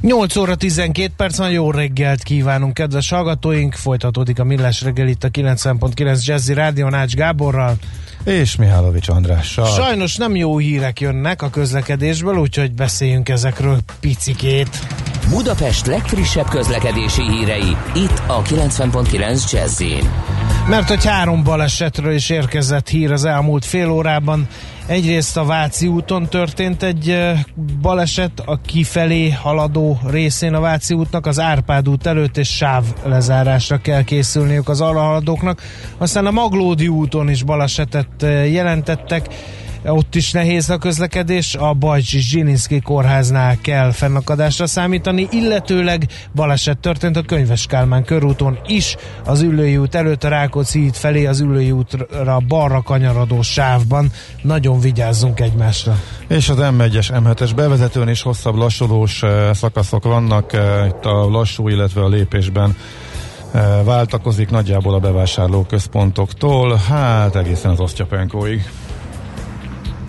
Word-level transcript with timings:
8 0.00 0.36
óra 0.36 0.54
12 0.54 1.12
perc 1.16 1.36
van, 1.36 1.50
jó 1.50 1.70
reggelt 1.70 2.22
kívánunk, 2.22 2.74
kedves 2.74 3.10
hallgatóink! 3.10 3.74
Folytatódik 3.74 4.38
a 4.38 4.44
Millás 4.44 4.82
reggel 4.82 5.08
itt 5.08 5.24
a 5.24 5.28
90.9 5.28 6.24
Jazzy 6.24 6.54
Rádió 6.54 6.88
Nács 6.88 7.14
Gáborral. 7.14 7.76
És 8.24 8.56
Mihálovics 8.56 9.08
Andrással. 9.08 9.66
Sajnos 9.66 10.16
nem 10.16 10.36
jó 10.36 10.58
hírek 10.58 11.00
jönnek 11.00 11.42
a 11.42 11.50
közlekedésből, 11.50 12.36
úgyhogy 12.36 12.72
beszéljünk 12.72 13.28
ezekről 13.28 13.78
picikét. 14.00 14.78
Budapest 15.28 15.86
legfrissebb 15.86 16.48
közlekedési 16.48 17.22
hírei, 17.22 17.76
itt 17.94 18.22
a 18.26 18.42
90.9 18.42 19.52
jazz 19.52 19.82
Mert 20.68 20.88
hogy 20.88 21.04
három 21.04 21.42
balesetről 21.42 22.12
is 22.12 22.30
érkezett 22.30 22.88
hír 22.88 23.12
az 23.12 23.24
elmúlt 23.24 23.64
fél 23.64 23.90
órában. 23.90 24.48
Egyrészt 24.90 25.36
a 25.36 25.44
Váci 25.44 25.86
úton 25.86 26.28
történt 26.28 26.82
egy 26.82 27.18
baleset 27.80 28.42
a 28.44 28.60
kifelé 28.60 29.30
haladó 29.30 29.98
részén 30.06 30.54
a 30.54 30.60
Váci 30.60 30.94
útnak, 30.94 31.26
az 31.26 31.40
Árpád 31.40 31.88
út 31.88 32.06
előtt 32.06 32.36
és 32.36 32.48
sáv 32.48 32.84
lezárásra 33.04 33.78
kell 33.78 34.02
készülniük 34.02 34.68
az 34.68 34.80
arra 34.80 35.00
haladóknak. 35.00 35.62
Aztán 35.98 36.26
a 36.26 36.30
Maglódi 36.30 36.88
úton 36.88 37.30
is 37.30 37.42
balesetet 37.42 38.22
jelentettek 38.50 39.26
ott 39.84 40.14
is 40.14 40.32
nehéz 40.32 40.70
a 40.70 40.78
közlekedés, 40.78 41.54
a 41.54 41.72
Bajcsi 41.72 42.18
Zsilinszki 42.18 42.80
kórháznál 42.80 43.56
kell 43.60 43.92
fennakadásra 43.92 44.66
számítani, 44.66 45.28
illetőleg 45.30 46.06
baleset 46.34 46.78
történt 46.78 47.16
a 47.16 47.22
Könyves 47.22 47.66
Kálmán 47.66 48.04
körúton 48.04 48.58
is, 48.66 48.96
az 49.24 49.42
Üllői 49.42 49.76
út 49.76 49.94
előtt 49.94 50.24
a 50.24 50.28
Rákóczi 50.28 50.80
híd 50.80 50.94
felé 50.94 51.26
az 51.26 51.40
Üllői 51.40 51.70
útra 51.70 52.38
balra 52.48 52.82
kanyarodó 52.82 53.42
sávban. 53.42 54.10
Nagyon 54.42 54.80
vigyázzunk 54.80 55.40
egymásra. 55.40 55.96
És 56.26 56.48
az 56.48 56.56
M1-es, 56.60 57.22
M7-es 57.24 57.50
bevezetőn 57.56 58.08
is 58.08 58.22
hosszabb 58.22 58.54
lassulós 58.54 59.22
eh, 59.22 59.54
szakaszok 59.54 60.04
vannak, 60.04 60.52
eh, 60.52 60.86
itt 60.86 61.04
a 61.04 61.28
lassú, 61.30 61.68
illetve 61.68 62.02
a 62.02 62.08
lépésben 62.08 62.76
eh, 63.52 63.84
váltakozik 63.84 64.50
nagyjából 64.50 64.94
a 64.94 64.98
bevásárló 64.98 65.62
központoktól, 65.62 66.80
hát 66.88 67.36
egészen 67.36 67.70
az 67.70 67.80
Osztyapenkóig. 67.80 68.70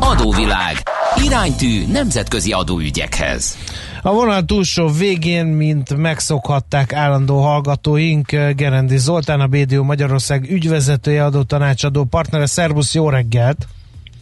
Adóvilág. 0.00 0.76
Iránytű 1.24 1.86
nemzetközi 1.92 2.52
adóügyekhez. 2.52 3.58
A 4.02 4.12
vonal 4.12 4.44
túlsó 4.44 4.88
végén, 4.88 5.46
mint 5.46 5.96
megszokhatták 5.96 6.92
állandó 6.92 7.40
hallgatóink, 7.40 8.30
Gerendi 8.30 8.98
Zoltán, 8.98 9.40
a 9.40 9.46
BDO 9.46 9.82
Magyarország 9.82 10.50
ügyvezetője, 10.50 11.24
adó 11.24 11.42
tanácsadó 11.42 12.04
partnere. 12.04 12.46
Szervusz, 12.46 12.94
jó 12.94 13.08
reggelt! 13.08 13.66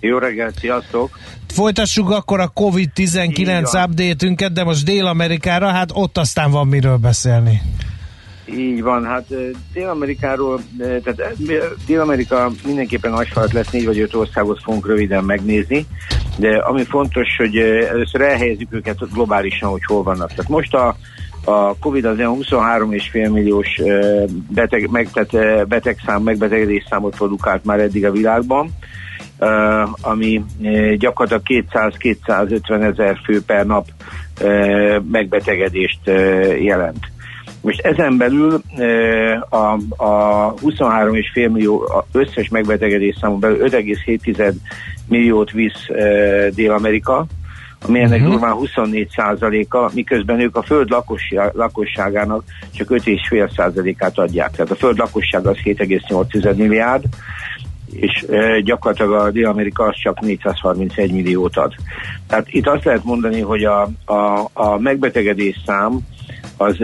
Jó 0.01 0.19
reggelt, 0.19 0.59
sziasztok! 0.59 1.19
Folytassuk 1.47 2.11
akkor 2.11 2.41
a 2.41 2.53
COVID-19 2.55 3.85
update-ünket, 3.85 4.53
de 4.53 4.65
most 4.65 4.85
Dél-Amerikára, 4.85 5.69
hát 5.69 5.91
ott 5.93 6.19
aztán 6.19 6.51
van 6.51 6.67
miről 6.67 6.97
beszélni. 6.97 7.63
Így 8.57 8.83
van, 8.83 9.05
hát 9.05 9.25
Dél-Amerikáról, 9.73 10.61
tehát 10.79 11.35
Dél-Amerika 11.87 12.51
mindenképpen 12.67 13.13
agyfalat 13.13 13.53
lesz, 13.53 13.71
négy 13.71 13.85
vagy 13.85 13.99
öt 13.99 14.15
országot 14.15 14.63
fogunk 14.63 14.87
röviden 14.87 15.25
megnézni, 15.25 15.87
de 16.39 16.57
ami 16.57 16.85
fontos, 16.85 17.37
hogy 17.37 17.57
először 17.89 18.21
elhelyezzük 18.21 18.73
őket 18.73 19.13
globálisan, 19.13 19.71
hogy 19.71 19.85
hol 19.85 20.03
vannak. 20.03 20.29
Tehát 20.29 20.49
most 20.49 20.75
a, 20.75 20.97
a 21.45 21.77
Covid 21.79 22.05
az 22.05 22.19
olyan 22.19 22.39
23,5 22.41 23.33
milliós 23.33 23.81
beteg, 24.51 24.91
meg, 24.91 25.11
tehát 25.13 25.69
betegszám, 25.69 26.23
megbetegedés 26.23 26.87
számot 26.91 27.17
produkált 27.17 27.65
már 27.65 27.81
eddig 27.81 28.05
a 28.05 28.11
világban, 28.11 28.71
ami 30.01 30.45
gyakorlatilag 30.99 31.67
200-250 31.73 32.83
ezer 32.83 33.19
fő 33.25 33.43
per 33.43 33.67
nap 33.67 33.87
megbetegedést 35.11 36.01
jelent. 36.61 37.07
Most 37.61 37.81
ezen 37.81 38.17
belül 38.17 38.61
a, 39.49 39.57
a 39.97 40.55
23,5 40.55 41.35
millió 41.35 42.05
összes 42.13 42.49
megbetegedés 42.49 43.17
számú 43.21 43.37
belül 43.39 43.69
5,7 43.69 44.55
milliót 45.09 45.51
visz 45.51 45.87
Dél-Amerika, 46.55 47.27
ami 47.87 48.01
ennek 48.01 48.19
uh-huh. 48.19 48.31
durván 48.31 48.53
24 48.53 49.09
a 49.69 49.91
miközben 49.95 50.41
ők 50.41 50.57
a 50.57 50.63
föld 50.63 50.95
lakosságának 51.53 52.45
csak 52.75 52.89
5,5 52.91 53.55
százalékát 53.57 54.19
adják. 54.19 54.51
Tehát 54.51 54.71
a 54.71 54.77
föld 54.77 54.99
lakosság 54.99 55.47
az 55.47 55.57
7,8 55.65 56.57
milliárd, 56.57 57.05
és 57.93 58.25
e, 58.31 58.61
gyakorlatilag 58.61 59.13
a 59.13 59.31
Dél-Amerika 59.31 59.85
az 59.85 59.97
csak 60.03 60.21
431 60.21 61.13
milliót 61.13 61.57
ad. 61.57 61.75
Tehát 62.27 62.47
itt 62.49 62.67
azt 62.67 62.85
lehet 62.85 63.05
mondani, 63.05 63.41
hogy 63.41 63.65
a, 63.65 63.91
a, 64.05 64.51
a 64.53 64.79
megbetegedés 64.79 65.61
szám 65.67 66.01
az 66.61 66.77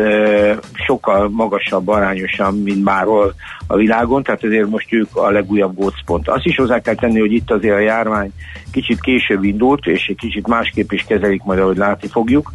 sokkal 0.72 1.28
magasabb 1.28 1.88
arányosan, 1.88 2.54
mint 2.54 2.84
márhol 2.84 3.34
a 3.66 3.76
világon, 3.76 4.22
tehát 4.22 4.44
ezért 4.44 4.68
most 4.68 4.92
ők 4.92 5.16
a 5.16 5.30
legújabb 5.30 5.74
gócpont. 5.74 6.28
Azt 6.28 6.44
is 6.44 6.56
hozzá 6.56 6.80
kell 6.80 6.94
tenni, 6.94 7.20
hogy 7.20 7.32
itt 7.32 7.50
azért 7.50 7.74
a 7.74 7.78
járvány 7.78 8.32
kicsit 8.72 9.00
később 9.00 9.44
indult, 9.44 9.86
és 9.86 10.06
egy 10.08 10.16
kicsit 10.16 10.46
másképp 10.46 10.92
is 10.92 11.04
kezelik 11.08 11.42
majd, 11.42 11.58
ahogy 11.58 11.76
látni 11.76 12.08
fogjuk. 12.08 12.50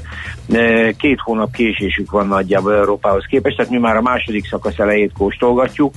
Két 0.98 1.20
hónap 1.20 1.52
késésük 1.52 2.12
van 2.12 2.28
nagyjából 2.28 2.76
Európához 2.76 3.26
képest, 3.30 3.56
tehát 3.56 3.72
mi 3.72 3.78
már 3.78 3.96
a 3.96 4.02
második 4.02 4.48
szakasz 4.48 4.80
elejét 4.80 5.12
kóstolgatjuk, 5.18 5.94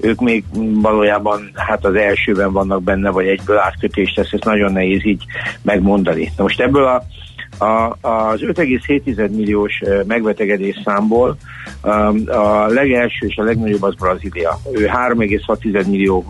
ők 0.00 0.20
még 0.20 0.44
valójában 0.80 1.50
hát 1.54 1.84
az 1.84 1.94
elsőben 1.94 2.52
vannak 2.52 2.82
benne, 2.82 3.10
vagy 3.10 3.26
egyből 3.26 3.58
átkötést 3.58 4.14
tesz, 4.14 4.32
ezt 4.32 4.44
nagyon 4.44 4.72
nehéz 4.72 5.04
így 5.04 5.24
megmondani. 5.62 6.32
Na 6.36 6.42
most 6.42 6.60
ebből 6.60 6.84
a 6.84 7.02
a, 7.58 8.08
az 8.08 8.40
5,7 8.40 9.30
milliós 9.30 9.82
megbetegedés 10.06 10.80
számból 10.84 11.36
a 12.26 12.66
legelső 12.66 13.26
és 13.26 13.36
a 13.36 13.42
legnagyobb 13.42 13.82
az 13.82 13.94
Brazília. 13.94 14.58
Ő 14.72 14.86
3,6 14.86 15.86
millió 15.86 16.24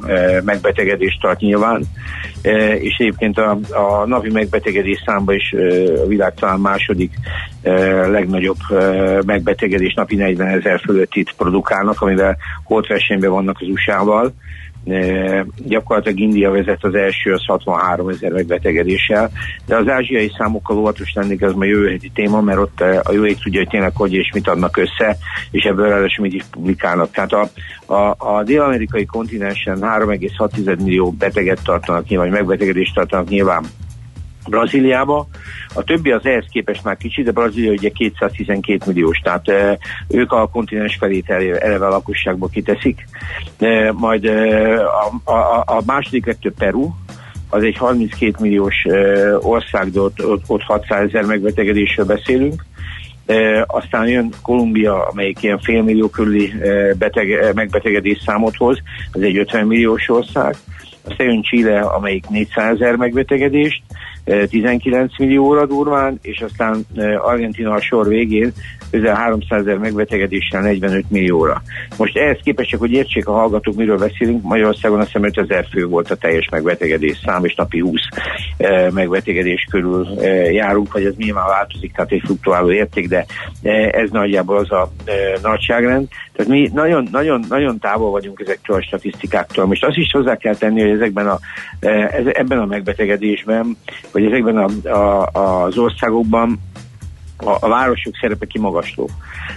megbetegedést 0.45 1.21
tart 1.21 1.41
nyilván, 1.41 1.83
és 2.79 2.95
egyébként 2.99 3.39
a, 3.39 3.59
a 3.71 4.07
napi 4.07 4.31
megbetegedés 4.31 5.03
számban 5.07 5.35
is 5.35 5.55
a 6.03 6.07
világ 6.07 6.35
talán 6.35 6.61
második 6.61 7.13
legnagyobb 8.11 8.59
megbetegedés 9.27 9.95
napi 9.95 10.17
40 10.17 10.49
ezer 10.49 10.81
fölött 10.81 11.15
itt 11.15 11.35
produkálnak, 11.37 12.01
amivel 12.01 12.37
holtversenyben 12.65 13.31
vannak 13.31 13.57
az 13.61 13.69
USA-val 13.69 14.33
gyakorlatilag 15.57 16.19
India 16.19 16.51
vezet 16.51 16.85
az 16.85 16.95
első, 16.95 17.33
az 17.33 17.45
63 17.45 18.09
ezer 18.09 18.33
megbetegedéssel, 18.33 19.31
de 19.67 19.77
az 19.77 19.89
ázsiai 19.89 20.33
számokkal 20.39 20.79
óvatos 20.79 21.13
lennék, 21.15 21.41
ez 21.41 21.53
majd 21.53 21.71
jövő 21.71 21.91
heti 21.91 22.11
téma, 22.15 22.41
mert 22.41 22.59
ott 22.59 22.81
a 22.81 23.13
jó 23.13 23.25
ég 23.27 23.39
tudja, 23.39 23.61
hogy 23.61 23.69
tényleg 23.69 23.93
hogy 23.95 24.13
és 24.13 24.31
mit 24.35 24.49
adnak 24.49 24.77
össze, 24.77 25.17
és 25.51 25.65
ebből 25.65 25.89
ráadásul 25.89 26.25
mit 26.25 26.35
is 26.35 26.45
publikálnak. 26.51 27.11
Tehát 27.11 27.33
a, 27.33 27.49
a, 27.95 28.15
a 28.19 28.43
dél-amerikai 28.45 29.05
kontinensen 29.05 29.79
3,6 29.81 30.79
millió 30.79 31.11
beteget 31.11 31.61
tartanak 31.65 32.09
nyilván, 32.09 32.29
megbetegedést 32.29 32.95
tartanak 32.95 33.29
nyilván 33.29 33.65
Brazíliába. 34.49 35.29
A 35.75 35.83
többi 35.83 36.11
az 36.11 36.27
ehhez 36.27 36.45
képest 36.51 36.85
már 36.85 36.97
kicsi, 36.97 37.23
de 37.23 37.33
Brazília 37.33 37.73
ugye 37.73 37.89
212 37.89 38.79
milliós, 38.87 39.19
tehát 39.19 39.49
e, 39.49 39.79
ők 40.09 40.33
a 40.33 40.49
kontinens 40.49 40.97
felét 40.97 41.31
eleve 41.31 41.87
a 41.87 41.91
lakosságból 41.91 42.49
kiteszik. 42.49 43.09
E, 43.59 43.93
majd 43.93 44.25
e, 44.25 44.81
a, 44.85 45.31
a, 45.31 45.63
a 45.67 45.83
második 45.87 46.27
legtöbb 46.27 46.55
Peru, 46.55 46.91
az 47.51 47.63
egy 47.63 47.77
32 47.77 48.35
milliós 48.41 48.85
e, 48.85 49.37
ország, 49.39 49.91
de 49.91 50.01
ott, 50.01 50.25
ott, 50.25 50.43
ott 50.47 50.63
600 50.63 51.07
ezer 51.07 51.25
megbetegedésről 51.25 52.07
beszélünk 52.07 52.65
E, 53.27 53.65
aztán 53.67 54.09
jön 54.09 54.31
Kolumbia, 54.43 55.07
amelyik 55.07 55.43
ilyen 55.43 55.59
félmillió 55.59 56.09
körüli 56.09 56.53
e, 56.61 56.95
beteg, 56.95 57.55
megbetegedés 57.55 58.23
számot 58.27 58.57
hoz, 58.57 58.79
ez 59.13 59.21
egy 59.21 59.37
50 59.37 59.67
milliós 59.67 60.09
ország. 60.09 60.57
Aztán 61.09 61.27
jön 61.27 61.43
Chile, 61.43 61.81
amelyik 61.81 62.29
400 62.29 62.75
ezer 62.75 62.97
megbetegedést, 62.97 63.83
19 64.49 65.19
millióra 65.19 65.67
durván, 65.67 66.19
és 66.23 66.41
aztán 66.41 66.87
Argentina 67.23 67.73
a 67.73 67.81
sor 67.81 68.09
végén 68.09 68.53
közel 68.91 69.15
300 69.15 69.61
ezer 69.61 69.79
megbetegedéssel 69.79 70.61
45 70.61 71.11
millióra. 71.11 71.63
Most 71.97 72.17
ehhez 72.17 72.39
képest 72.43 72.69
csak, 72.69 72.81
hogy 72.81 72.93
értsék 72.93 73.29
a 73.29 73.33
hallgatók, 73.33 73.75
miről 73.75 73.99
beszélünk, 73.99 74.43
Magyarországon 74.43 74.99
azt 74.99 75.07
hiszem 75.07 75.25
5000 75.25 75.67
fő 75.71 75.87
volt 75.87 76.11
a 76.11 76.15
teljes 76.15 76.49
megbetegedés 76.51 77.21
szám, 77.25 77.45
és 77.45 77.55
napi 77.55 77.79
20 77.79 78.01
megbetegedés 78.93 79.67
körül 79.71 80.07
járunk, 80.53 80.93
vagy 80.93 81.05
ez 81.05 81.15
nyilván 81.17 81.47
változik, 81.47 81.93
tehát 81.93 82.13
egy 82.13 82.23
fluktuáló 82.25 82.71
érték, 82.73 83.09
de 83.09 83.27
ez 83.91 84.11
nagyjából 84.11 84.57
az 84.57 84.71
a 84.71 84.91
nagyságrend. 85.43 86.09
Tehát 86.33 86.53
mi 86.53 86.71
nagyon, 86.75 87.09
nagyon, 87.11 87.45
nagyon 87.49 87.79
távol 87.79 88.11
vagyunk 88.11 88.41
ezektől 88.41 88.77
a 88.77 88.83
statisztikáktól. 88.83 89.67
Most 89.67 89.85
azt 89.85 89.97
is 89.97 90.11
hozzá 90.11 90.37
kell 90.37 90.55
tenni, 90.55 90.81
hogy 90.81 90.91
ezekben 90.91 91.29
a, 91.29 91.39
ebben 92.33 92.59
a 92.59 92.67
megbetegedésben, 92.67 93.77
vagy 94.13 94.25
ezekben 94.25 94.57
a, 94.57 94.89
a, 94.89 95.29
az 95.65 95.79
országokban 95.79 96.61
a, 97.37 97.57
a 97.61 97.69
városok 97.69 98.17
szerepe 98.21 98.47
kimagasló. 98.47 99.11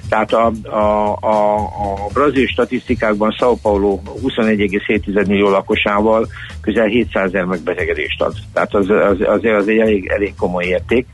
Tehát 0.10 0.34
a, 0.34 0.52
a, 0.64 1.18
a, 1.22 1.56
a 1.56 2.08
brazil 2.14 2.48
statisztikákban 2.48 3.36
São 3.40 3.58
Paulo 3.62 4.00
21,7 4.24 5.28
millió 5.28 5.50
lakosával 5.50 6.28
közel 6.62 6.86
700 6.86 7.26
ezer 7.26 7.44
megbetegedést 7.44 8.22
ad. 8.22 8.34
Tehát 8.54 8.74
az, 8.74 8.90
az, 8.90 9.18
az, 9.20 9.44
az 9.44 9.68
egy 9.68 9.78
elég, 9.78 10.08
elég 10.08 10.34
komoly 10.36 10.66
érték. 10.66 11.06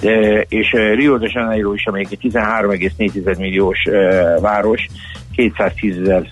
De, 0.00 0.40
és 0.48 0.70
Rio 0.70 1.18
de 1.18 1.28
Janeiro 1.32 1.72
is, 1.72 1.86
amelyik 1.86 2.10
egy 2.10 2.30
13,4 2.32 3.38
milliós 3.38 3.78
város, 4.40 4.86
210 5.34 5.98
ezer 5.98 6.26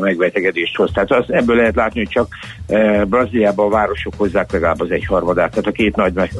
megbetegedést 0.00 0.76
hoz. 0.76 0.90
Tehát 0.94 1.10
az, 1.10 1.24
ebből 1.28 1.56
lehet 1.56 1.74
látni, 1.74 1.98
hogy 1.98 2.08
csak 2.08 2.28
Brazíliában 3.08 3.66
a 3.66 3.70
városok 3.70 4.14
hozzák 4.16 4.52
legalább 4.52 4.80
az 4.80 4.90
egyharmadát, 4.90 5.50
tehát 5.50 5.66
a 5.66 5.72
két 5.72 5.96
nagy 5.96 6.12
meg, 6.12 6.30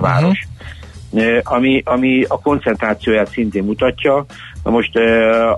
város. 0.00 0.38
Uh-huh. 0.38 0.58
Ami, 1.42 1.82
ami 1.84 2.24
a 2.28 2.40
koncentrációját 2.40 3.30
szintén 3.30 3.64
mutatja. 3.64 4.24
Na 4.64 4.70
most 4.70 4.96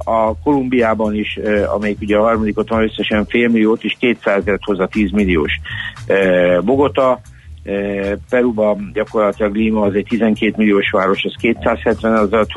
a 0.04 0.34
Kolumbiában 0.43 1.14
is, 1.14 1.38
amelyik 1.66 2.00
ugye 2.00 2.16
a 2.16 2.22
harmadikot 2.22 2.69
van 2.69 2.82
összesen 2.82 3.26
fél 3.26 3.49
milliót, 3.49 3.84
és 3.84 3.96
200 3.99 4.37
ezeret 4.37 4.64
hoz 4.64 4.81
a 4.81 4.87
10 4.87 5.10
milliós 5.10 5.52
Bogota, 6.60 7.20
Peruban 8.31 8.90
gyakorlatilag 8.93 9.54
Lima 9.54 9.82
az 9.82 9.94
egy 9.94 10.06
12 10.08 10.54
milliós 10.56 10.90
város, 10.90 11.25
az 11.25 11.34
270 11.38 12.16
ezeret 12.16 12.49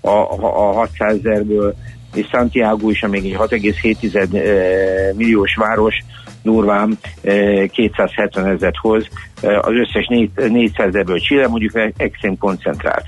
a, 0.00 0.08
a, 0.08 0.32
a 0.40 0.72
600 0.72 1.16
ezerből 1.16 1.74
és 2.14 2.26
Santiago 2.32 2.90
is, 2.90 3.02
amíg 3.02 3.24
egy 3.24 3.36
6,7 3.38 5.14
milliós 5.16 5.54
város, 5.54 5.94
durván 6.42 6.98
270 7.70 8.46
ezeret 8.46 8.76
hoz, 8.76 9.08
az 9.42 9.72
összes 9.72 10.06
400 10.34 10.86
ezerből 10.86 11.18
Chile 11.18 11.48
mondjuk 11.48 11.92
extrém 11.96 12.38
koncentrált. 12.38 13.04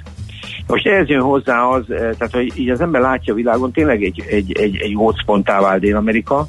Most 0.67 0.87
ehhez 0.87 1.09
jön 1.09 1.21
hozzá 1.21 1.63
az, 1.63 1.85
tehát 1.89 2.33
hogy 2.33 2.59
így 2.59 2.71
az 2.71 2.81
ember 2.81 3.01
látja 3.01 3.33
a 3.33 3.37
világon, 3.37 3.73
tényleg 3.73 4.03
egy, 4.03 4.23
egy, 4.29 4.53
egy, 4.53 4.77
egy 4.77 4.95
hotspontá 4.95 5.61
vált 5.61 5.81
Dél-Amerika, 5.81 6.49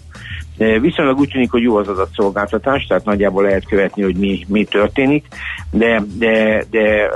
Viszonylag 0.81 1.19
úgy 1.19 1.29
tűnik, 1.29 1.51
hogy 1.51 1.61
jó 1.61 1.75
az 1.75 1.87
adatszolgáltatás, 1.87 2.85
tehát 2.85 3.05
nagyjából 3.05 3.43
lehet 3.43 3.65
követni, 3.65 4.03
hogy 4.03 4.15
mi, 4.15 4.45
mi 4.47 4.63
történik, 4.63 5.25
de, 5.71 6.03
de, 6.17 6.63
de, 6.69 7.09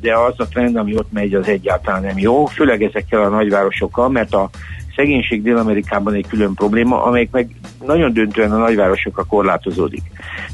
de 0.00 0.16
az 0.16 0.34
a 0.36 0.48
trend, 0.48 0.76
ami 0.76 0.96
ott 0.96 1.12
megy, 1.12 1.34
az 1.34 1.48
egyáltalán 1.48 2.02
nem 2.02 2.18
jó, 2.18 2.46
főleg 2.46 2.82
ezekkel 2.82 3.22
a 3.22 3.28
nagyvárosokkal, 3.28 4.08
mert 4.08 4.34
a 4.34 4.50
szegénység 4.96 5.42
Dél-Amerikában 5.42 6.14
egy 6.14 6.26
külön 6.28 6.54
probléma, 6.54 7.02
amelyik 7.02 7.30
meg 7.30 7.50
nagyon 7.86 8.12
döntően 8.12 8.52
a 8.52 8.58
nagyvárosokra 8.58 9.24
korlátozódik. 9.24 10.02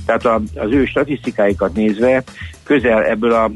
Tehát 0.06 0.24
a, 0.24 0.40
az 0.54 0.70
ő 0.70 0.84
statisztikáikat 0.84 1.74
nézve 1.74 2.22
közel 2.66 3.04
ebből 3.04 3.32
a 3.32 3.50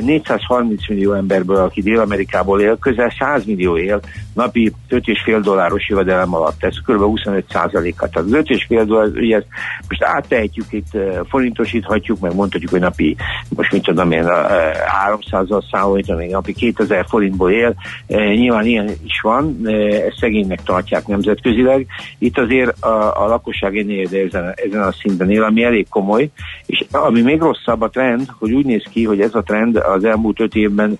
430 0.00 0.80
e, 0.80 0.94
millió 0.94 1.12
emberből, 1.12 1.56
aki 1.56 1.82
Dél-Amerikából 1.82 2.60
él, 2.60 2.78
közel 2.78 3.12
100 3.18 3.44
millió 3.44 3.78
él 3.78 4.00
napi 4.34 4.72
5,5 4.90 5.38
dolláros 5.42 5.88
jövedelem 5.88 6.34
alatt. 6.34 6.64
Ez 6.64 6.74
kb. 6.86 7.00
25 7.00 7.44
százaléka. 7.50 8.08
Tehát 8.08 8.28
az 8.28 8.34
5,5 8.34 8.82
dollár, 8.86 9.08
ugye 9.08 9.42
most 9.88 10.02
áttehetjük 10.02 10.66
itt, 10.70 10.94
e, 10.94 11.24
forintosíthatjuk, 11.28 12.20
meg 12.20 12.34
mondhatjuk, 12.34 12.70
hogy 12.70 12.80
napi, 12.80 13.16
most 13.56 13.72
mit 13.72 13.82
tudom 13.82 14.12
én, 14.12 14.24
300-al 14.26 15.70
számolítani, 15.70 16.26
napi 16.26 16.52
2000 16.52 17.04
forintból 17.08 17.50
él. 17.50 17.74
E, 18.06 18.34
nyilván 18.34 18.66
ilyen 18.66 18.90
is 19.04 19.20
van, 19.22 19.60
ezt 20.06 20.18
szegénynek 20.18 20.62
tartják 20.62 21.06
nemzetközileg. 21.06 21.86
Itt 22.18 22.38
azért 22.38 22.84
a, 22.84 23.24
a 23.24 23.26
lakosság 23.26 23.76
ennél 23.76 24.08
ezen, 24.26 24.54
ezen 24.54 24.82
a 24.82 24.92
szinten 24.92 25.30
él, 25.30 25.42
ami 25.42 25.62
elég 25.62 25.88
komoly, 25.88 26.30
és 26.66 26.84
ami 26.90 27.20
még 27.20 27.40
rosszabb 27.40 27.80
a 27.80 27.88
trend, 27.88 28.26
hogy 28.38 28.47
hogy 28.48 28.56
úgy 28.56 28.66
néz 28.66 28.84
ki, 28.90 29.04
hogy 29.04 29.20
ez 29.20 29.34
a 29.34 29.42
trend 29.42 29.76
az 29.76 30.04
elmúlt 30.04 30.40
öt 30.40 30.54
évben 30.54 30.98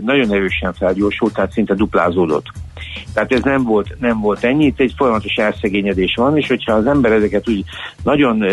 nagyon 0.00 0.32
erősen 0.32 0.72
felgyorsult, 0.72 1.34
tehát 1.34 1.52
szinte 1.52 1.74
duplázódott. 1.74 2.46
Tehát 3.14 3.32
ez 3.32 3.42
nem 3.42 3.62
volt, 3.62 3.96
nem 4.00 4.20
volt 4.20 4.44
ennyi, 4.44 4.64
itt 4.64 4.80
egy 4.80 4.94
folyamatos 4.96 5.34
elszegényedés 5.34 6.14
van, 6.14 6.36
és 6.36 6.48
hogyha 6.48 6.72
az 6.72 6.86
ember 6.86 7.12
ezeket 7.12 7.48
úgy 7.48 7.64
nagyon 8.02 8.44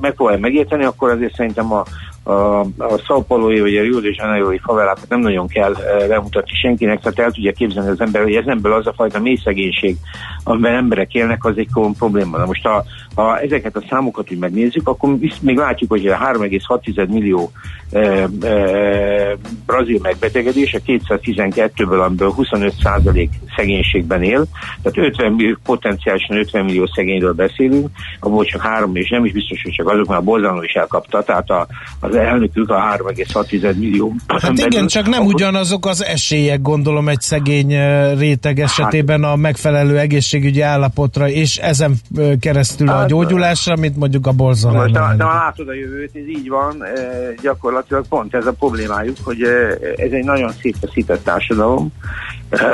megpróbálja 0.00 0.40
megérteni, 0.40 0.84
akkor 0.84 1.10
azért 1.10 1.34
szerintem 1.34 1.72
a, 1.72 1.84
a, 2.22 2.60
a 2.60 2.98
Sao 3.04 3.22
Paulo-i 3.22 3.60
vagy 3.60 3.76
a 3.76 3.82
Rio 3.82 4.00
de 4.00 4.08
Janeiro-i 4.12 4.58
favelákat 4.58 5.08
nem 5.08 5.20
nagyon 5.20 5.46
kell 5.46 5.74
e, 5.74 6.06
bemutatni 6.06 6.54
senkinek, 6.54 7.00
tehát 7.00 7.18
el 7.18 7.30
tudja 7.30 7.52
képzelni 7.52 7.90
az 7.90 8.00
ember, 8.00 8.22
hogy 8.22 8.34
ez 8.34 8.46
ebből 8.46 8.72
az 8.72 8.86
a 8.86 8.92
fajta 8.92 9.20
mély 9.20 9.38
szegénység, 9.44 9.96
amiben 10.44 10.74
emberek 10.74 11.14
élnek, 11.14 11.44
az 11.44 11.56
egy 11.56 11.68
probléma. 11.98 12.38
Na 12.38 12.46
most 12.46 12.66
ha, 12.66 12.84
ha 13.14 13.38
ezeket 13.38 13.76
a 13.76 13.82
számokat 13.88 14.30
úgy 14.30 14.38
megnézzük, 14.38 14.88
akkor 14.88 15.16
még 15.40 15.56
látjuk, 15.56 15.90
hogy 15.90 16.06
a 16.06 16.18
3,6 16.18 17.08
millió 17.08 17.50
e, 17.90 18.28
e, 18.46 19.36
brazil 19.66 19.98
megbetegedés, 20.02 20.74
a 20.74 20.78
212-ből, 20.78 22.04
amiből 22.04 22.34
25% 22.36 23.28
szegénységben 23.56 24.22
él, 24.22 24.44
tehát 24.82 25.08
50 25.08 25.32
millió, 25.32 25.56
potenciálisan 25.64 26.36
50 26.36 26.64
millió 26.64 26.86
szegényről 26.86 27.32
beszélünk, 27.32 27.88
abból 28.20 28.44
csak 28.44 28.60
három, 28.60 28.96
és 28.96 29.10
nem 29.10 29.24
is 29.24 29.32
biztos, 29.32 29.62
hogy 29.62 29.72
csak 29.72 29.88
azok, 29.88 30.06
mert 30.06 30.20
a 30.20 30.24
Bolzano 30.24 30.62
is 30.62 30.72
elkapta, 30.72 31.22
tehát 31.22 31.50
a, 31.50 31.66
az 32.00 32.11
elnökük 32.14 32.70
a 32.70 32.98
3,6 32.98 33.76
millió. 33.76 34.14
Hát 34.26 34.58
igen, 34.58 34.86
csak 34.86 35.08
nem 35.08 35.24
ugyanazok 35.24 35.86
az 35.86 36.04
esélyek, 36.04 36.62
gondolom, 36.62 37.08
egy 37.08 37.20
szegény 37.20 37.68
réteg 38.18 38.58
hát- 38.58 38.68
esetében 38.68 39.24
a 39.24 39.36
megfelelő 39.36 39.98
egészségügyi 39.98 40.60
állapotra, 40.60 41.28
és 41.28 41.56
ezen 41.56 41.94
keresztül 42.40 42.88
a 42.88 42.92
hát, 42.92 43.08
gyógyulásra, 43.08 43.76
mint 43.76 43.96
mondjuk 43.96 44.26
a 44.26 44.32
Bolzano. 44.32 44.80
Most, 44.80 44.92
de, 44.92 45.14
de 45.16 45.24
látod 45.24 45.68
a 45.68 45.74
jövőt, 45.74 46.10
ez 46.14 46.28
így 46.28 46.48
van, 46.48 46.84
gyakorlatilag 47.42 48.06
pont 48.08 48.34
ez 48.34 48.46
a 48.46 48.52
problémájuk, 48.52 49.16
hogy 49.22 49.42
ez 49.96 50.10
egy 50.10 50.24
nagyon 50.24 50.52
szétfeszített 50.60 51.24
társadalom, 51.24 51.92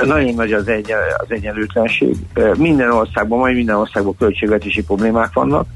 nagyon 0.05 0.35
nagy 0.35 0.53
az, 0.53 0.69
egy, 0.69 0.93
az 1.17 1.27
egyenlőtlenség. 1.29 2.17
Minden 2.57 2.91
országban, 2.91 3.39
majd 3.39 3.55
minden 3.55 3.77
országban 3.77 4.17
költségvetési 4.19 4.83
problémák 4.83 5.33
vannak. 5.33 5.67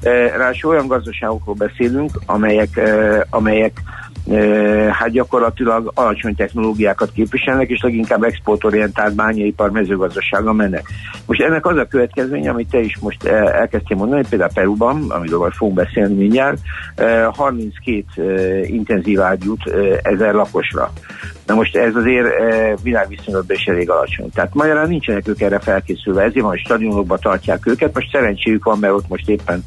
Ráadásul 0.00 0.70
olyan 0.70 0.86
gazdaságokról 0.86 1.54
beszélünk, 1.54 2.10
amelyek, 2.26 2.80
amelyek 3.30 3.80
hát 4.90 5.10
gyakorlatilag 5.10 5.92
alacsony 5.94 6.34
technológiákat 6.34 7.12
képviselnek, 7.12 7.68
és 7.68 7.82
leginkább 7.82 8.22
exportorientált 8.22 9.14
bányaipar 9.14 9.70
mezőgazdasága 9.70 10.52
mennek. 10.52 10.86
Most 11.26 11.40
ennek 11.40 11.66
az 11.66 11.76
a 11.76 11.86
következménye, 11.86 12.50
amit 12.50 12.70
te 12.70 12.80
is 12.80 12.98
most 13.00 13.24
elkezdtél 13.24 13.96
mondani, 13.96 14.24
például 14.28 14.50
Peruban, 14.54 15.10
amiről 15.10 15.38
majd 15.38 15.52
fogunk 15.52 15.76
beszélni 15.76 16.14
mindjárt, 16.14 16.58
32 17.32 18.64
intenzív 18.64 19.20
ágyút 19.20 19.62
ezer 20.02 20.34
lakosra. 20.34 20.92
Na 21.46 21.54
most 21.54 21.76
ez 21.76 21.94
azért 21.94 22.26
világviszonylatban 22.82 23.56
is 23.56 23.64
elég 23.64 23.90
alacsony. 23.90 24.30
Tehát 24.30 24.54
magyarán 24.54 24.88
nincsenek 24.88 25.28
ők 25.28 25.40
erre 25.40 25.58
felkészülve, 25.58 26.20
ezért 26.22 26.40
van, 26.40 26.50
hogy 26.50 26.60
stadionokba 26.64 27.18
tartják 27.18 27.66
őket. 27.66 27.94
Most 27.94 28.10
szerencséjük 28.12 28.64
van, 28.64 28.78
mert 28.78 28.92
ott 28.92 29.08
most 29.08 29.28
éppen 29.28 29.64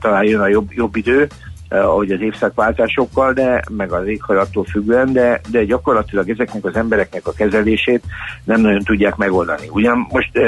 talán 0.00 0.24
jön 0.24 0.40
a 0.40 0.48
jobb, 0.48 0.72
jobb 0.72 0.96
idő, 0.96 1.28
ahogy 1.70 2.10
az 2.10 2.20
évszakváltásokkal, 2.20 3.32
de 3.32 3.64
meg 3.70 3.92
az 3.92 4.06
éghajlattól 4.06 4.64
függően, 4.64 5.12
de, 5.12 5.40
de 5.50 5.64
gyakorlatilag 5.64 6.30
ezeknek 6.30 6.64
az 6.64 6.74
embereknek 6.74 7.26
a 7.26 7.32
kezelését 7.32 8.02
nem 8.44 8.60
nagyon 8.60 8.82
tudják 8.82 9.16
megoldani. 9.16 9.68
Ugyan 9.70 10.06
most, 10.10 10.36
e, 10.36 10.40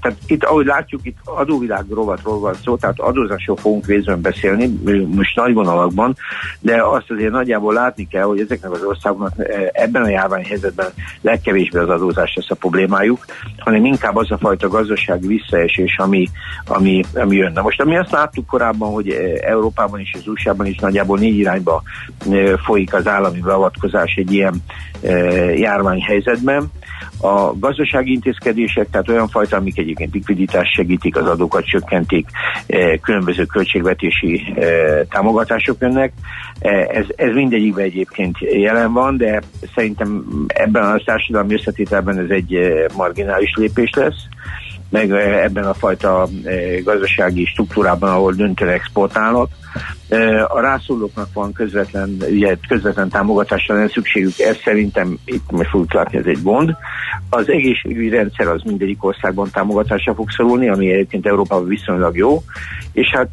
tehát 0.00 0.18
itt, 0.26 0.44
ahogy 0.44 0.66
látjuk, 0.66 1.00
itt 1.04 1.16
adóvilág 1.24 1.84
rovatról 1.90 2.38
van 2.38 2.54
szó, 2.64 2.76
tehát 2.76 3.00
adózásról 3.00 3.56
fogunk 3.56 3.86
részben 3.86 4.20
beszélni, 4.20 4.80
most 5.14 5.36
nagy 5.36 5.54
vonalakban, 5.54 6.16
de 6.60 6.82
azt 6.82 7.10
azért 7.10 7.32
nagyjából 7.32 7.72
látni 7.72 8.08
kell, 8.08 8.24
hogy 8.24 8.40
ezeknek 8.40 8.72
az 8.72 8.82
országoknak 8.82 9.32
ebben 9.72 10.02
a 10.02 10.08
járványhelyzetben 10.08 10.88
legkevésbé 11.20 11.78
az 11.78 11.88
adózás 11.88 12.34
lesz 12.34 12.50
a 12.50 12.54
problémájuk, 12.54 13.24
hanem 13.58 13.84
inkább 13.84 14.16
az 14.16 14.30
a 14.30 14.38
fajta 14.38 14.68
gazdasági 14.68 15.26
visszaesés, 15.26 15.96
ami, 15.98 16.28
ami, 16.64 17.04
ami 17.14 17.36
jön. 17.36 17.58
Most, 17.62 17.80
ami 17.80 17.96
azt 17.96 18.10
láttuk 18.10 18.46
korábban, 18.46 18.92
hogy 18.92 19.10
Európában 19.40 20.00
is 20.00 20.14
az 20.14 20.26
USA-ban 20.42 20.66
is 20.66 20.78
nagyjából 20.78 21.18
négy 21.18 21.38
irányba 21.38 21.82
folyik 22.64 22.94
az 22.94 23.06
állami 23.06 23.40
beavatkozás 23.40 24.14
egy 24.14 24.32
ilyen 24.32 24.54
járványhelyzetben. 25.56 26.70
A 27.20 27.58
gazdasági 27.58 28.12
intézkedések, 28.12 28.90
tehát 28.90 29.08
olyan 29.08 29.28
fajta, 29.28 29.56
amik 29.56 29.78
egyébként 29.78 30.14
likviditást 30.14 30.74
segítik, 30.74 31.16
az 31.16 31.26
adókat 31.26 31.64
csökkentik, 31.64 32.28
különböző 33.02 33.44
költségvetési 33.44 34.54
támogatások 35.08 35.76
jönnek. 35.80 36.12
Ez, 36.88 37.04
ez 37.16 37.32
mindegyikben 37.34 37.84
egyébként 37.84 38.36
jelen 38.38 38.92
van, 38.92 39.16
de 39.16 39.42
szerintem 39.74 40.24
ebben 40.46 40.84
a 40.84 41.00
társadalmi 41.04 41.54
összetételben 41.54 42.18
ez 42.18 42.30
egy 42.30 42.58
marginális 42.96 43.52
lépés 43.56 43.90
lesz 43.94 44.28
meg 44.92 45.10
ebben 45.42 45.64
a 45.64 45.74
fajta 45.74 46.28
gazdasági 46.84 47.44
struktúrában, 47.44 48.10
ahol 48.10 48.32
döntően 48.32 48.72
exportálnak. 48.72 49.48
A 50.48 50.60
rászólóknak 50.60 51.28
van 51.34 51.52
közvetlen, 51.52 52.16
ugye, 52.30 52.56
közvetlen 52.68 53.08
támogatásra 53.08 53.74
nem 53.74 53.88
szükségük, 53.88 54.38
ez 54.38 54.56
szerintem 54.64 55.18
itt 55.24 55.50
most 55.50 55.70
fogjuk 55.70 55.92
látni, 55.92 56.18
ez 56.18 56.26
egy 56.26 56.42
gond. 56.42 56.76
Az 57.30 57.48
egészségügyi 57.48 58.08
rendszer 58.08 58.46
az 58.46 58.62
mindegyik 58.64 59.04
országban 59.04 59.48
támogatásra 59.52 60.14
fog 60.14 60.30
szorulni, 60.30 60.68
ami 60.68 60.92
egyébként 60.92 61.26
Európában 61.26 61.66
viszonylag 61.66 62.16
jó, 62.16 62.42
és 62.92 63.08
hát 63.10 63.28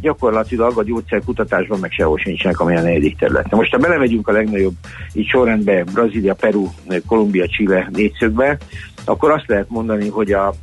gyakorlatilag 0.00 0.78
a 0.78 0.82
gyógyszerkutatásban 0.82 1.78
meg 1.78 1.90
sehol 1.90 2.18
sincsenek, 2.18 2.60
amilyen 2.60 2.82
negyedik 2.82 3.18
terület. 3.18 3.50
Most 3.50 3.72
ha 3.72 3.78
belemegyünk 3.78 4.28
a 4.28 4.32
legnagyobb 4.32 4.74
így 5.12 5.28
sorrendbe, 5.28 5.84
Brazília, 5.84 6.34
Peru, 6.34 6.68
Kolumbia, 7.06 7.46
Chile 7.46 7.88
négyszögbe, 7.92 8.56
akkor 9.04 9.30
azt 9.30 9.48
lehet 9.48 9.68
mondani, 9.68 10.08
hogy 10.08 10.32
a 10.32 10.54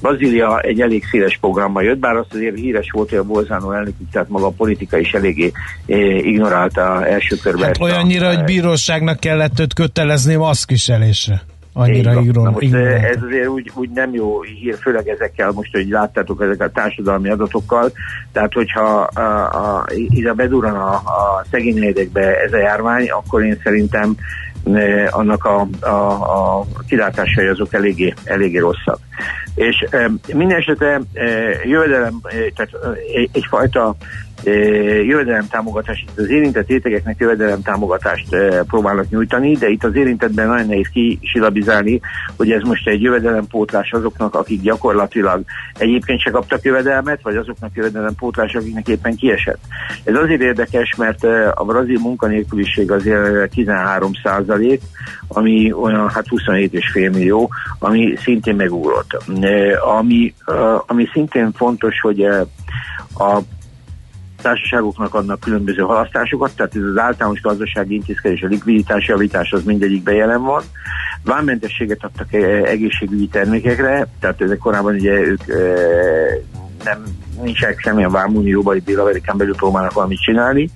Brazília 0.00 0.60
egy 0.60 0.80
elég 0.80 1.04
széles 1.10 1.38
programmal 1.40 1.82
jött, 1.82 1.98
bár 1.98 2.16
azt 2.16 2.34
azért 2.34 2.56
híres 2.56 2.90
volt, 2.90 3.08
hogy 3.08 3.18
a 3.18 3.24
Bolzánó 3.24 3.72
elnök, 3.72 3.94
tehát 4.12 4.28
maga 4.28 4.46
a 4.46 4.50
politika 4.50 4.98
is 4.98 5.12
eléggé 5.12 5.52
eh, 5.86 6.26
ignorálta 6.26 7.06
első 7.06 7.36
körben. 7.36 7.64
Hát 7.64 7.80
olyannyira, 7.80 8.26
a, 8.26 8.34
hogy 8.34 8.44
bíróságnak 8.44 9.20
kellett 9.20 9.60
őt 9.60 9.74
kötelezni 9.74 10.34
maszkviselésre. 10.34 11.42
Annyira. 11.72 12.22
Most 12.50 12.74
eh, 12.74 13.04
ez 13.04 13.22
azért 13.22 13.48
úgy, 13.48 13.70
úgy 13.74 13.90
nem 13.90 14.14
jó 14.14 14.42
hír, 14.42 14.76
főleg 14.80 15.08
ezekkel 15.08 15.50
most, 15.50 15.72
hogy 15.72 15.88
láttátok 15.88 16.42
ezek 16.42 16.60
a 16.60 16.70
társadalmi 16.70 17.28
adatokkal, 17.28 17.92
tehát 18.32 18.52
hogyha 18.52 19.00
a, 19.00 19.20
a, 19.44 19.86
ide 19.94 20.32
bedurran 20.32 20.74
a, 20.74 20.94
a 20.94 21.44
szegényedekbe 21.50 22.40
ez 22.40 22.52
a 22.52 22.58
járvány, 22.58 23.08
akkor 23.10 23.44
én 23.44 23.60
szerintem 23.62 24.16
annak 25.10 25.44
a, 25.44 25.66
a, 25.80 25.88
a 26.58 26.66
kilátásai 26.88 27.46
azok 27.46 27.72
eléggé, 27.72 28.14
eléggé 28.24 28.58
rosszak. 28.58 28.98
És 29.54 29.86
minden 30.34 30.58
esetre 30.58 31.00
jövedelem, 31.64 32.20
tehát 32.54 32.70
egyfajta 33.32 33.96
jövedelem 35.06 35.46
támogatást, 35.50 36.02
itt 36.02 36.18
az 36.18 36.28
érintett 36.28 36.68
rétegeknek 36.68 37.18
jövedelem 37.18 37.62
támogatást 37.62 38.26
próbálnak 38.66 39.08
nyújtani, 39.08 39.56
de 39.56 39.68
itt 39.68 39.84
az 39.84 39.94
érintettben 39.94 40.46
nagyon 40.48 40.66
nehéz 40.66 40.88
kisilabizálni, 40.92 42.00
hogy 42.36 42.50
ez 42.50 42.62
most 42.62 42.88
egy 42.88 43.02
jövedelempótlás 43.02 43.92
azoknak, 43.92 44.34
akik 44.34 44.60
gyakorlatilag 44.60 45.42
egyébként 45.78 46.20
se 46.20 46.30
kaptak 46.30 46.62
jövedelmet, 46.62 47.22
vagy 47.22 47.36
azoknak 47.36 47.70
jövedelempótlás, 47.74 48.54
akiknek 48.54 48.88
éppen 48.88 49.16
kiesett. 49.16 49.60
Ez 50.04 50.14
azért 50.14 50.40
érdekes, 50.40 50.94
mert 50.96 51.24
a 51.54 51.64
brazil 51.66 51.98
munkanélküliség 51.98 52.90
azért 52.90 53.50
13 53.50 54.10
százalék, 54.22 54.82
ami 55.28 55.72
olyan 55.72 56.08
hát 56.10 56.26
27,5 56.30 57.12
millió, 57.12 57.50
ami 57.78 58.16
szintén 58.22 58.56
megugrott. 58.56 59.18
Ami, 59.98 60.34
ami 60.86 61.08
szintén 61.12 61.52
fontos, 61.52 62.00
hogy 62.00 62.20
a 63.18 63.38
társaságoknak 64.46 65.14
adnak 65.14 65.40
különböző 65.40 65.82
halasztásokat, 65.82 66.56
tehát 66.56 66.76
ez 66.76 66.82
az 66.82 66.98
általános 66.98 67.40
gazdasági 67.40 67.94
intézkedés, 67.94 68.42
a 68.42 68.46
likviditás 68.46 69.06
javítás 69.06 69.52
az 69.52 69.64
mindegyikben 69.64 70.14
jelen 70.14 70.42
van. 70.42 70.62
Vámmentességet 71.24 72.04
adtak 72.04 72.32
e, 72.32 72.38
egészségügyi 72.62 73.28
termékekre, 73.28 74.06
tehát 74.20 74.40
ezek 74.40 74.58
korábban 74.58 74.94
ugye 74.94 75.12
ők 75.12 75.48
e, 75.48 75.62
nem 76.84 77.02
nincsenek 77.42 77.80
semmilyen 77.80 78.10
vámunióban, 78.10 78.76
itt 78.76 78.84
Dél-Amerikán 78.84 79.36
belül 79.36 79.54
próbálnak 79.54 79.92
valamit 79.92 80.20
csinálni, 80.20 80.70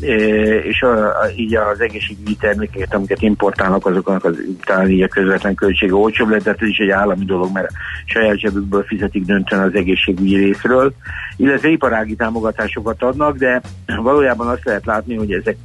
és 0.00 0.82
a, 0.82 1.06
a, 1.06 1.28
így 1.36 1.54
az 1.54 1.80
egészségügyi 1.80 2.36
termékeket, 2.36 2.94
amiket 2.94 3.22
importálnak, 3.22 3.86
azoknak 3.86 4.24
az 4.24 4.36
talán 4.64 4.90
így 4.90 5.02
a 5.02 5.08
közvetlen 5.08 5.54
költsége 5.54 5.94
olcsóbb 5.94 6.28
lett, 6.28 6.42
tehát 6.42 6.62
ez 6.62 6.68
is 6.68 6.78
egy 6.78 6.90
állami 6.90 7.24
dolog, 7.24 7.52
mert 7.52 7.70
saját 8.04 8.38
zsebükből 8.38 8.82
fizetik 8.82 9.24
döntően 9.24 9.62
az 9.62 9.74
egészségügyi 9.74 10.36
részről, 10.36 10.92
illetve 11.36 11.68
iparági 11.68 12.14
támogatásokat 12.14 13.02
adnak, 13.02 13.36
de 13.36 13.60
valójában 13.86 14.48
azt 14.48 14.64
lehet 14.64 14.86
látni, 14.86 15.16
hogy 15.16 15.32
ezek 15.32 15.56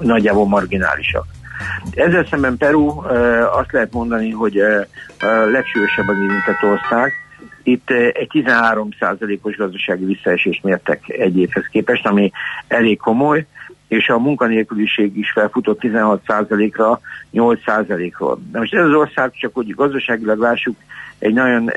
nagyjából 0.00 0.46
marginálisak. 0.46 1.24
Ezzel 1.94 2.26
szemben 2.30 2.56
Peru 2.56 2.88
azt 3.58 3.72
lehet 3.72 3.92
mondani, 3.92 4.30
hogy 4.30 4.54
legsősebb 5.52 6.08
az 6.08 6.16
érintett 6.16 6.62
ország, 6.62 7.12
itt 7.62 7.90
egy 7.90 8.30
13%-os 8.32 9.56
gazdasági 9.56 10.04
visszaesést 10.04 10.62
mértek 10.62 11.08
egy 11.08 11.38
évhez 11.38 11.66
képest, 11.70 12.06
ami 12.06 12.30
elég 12.68 12.98
komoly, 12.98 13.46
és 13.88 14.08
a 14.08 14.18
munkanélküliség 14.18 15.16
is 15.16 15.30
felfutott 15.30 15.80
16%-ra, 15.82 17.00
8%-ról. 17.32 18.40
De 18.52 18.58
most 18.58 18.74
ez 18.74 18.84
az 18.84 18.94
ország, 18.94 19.32
csak 19.32 19.54
hogy 19.54 19.74
gazdaságilag 19.74 20.38
lássuk, 20.38 20.76
egy 21.18 21.32
nagyon, 21.32 21.70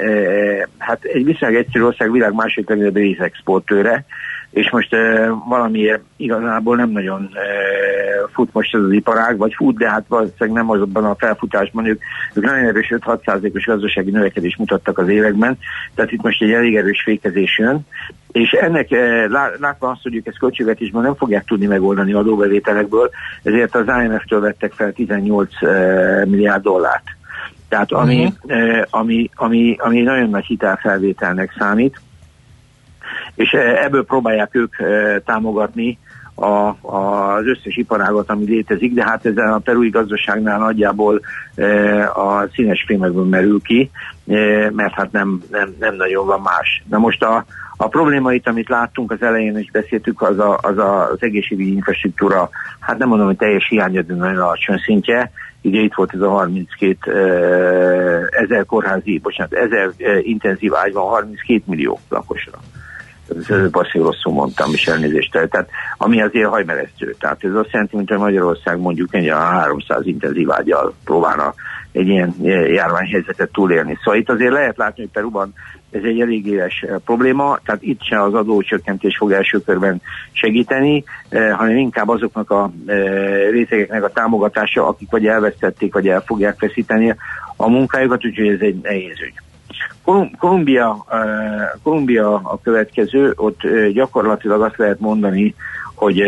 hát 0.77 1.03
egy 1.03 1.25
viszonylag 1.25 1.59
egyszerű 1.59 1.83
ország 1.83 2.11
világ 2.11 2.33
második 2.33 2.69
legnagyobb 2.69 2.95
részexportőre, 2.95 4.05
és 4.53 4.69
most 4.69 4.93
e, 4.93 5.29
valamiért 5.29 6.01
igazából 6.15 6.75
nem 6.75 6.89
nagyon 6.89 7.29
e, 7.33 7.39
fut 8.33 8.53
most 8.53 8.75
ez 8.75 8.81
az 8.81 8.91
iparág, 8.91 9.37
vagy 9.37 9.53
fut, 9.53 9.77
de 9.77 9.89
hát 9.89 10.05
valószínűleg 10.07 10.51
nem 10.51 10.69
azokban 10.69 11.05
a 11.05 11.15
felfutásban, 11.15 11.85
ők, 11.85 12.01
ők 12.33 12.43
nagyon 12.43 12.65
erős 12.65 12.93
5-6%-os 12.95 13.65
gazdasági 13.65 14.11
növekedést 14.11 14.57
mutattak 14.57 14.97
az 14.97 15.07
években, 15.07 15.57
tehát 15.95 16.11
itt 16.11 16.21
most 16.21 16.41
egy 16.41 16.51
elég 16.51 16.75
erős 16.75 17.01
fékezés 17.03 17.57
jön, 17.57 17.79
és 18.31 18.51
ennek 18.51 18.91
e, 18.91 19.27
látva 19.59 19.89
azt, 19.89 20.03
hogy 20.03 20.15
ők 20.15 20.27
ezt 20.27 20.39
költségvetésben 20.39 21.01
nem 21.01 21.15
fogják 21.15 21.45
tudni 21.45 21.65
megoldani 21.65 22.13
adóbevételekből, 22.13 23.09
ezért 23.43 23.75
az 23.75 23.85
IMF-től 24.03 24.39
vettek 24.39 24.71
fel 24.71 24.91
18 24.91 25.63
e, 25.63 26.25
milliárd 26.25 26.63
dollárt. 26.63 27.05
Tehát 27.69 27.91
ami, 27.91 28.23
uh-huh. 28.23 28.77
e, 28.77 28.87
ami, 28.89 29.29
ami, 29.35 29.75
ami 29.79 30.01
nagyon 30.01 30.29
nagy 30.29 30.45
hitelfelvételnek 30.45 31.55
számít, 31.57 32.01
és 33.35 33.51
eh, 33.51 33.83
ebből 33.83 34.05
próbálják 34.05 34.55
ők 34.55 34.79
eh, 34.79 35.15
támogatni 35.25 35.99
a, 36.35 36.67
az 36.81 37.45
összes 37.45 37.77
iparágot, 37.77 38.29
ami 38.29 38.45
létezik, 38.45 38.93
de 38.93 39.03
hát 39.03 39.25
ezen 39.25 39.53
a 39.53 39.59
perui 39.59 39.89
gazdaságnál 39.89 40.59
nagyjából 40.59 41.21
e, 41.55 42.09
a 42.09 42.47
színes 42.53 42.83
fémekből 42.87 43.25
merül 43.25 43.61
ki, 43.61 43.91
e, 44.27 44.35
mert 44.71 44.93
hát 44.93 45.11
nem, 45.11 45.43
nem, 45.51 45.75
nem 45.79 45.95
nagyon 45.95 46.25
van 46.25 46.41
más. 46.41 46.83
Na 46.89 46.97
most 46.97 47.23
a, 47.23 47.45
a 47.77 47.87
probléma 47.87 48.33
itt, 48.33 48.47
amit 48.47 48.69
láttunk 48.69 49.11
az 49.11 49.21
elején, 49.21 49.57
és 49.57 49.71
beszéltük, 49.71 50.21
az 50.21 50.39
a, 50.39 50.59
az, 50.61 50.77
a, 50.77 51.09
az 51.09 51.17
egészségügyi 51.19 51.73
infrastruktúra, 51.73 52.49
hát 52.79 52.97
nem 52.97 53.07
mondom, 53.07 53.27
hogy 53.27 53.37
teljes 53.37 53.67
hiánya, 53.69 54.01
de 54.01 54.13
nagyon 54.13 54.41
alacsony 54.41 54.77
szintje. 54.85 55.31
Ugye 55.61 55.79
itt 55.79 55.93
volt 55.93 56.13
ez 56.13 56.21
a 56.21 56.29
32 56.29 57.11
e, 57.11 58.41
ezer 58.43 58.65
kórházi, 58.65 59.19
bocsánat, 59.19 59.53
ezer 59.53 59.89
intenzív 60.21 60.75
ágy 60.75 60.93
van 60.93 61.09
32 61.09 61.61
millió 61.65 61.99
lakosra 62.09 62.59
ez 63.37 63.49
előbb 63.49 63.75
azt 63.75 64.23
mondtam, 64.23 64.73
és 64.73 64.87
elnézést 64.87 65.31
tehát 65.31 65.69
ami 65.97 66.21
azért 66.21 66.49
hajmeresztő. 66.49 67.15
Tehát 67.19 67.43
ez 67.43 67.53
azt 67.53 67.71
jelenti, 67.71 67.95
mint 67.95 68.09
hogy 68.09 68.17
Magyarország 68.17 68.79
mondjuk 68.79 69.15
egy 69.15 69.27
a 69.27 69.37
300 69.37 70.05
intenzív 70.05 70.51
ágyal 70.51 70.93
próbálna 71.03 71.53
egy 71.91 72.07
ilyen 72.07 72.35
járványhelyzetet 72.67 73.51
túlélni. 73.51 73.97
Szóval 74.03 74.19
itt 74.19 74.29
azért 74.29 74.51
lehet 74.51 74.77
látni, 74.77 75.01
hogy 75.01 75.11
Peruban 75.11 75.53
ez 75.91 76.01
egy 76.03 76.21
elég 76.21 76.47
éles 76.47 76.81
eh, 76.81 76.95
probléma, 77.05 77.59
tehát 77.65 77.81
itt 77.81 78.03
sem 78.03 78.21
az 78.21 78.33
adócsökkentés 78.33 79.17
fog 79.17 79.31
első 79.31 79.59
körben 79.59 80.01
segíteni, 80.31 81.03
eh, 81.29 81.57
hanem 81.57 81.77
inkább 81.77 82.09
azoknak 82.09 82.51
a 82.51 82.71
eh, 82.85 83.49
rétegeknek 83.51 84.03
a 84.03 84.09
támogatása, 84.09 84.87
akik 84.87 85.11
vagy 85.11 85.27
elvesztették, 85.27 85.93
vagy 85.93 86.07
el 86.07 86.21
fogják 86.21 86.59
veszíteni 86.59 87.15
a 87.55 87.69
munkájukat, 87.69 88.25
úgyhogy 88.25 88.47
ez 88.47 88.59
egy 88.59 88.79
nehéz 88.81 89.21
ügy. 89.21 89.33
Kolumbia, 90.39 91.05
Kolumbia 91.83 92.35
a 92.35 92.59
következő, 92.63 93.33
ott 93.35 93.61
gyakorlatilag 93.93 94.61
azt 94.61 94.77
lehet 94.77 94.99
mondani, 94.99 95.55
hogy 95.95 96.21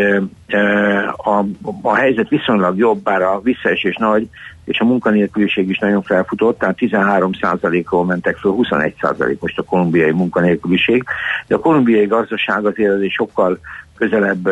a, 1.16 1.44
a 1.82 1.94
helyzet 1.94 2.28
viszonylag 2.28 2.76
jobb, 2.78 3.02
bár 3.02 3.22
a 3.22 3.40
visszaesés 3.42 3.96
nagy, 3.96 4.28
és 4.64 4.80
a 4.80 4.84
munkanélküliség 4.84 5.68
is 5.68 5.78
nagyon 5.78 6.02
felfutott, 6.02 6.58
tehát 6.58 6.76
13%-ról 6.80 8.04
mentek 8.04 8.36
föl, 8.36 8.54
21% 8.56 9.38
most 9.38 9.58
a 9.58 9.62
kolumbiai 9.62 10.10
munkanélküliség, 10.10 11.04
de 11.46 11.54
a 11.54 11.58
kolumbiai 11.58 12.06
gazdaság 12.06 12.66
azért 12.66 12.92
azért 12.92 13.12
sokkal 13.12 13.58
közelebb, 13.96 14.42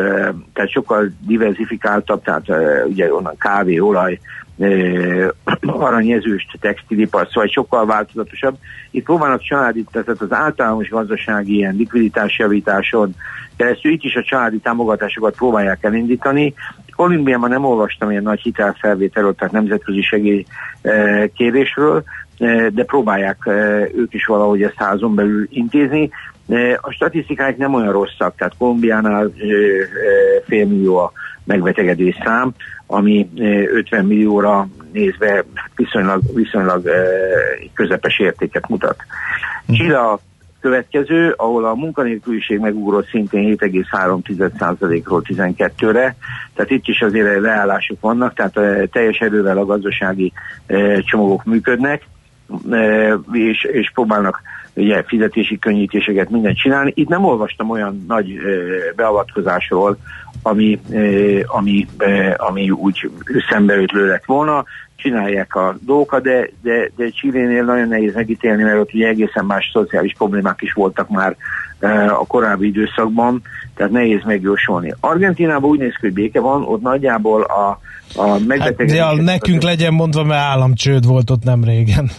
tehát 0.53 0.71
sokkal 0.71 1.11
diversifikáltabb, 1.19 2.23
tehát 2.23 2.45
ugye 2.87 3.13
onnan 3.13 3.37
kávé, 3.37 3.77
olaj, 3.79 4.19
aranyezőst 5.61 6.57
textilipar, 6.59 7.27
szóval 7.27 7.47
sokkal 7.47 7.85
változatosabb. 7.85 8.57
Itt 8.91 9.03
próbálnak 9.03 9.41
családi, 9.41 9.85
tehát 9.91 10.21
az 10.21 10.33
általános 10.33 10.89
gazdasági 10.89 11.55
ilyen 11.55 11.75
likviditásjavításon 11.75 13.15
keresztül 13.57 13.91
itt 13.91 14.03
is 14.03 14.15
a 14.15 14.23
családi 14.23 14.57
támogatásokat 14.57 15.35
próbálják 15.35 15.83
elindítani. 15.83 16.53
Olimpiában 16.95 17.49
nem 17.49 17.65
olvastam 17.65 18.11
ilyen 18.11 18.23
nagy 18.23 18.41
hitelfelvételről, 18.41 19.35
tehát 19.35 19.53
nemzetközi 19.53 20.01
segélykérésről, 20.01 22.03
de 22.69 22.83
próbálják 22.85 23.37
ők 23.95 24.13
is 24.13 24.25
valahogy 24.25 24.63
ezt 24.63 24.77
házon 24.77 25.15
belül 25.15 25.47
intézni. 25.49 26.09
A 26.81 26.91
statisztikák 26.91 27.57
nem 27.57 27.73
olyan 27.73 27.91
rosszak, 27.91 28.35
tehát 28.35 28.57
Kolumbiánál 28.57 29.31
félmillió 30.45 30.97
a 30.97 31.11
megbetegedés 31.43 32.17
szám, 32.23 32.53
ami 32.87 33.29
50 33.73 34.05
millióra 34.05 34.67
nézve 34.91 35.43
viszonylag, 35.75 36.21
viszonylag 36.33 36.89
közepes 37.73 38.19
értéket 38.19 38.69
mutat. 38.69 38.95
Chile 39.71 39.99
a 39.99 40.19
következő, 40.59 41.33
ahol 41.37 41.65
a 41.65 41.73
munkanélküliség 41.73 42.59
megugrott 42.59 43.07
szintén 43.07 43.57
7,3%-ról 43.59 45.21
12-re, 45.27 46.15
tehát 46.53 46.71
itt 46.71 46.87
is 46.87 47.01
azért 47.01 47.41
leállások 47.41 47.99
vannak, 48.01 48.33
tehát 48.33 48.89
teljes 48.91 49.17
erővel 49.17 49.57
a 49.57 49.65
gazdasági 49.65 50.33
csomagok 50.99 51.43
működnek, 51.43 52.07
és, 53.31 53.63
és 53.63 53.91
próbálnak 53.93 54.41
ugye, 54.73 55.03
fizetési 55.07 55.59
könnyítéseket 55.59 56.29
mindent 56.29 56.57
csinálni. 56.57 56.91
Itt 56.95 57.07
nem 57.07 57.25
olvastam 57.25 57.69
olyan 57.69 58.05
nagy 58.07 58.37
beavatkozásról, 58.95 59.97
ami, 60.45 60.79
ami, 61.45 61.87
ami 62.37 62.69
úgy 62.69 63.09
szembeötlő 63.49 64.07
lett 64.07 64.25
volna, 64.25 64.63
csinálják 64.95 65.55
a 65.55 65.75
dolgokat, 65.85 66.23
de, 66.23 66.49
de, 66.61 66.91
de 66.95 67.09
Csillénél 67.09 67.63
nagyon 67.63 67.87
nehéz 67.87 68.13
megítélni, 68.13 68.63
mert 68.63 68.79
ott 68.79 68.93
ugye 68.93 69.07
egészen 69.07 69.45
más 69.45 69.69
szociális 69.73 70.13
problémák 70.17 70.61
is 70.61 70.73
voltak 70.73 71.09
már 71.09 71.35
a 72.09 72.25
korábbi 72.27 72.67
időszakban, 72.67 73.41
tehát 73.75 73.91
nehéz 73.91 74.21
megjósolni. 74.25 74.93
Argentinában 74.99 75.69
úgy 75.69 75.79
néz 75.79 75.91
ki, 75.91 75.99
hogy 75.99 76.13
béke 76.13 76.39
van, 76.39 76.63
ott 76.63 76.81
nagyjából 76.81 77.41
a, 77.41 77.79
a 78.15 78.39
megbetegedés... 78.47 78.99
Hát, 78.99 79.15
ja, 79.15 79.21
nekünk 79.21 79.61
legyen 79.61 79.93
mondva, 79.93 80.23
mert 80.23 80.41
államcsőd 80.41 81.05
volt 81.05 81.29
ott 81.29 81.43
nem 81.43 81.63
régen. 81.63 82.09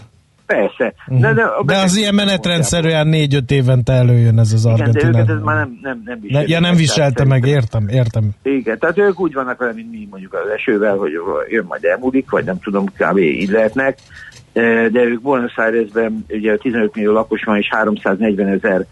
Persze. 0.47 0.95
Uh-huh. 1.07 1.21
De, 1.21 1.33
de, 1.33 1.45
de 1.67 1.77
az 1.77 1.97
ilyen 1.97 2.15
menetrendszerűen 2.15 3.07
négy-öt 3.07 3.51
évente 3.51 3.93
előjön 3.93 4.39
ez 4.39 4.53
az 4.53 4.67
Argentina. 4.67 5.09
Igen, 5.09 5.27
de 5.27 5.33
ez 5.33 5.43
már 5.43 5.57
nem, 5.57 5.79
nem, 5.83 6.03
nem 6.05 6.21
viselte. 6.21 6.53
Ja, 6.53 6.61
nem 6.61 6.77
viselte 6.77 7.25
meg, 7.25 7.47
értem, 7.47 7.89
értem. 7.89 8.31
Igen, 8.43 8.79
tehát 8.79 8.99
ők 8.99 9.21
úgy 9.21 9.33
vannak 9.33 9.59
vele, 9.59 9.73
mint 9.73 9.91
mi 9.91 10.07
mondjuk 10.11 10.33
az 10.33 10.51
esővel, 10.57 10.97
hogy 10.97 11.11
jön 11.49 11.65
majd 11.69 11.85
elmúlik, 11.85 12.31
vagy 12.31 12.45
nem 12.45 12.61
tudom, 12.61 12.87
kb. 12.87 13.19
így 13.19 13.51
lehetnek. 13.51 13.99
De 14.93 15.03
ők 15.05 15.21
Buenos 15.21 15.57
Airesben 15.57 16.25
ugye 16.29 16.57
15 16.57 16.95
millió 16.95 17.13
lakos 17.13 17.45
van, 17.45 17.57
és 17.57 17.69
340 17.71 18.49
ezer 18.49 18.87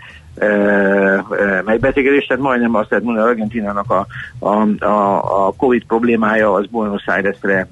megbetegedés, 1.65 2.27
tehát 2.27 2.43
majdnem 2.43 2.75
azt 2.75 2.91
lehet 2.91 3.05
mondani, 3.05 3.27
hogy 3.27 3.35
Argentinának 3.35 3.91
a, 3.91 4.07
a, 4.39 4.85
a, 4.85 5.47
a 5.47 5.53
Covid 5.57 5.85
problémája 5.85 6.53
az 6.53 6.67
Buenos 6.67 7.07
Airesre 7.07 7.69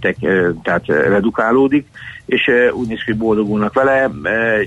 te, 0.00 0.14
tehát 0.62 0.86
redukálódik, 0.86 1.86
és 2.26 2.50
úgy 2.72 2.88
néz 2.88 2.98
ki, 2.98 3.10
hogy 3.10 3.20
boldogulnak 3.20 3.74
vele. 3.74 4.10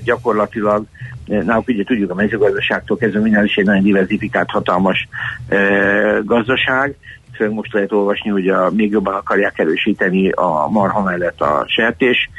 Gyakorlatilag 0.04 0.84
náluk 1.26 1.68
ugye 1.68 1.84
tudjuk 1.84 2.10
a 2.10 2.14
mezőgazdaságtól 2.14 2.96
kezdve 2.96 3.20
minden 3.20 3.44
is 3.44 3.56
egy 3.56 3.64
nagyon 3.64 3.82
diversifikált, 3.82 4.50
hatalmas 4.50 5.08
gazdaság, 6.24 6.94
főleg 7.38 7.54
most 7.54 7.72
lehet 7.72 7.92
olvasni, 7.92 8.30
hogy 8.30 8.48
a, 8.48 8.70
még 8.70 8.90
jobban 8.90 9.14
akarják 9.14 9.58
erősíteni 9.58 10.30
a 10.30 10.68
marha 10.70 11.02
mellett 11.02 11.40
a 11.40 11.64
sertés 11.66 12.30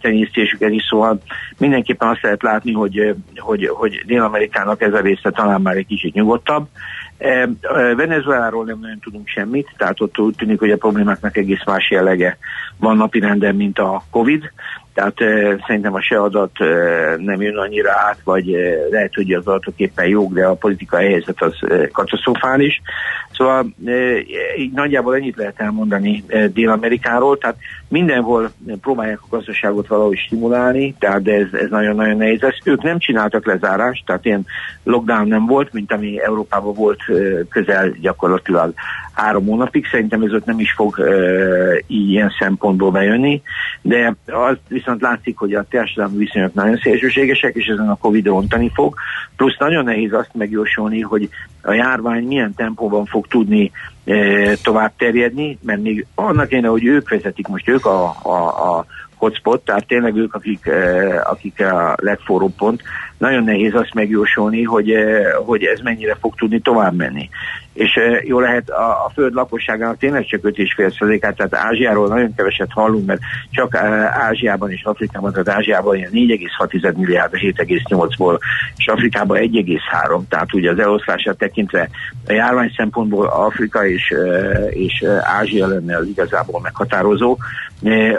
tenyésztésüket 0.00 0.70
is, 0.70 0.82
szóval 0.88 1.20
mindenképpen 1.58 2.08
azt 2.08 2.22
lehet 2.22 2.42
látni, 2.42 2.72
hogy, 2.72 3.14
hogy, 3.36 3.66
hogy 3.66 4.02
Dél-Amerikának 4.06 4.82
ez 4.82 4.92
a 4.92 5.00
része 5.00 5.30
talán 5.30 5.60
már 5.60 5.76
egy 5.76 5.86
kicsit 5.86 6.14
nyugodtabb. 6.14 6.66
Venezueláról 7.96 8.64
nem 8.64 8.78
nagyon 8.80 8.98
tudunk 8.98 9.28
semmit, 9.28 9.74
tehát 9.76 10.00
ott 10.00 10.18
úgy 10.18 10.34
tűnik, 10.36 10.58
hogy 10.58 10.70
a 10.70 10.76
problémáknak 10.76 11.36
egész 11.36 11.64
más 11.66 11.90
jellege 11.90 12.38
van 12.76 12.96
napirenden, 12.96 13.54
mint 13.54 13.78
a 13.78 14.02
Covid, 14.10 14.50
tehát 14.96 15.20
e, 15.20 15.56
szerintem 15.66 15.94
a 15.94 16.00
se 16.00 16.20
adat 16.20 16.60
e, 16.60 16.66
nem 17.16 17.42
jön 17.42 17.56
annyira 17.56 17.90
át, 17.90 18.18
vagy 18.24 18.52
e, 18.52 18.74
lehet, 18.90 19.14
hogy 19.14 19.32
az 19.32 19.46
adatok 19.46 19.74
éppen 19.76 20.06
jók, 20.06 20.32
de 20.32 20.46
a 20.46 20.54
politikai 20.54 21.06
helyzet 21.06 21.42
az 21.42 21.54
e, 21.68 21.88
katasztrofális. 21.88 22.80
Szóval 23.32 23.66
e, 23.86 23.92
így 24.58 24.72
nagyjából 24.72 25.14
ennyit 25.14 25.36
lehet 25.36 25.60
elmondani 25.60 26.24
e, 26.26 26.48
Dél-Amerikáról, 26.48 27.38
tehát 27.38 27.56
mindenhol 27.88 28.50
próbálják 28.80 29.18
a 29.22 29.36
gazdaságot 29.36 29.86
valahogy 29.86 30.18
stimulálni, 30.18 30.94
tehát 30.98 31.22
de 31.22 31.32
ez, 31.32 31.48
ez 31.52 31.70
nagyon-nagyon 31.70 32.16
nehéz 32.16 32.40
lesz. 32.40 32.58
Ők 32.64 32.82
nem 32.82 32.98
csináltak 32.98 33.46
lezárást, 33.46 34.06
tehát 34.06 34.24
ilyen 34.24 34.46
lockdown 34.82 35.28
nem 35.28 35.46
volt, 35.46 35.72
mint 35.72 35.92
ami 35.92 36.22
Európában 36.22 36.74
volt 36.74 37.00
e, 37.08 37.12
közel 37.50 37.90
gyakorlatilag 38.00 38.74
három 39.16 39.46
hónapig. 39.46 39.86
Szerintem 39.90 40.22
ez 40.22 40.32
ott 40.32 40.44
nem 40.44 40.58
is 40.58 40.72
fog 40.72 41.00
e, 41.00 41.04
ilyen 41.86 42.32
szempontból 42.38 42.90
bejönni, 42.90 43.42
de 43.82 44.16
az 44.26 44.56
viszont 44.68 45.00
látszik, 45.00 45.38
hogy 45.38 45.54
a 45.54 45.66
társadalmi 45.70 46.16
viszonyok 46.16 46.54
nagyon 46.54 46.76
szélsőségesek, 46.76 47.54
és 47.54 47.66
ezen 47.66 47.88
a 47.88 47.96
Covid 47.96 48.26
rontani 48.26 48.70
fog. 48.74 48.94
Plusz 49.36 49.58
nagyon 49.58 49.84
nehéz 49.84 50.12
azt 50.12 50.34
megjósolni, 50.34 51.00
hogy 51.00 51.28
a 51.62 51.72
járvány 51.72 52.24
milyen 52.24 52.54
tempóban 52.54 53.04
fog 53.04 53.26
tudni 53.26 53.70
e, 54.04 54.54
tovább 54.62 54.92
terjedni, 54.96 55.58
mert 55.62 55.82
még 55.82 56.06
annak 56.14 56.48
kéne, 56.48 56.68
hogy 56.68 56.84
ők 56.84 57.08
vezetik 57.08 57.48
most 57.48 57.68
ők 57.68 57.86
a, 57.86 58.16
a, 58.22 58.76
a 58.76 58.86
hotspot, 59.16 59.64
tehát 59.64 59.86
tényleg 59.86 60.16
ők, 60.16 60.34
akik, 60.34 60.70
akik 61.24 61.60
a 61.60 61.96
legforróbb 62.00 62.54
pont, 62.56 62.82
nagyon 63.18 63.44
nehéz 63.44 63.74
azt 63.74 63.94
megjósolni, 63.94 64.62
hogy, 64.62 64.90
e, 64.90 65.34
hogy 65.44 65.64
ez 65.64 65.80
mennyire 65.80 66.16
fog 66.20 66.34
tudni 66.34 66.60
tovább 66.60 66.96
menni 66.96 67.28
és 67.76 68.00
jó 68.22 68.40
lehet 68.40 68.70
a, 68.70 69.04
a 69.04 69.10
föld 69.14 69.34
lakosságának 69.34 69.98
tényleg 69.98 70.26
csak 70.26 70.40
5,5%-át, 70.42 71.36
tehát 71.36 71.54
Ázsiáról 71.54 72.08
nagyon 72.08 72.34
keveset 72.34 72.70
hallunk, 72.70 73.06
mert 73.06 73.20
csak 73.50 73.74
Ázsiában 74.28 74.70
és 74.70 74.82
Afrikában, 74.84 75.32
tehát 75.32 75.48
Ázsiában 75.48 75.96
ilyen 75.96 76.10
4,6 76.12 76.96
milliárd 76.96 77.34
a 77.34 77.36
7,8-ból, 77.36 78.38
és 78.76 78.86
Afrikában 78.86 79.38
1,3, 79.40 80.20
tehát 80.28 80.54
ugye 80.54 80.70
az 80.70 80.78
eloszlását 80.78 81.38
tekintve 81.38 81.88
a 82.26 82.32
járvány 82.32 82.72
szempontból 82.76 83.26
Afrika 83.26 83.86
és, 83.86 84.14
és 84.70 85.04
Ázsia 85.40 85.66
lenne 85.66 85.96
az 85.96 86.06
igazából 86.06 86.60
meghatározó. 86.60 87.36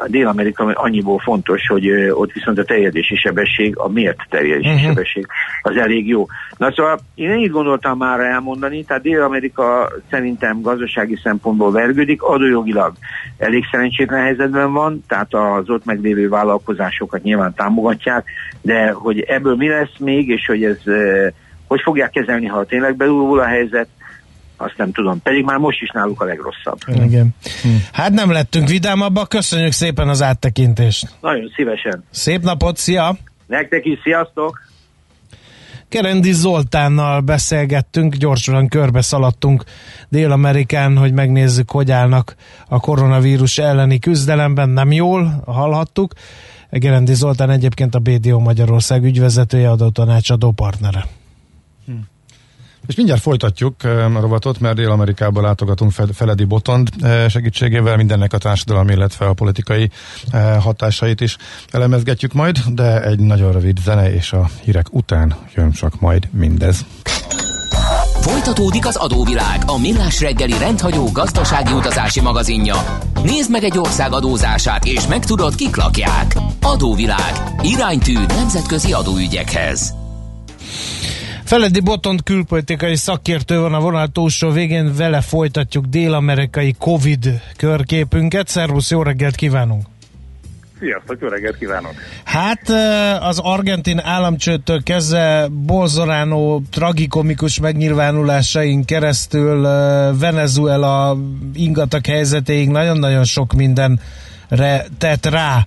A 0.03 0.07
Dél-Amerika 0.07 0.63
annyiból 0.73 1.19
fontos, 1.19 1.67
hogy 1.67 1.89
ott 2.09 2.31
viszont 2.31 2.59
a 2.59 2.63
terjedési 2.63 3.15
sebesség, 3.15 3.77
a 3.77 3.87
mért 3.87 4.17
terjedési 4.29 4.69
uh-huh. 4.69 4.86
Sebesség 4.87 5.27
az 5.61 5.75
elég 5.75 6.07
jó. 6.07 6.25
Na 6.57 6.71
szóval 6.71 6.99
én 7.15 7.29
ennyit 7.29 7.51
gondoltam 7.51 7.97
már 7.97 8.19
elmondani, 8.19 8.83
tehát 8.83 9.03
Dél-Amerika 9.03 9.91
szerintem 10.09 10.61
gazdasági 10.61 11.19
szempontból 11.23 11.71
vergődik, 11.71 12.21
adójogilag 12.21 12.93
elég 13.37 13.63
szerencsétlen 13.71 14.21
helyzetben 14.21 14.73
van, 14.73 15.03
tehát 15.07 15.33
az 15.33 15.69
ott 15.69 15.85
meglévő 15.85 16.29
vállalkozásokat 16.29 17.23
nyilván 17.23 17.53
támogatják, 17.53 18.25
de 18.61 18.91
hogy 18.91 19.19
ebből 19.19 19.55
mi 19.55 19.67
lesz 19.67 19.97
még, 19.99 20.27
és 20.27 20.45
hogy 20.45 20.63
ez 20.63 20.77
hogy 21.67 21.81
fogják 21.81 22.09
kezelni, 22.09 22.45
ha 22.45 22.65
tényleg 22.65 22.95
belúvul 22.95 23.39
a 23.39 23.45
helyzet, 23.45 23.87
azt 24.57 24.77
nem 24.77 24.91
tudom. 24.91 25.21
Pedig 25.21 25.43
már 25.43 25.57
most 25.57 25.81
is 25.81 25.89
náluk 25.89 26.21
a 26.21 26.25
legrosszabb. 26.25 26.77
Igen. 26.87 27.35
Hm. 27.61 27.69
Hát 27.91 28.11
nem 28.11 28.31
lettünk 28.31 28.67
vidámabbak, 28.67 29.29
köszönjük 29.29 29.71
szépen 29.71 30.07
az 30.07 30.21
áttekintést. 30.21 31.07
Nagyon 31.21 31.51
szívesen. 31.55 32.03
Szép 32.09 32.41
napot, 32.41 32.77
szia! 32.77 33.15
Nektek 33.47 33.85
is, 33.85 33.99
sziasztok! 34.03 34.66
Kerendi 35.89 36.31
Zoltánnal 36.31 37.21
beszélgettünk, 37.21 38.15
gyorsan 38.15 38.67
körbe 38.67 39.01
szaladtunk 39.01 39.63
Dél-Amerikán, 40.09 40.97
hogy 40.97 41.13
megnézzük, 41.13 41.71
hogy 41.71 41.91
állnak 41.91 42.35
a 42.67 42.79
koronavírus 42.79 43.57
elleni 43.57 43.99
küzdelemben. 43.99 44.69
Nem 44.69 44.91
jól, 44.91 45.43
hallhattuk. 45.45 46.13
Gerendi 46.69 47.13
Zoltán 47.13 47.49
egyébként 47.49 47.95
a 47.95 47.99
BDO 47.99 48.39
Magyarország 48.39 49.03
ügyvezetője, 49.03 49.69
adó 49.69 49.89
tanácsadó 49.89 50.51
partnere. 50.51 51.05
És 52.87 52.95
mindjárt 52.95 53.21
folytatjuk 53.21 53.83
a 53.83 54.19
rovatot, 54.19 54.59
mert 54.59 54.75
Dél-Amerikából 54.75 55.41
látogatunk 55.41 55.91
Feledi 56.13 56.43
Botond 56.43 56.89
segítségével, 57.29 57.97
mindennek 57.97 58.33
a 58.33 58.37
társadalmi, 58.37 58.93
illetve 58.93 59.25
a 59.25 59.33
politikai 59.33 59.89
hatásait 60.59 61.21
is 61.21 61.37
elemezgetjük 61.71 62.33
majd, 62.33 62.57
de 62.67 63.03
egy 63.03 63.19
nagyon 63.19 63.51
rövid 63.51 63.77
zene 63.83 64.13
és 64.13 64.33
a 64.33 64.49
hírek 64.63 64.93
után 64.93 65.35
jön 65.55 65.71
csak 65.71 65.99
majd 65.99 66.27
mindez. 66.31 66.85
Folytatódik 68.21 68.85
az 68.85 68.95
adóvilág, 68.95 69.61
a 69.65 69.77
millás 69.77 70.21
reggeli 70.21 70.57
rendhagyó 70.57 71.09
gazdasági 71.11 71.73
utazási 71.73 72.21
magazinja. 72.21 72.75
Nézd 73.23 73.51
meg 73.51 73.63
egy 73.63 73.77
ország 73.77 74.13
adózását, 74.13 74.85
és 74.85 75.07
megtudod, 75.07 75.55
kik 75.55 75.75
lakják. 75.75 76.35
Adóvilág. 76.61 77.33
Iránytű 77.61 78.13
nemzetközi 78.27 78.93
adóügyekhez. 78.93 79.93
Feledi 81.47 81.79
Botont 81.79 82.23
külpolitikai 82.23 82.95
szakértő 82.95 83.59
van 83.59 83.73
a 83.73 83.79
vonal 83.79 84.07
túlsó 84.07 84.49
végén, 84.49 84.95
vele 84.95 85.21
folytatjuk 85.21 85.85
dél-amerikai 85.85 86.75
Covid 86.79 87.41
körképünket. 87.57 88.47
Szervusz, 88.47 88.91
jó 88.91 89.01
reggelt 89.01 89.35
kívánunk! 89.35 89.85
Sziasztok, 90.79 91.17
jó 91.21 91.27
reggelt 91.27 91.57
kívánok! 91.57 91.93
Hát 92.23 92.69
az 93.21 93.39
argentin 93.39 93.99
államcsőtől 93.99 94.83
kezdve 94.83 95.47
Bolsonaro 95.51 96.61
tragikomikus 96.71 97.59
megnyilvánulásain 97.59 98.85
keresztül 98.85 99.61
Venezuela 100.19 101.17
ingatag 101.53 102.05
helyzetéig 102.05 102.69
nagyon-nagyon 102.69 103.23
sok 103.23 103.53
mindenre 103.53 104.85
tett 104.97 105.25
rá 105.25 105.65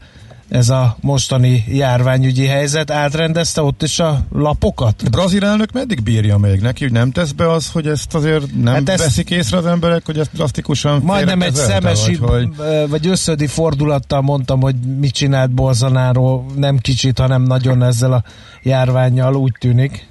ez 0.51 0.69
a 0.69 0.97
mostani 1.01 1.65
járványügyi 1.69 2.47
helyzet. 2.47 2.91
Átrendezte 2.91 3.63
ott 3.63 3.83
is 3.83 3.99
a 3.99 4.19
lapokat? 4.33 4.95
A 5.05 5.09
brazil 5.09 5.45
elnök 5.45 5.73
meddig 5.73 6.03
bírja 6.03 6.39
még 6.39 6.61
neki, 6.61 6.83
hogy 6.83 6.93
nem 6.93 7.11
tesz 7.11 7.33
be 7.33 7.51
az, 7.51 7.71
hogy 7.73 7.87
ezt 7.87 8.15
azért 8.15 8.45
nem 8.63 8.75
hát 8.75 8.89
ezt 8.89 9.03
veszik 9.03 9.31
észre 9.31 9.57
az 9.57 9.67
emberek, 9.67 10.07
hogy 10.07 10.19
ezt 10.19 10.33
drasztikusan 10.33 11.01
Majdnem 11.03 11.43
egy 11.43 11.55
szemesi, 11.55 12.17
vagy, 12.17 12.49
hogy... 12.57 12.91
vagy 12.91 13.07
összödi 13.07 13.47
fordulattal 13.47 14.21
mondtam, 14.21 14.61
hogy 14.61 14.75
mit 14.99 15.13
csinált 15.13 15.51
Bolsonaro, 15.51 16.45
nem 16.57 16.79
kicsit, 16.79 17.19
hanem 17.19 17.43
nagyon 17.43 17.83
ezzel 17.83 18.13
a 18.13 18.23
járványjal, 18.63 19.35
úgy 19.35 19.55
tűnik. 19.59 20.09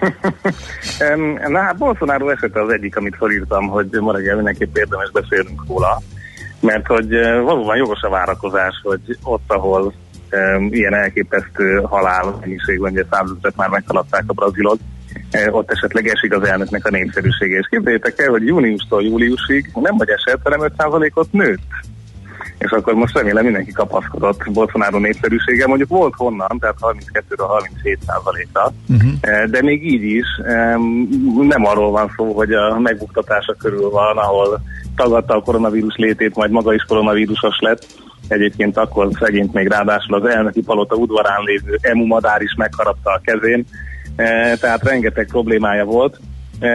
Na 1.48 1.60
hát 1.60 1.76
Bolsonaro 1.76 2.28
esete 2.28 2.62
az 2.62 2.72
egyik, 2.72 2.96
amit 2.96 3.16
felírtam, 3.16 3.66
hogy 3.66 3.88
ma 4.00 4.12
reggel 4.12 4.34
mindenképp 4.34 4.76
érdemes 4.76 5.10
beszélnünk 5.10 5.64
róla 5.68 6.02
mert 6.62 6.86
hogy 6.86 7.08
valóban 7.20 7.76
jogos 7.76 8.00
a 8.00 8.08
várakozás, 8.08 8.80
hogy 8.82 9.18
ott, 9.22 9.44
ahol 9.46 9.82
um, 10.32 10.68
ilyen 10.72 10.94
elképesztő 10.94 11.80
halál 11.84 12.36
mennyiségben, 12.40 12.92
ugye 12.92 13.04
százezret 13.10 13.56
már 13.56 13.68
meghaladták 13.68 14.24
a 14.26 14.32
brazilok, 14.32 14.78
ott 15.50 15.70
esetleg 15.70 16.06
esik 16.08 16.36
az 16.36 16.48
elnöknek 16.48 16.86
a 16.86 16.90
népszerűsége. 16.90 17.58
És 17.58 17.66
képzeljétek 17.70 18.20
el, 18.20 18.30
hogy 18.30 18.46
júniustól 18.46 19.02
júliusig 19.02 19.70
nem 19.74 19.96
vagy 19.96 20.08
esett, 20.08 20.40
hanem 20.42 20.72
5%-ot 20.78 21.32
nőtt. 21.32 21.60
És 22.62 22.70
akkor 22.70 22.94
most 22.94 23.16
remélem 23.16 23.44
mindenki 23.44 23.72
kapaszkodott 23.72 24.50
Bolsonaro 24.52 24.98
népszerűsége. 24.98 25.66
Mondjuk 25.66 25.88
volt 25.88 26.14
honnan, 26.16 26.58
tehát 26.60 26.76
32-ről 26.80 27.46
37 27.46 27.98
ra 28.06 28.72
uh-huh. 28.88 29.44
de 29.50 29.62
még 29.62 29.86
így 29.92 30.02
is 30.02 30.26
nem 31.40 31.64
arról 31.64 31.90
van 31.90 32.12
szó, 32.16 32.32
hogy 32.32 32.52
a 32.52 32.78
megbuktatása 32.78 33.54
körül 33.58 33.90
van, 33.90 34.16
ahol 34.16 34.60
tagadta 34.96 35.36
a 35.36 35.42
koronavírus 35.42 35.96
létét, 35.96 36.34
majd 36.34 36.50
maga 36.50 36.74
is 36.74 36.82
koronavírusos 36.82 37.58
lett. 37.60 37.86
Egyébként 38.28 38.76
akkor 38.76 39.08
szegényt 39.20 39.52
még 39.52 39.68
ráadásul 39.68 40.14
az 40.14 40.30
elnöki 40.30 40.62
palota 40.62 40.94
udvarán 40.94 41.42
lévő 41.44 41.78
emu 41.80 42.06
madár 42.06 42.42
is 42.42 42.54
megharapta 42.56 43.10
a 43.10 43.20
kezén, 43.24 43.64
e, 44.16 44.56
tehát 44.56 44.84
rengeteg 44.84 45.26
problémája 45.26 45.84
volt, 45.84 46.20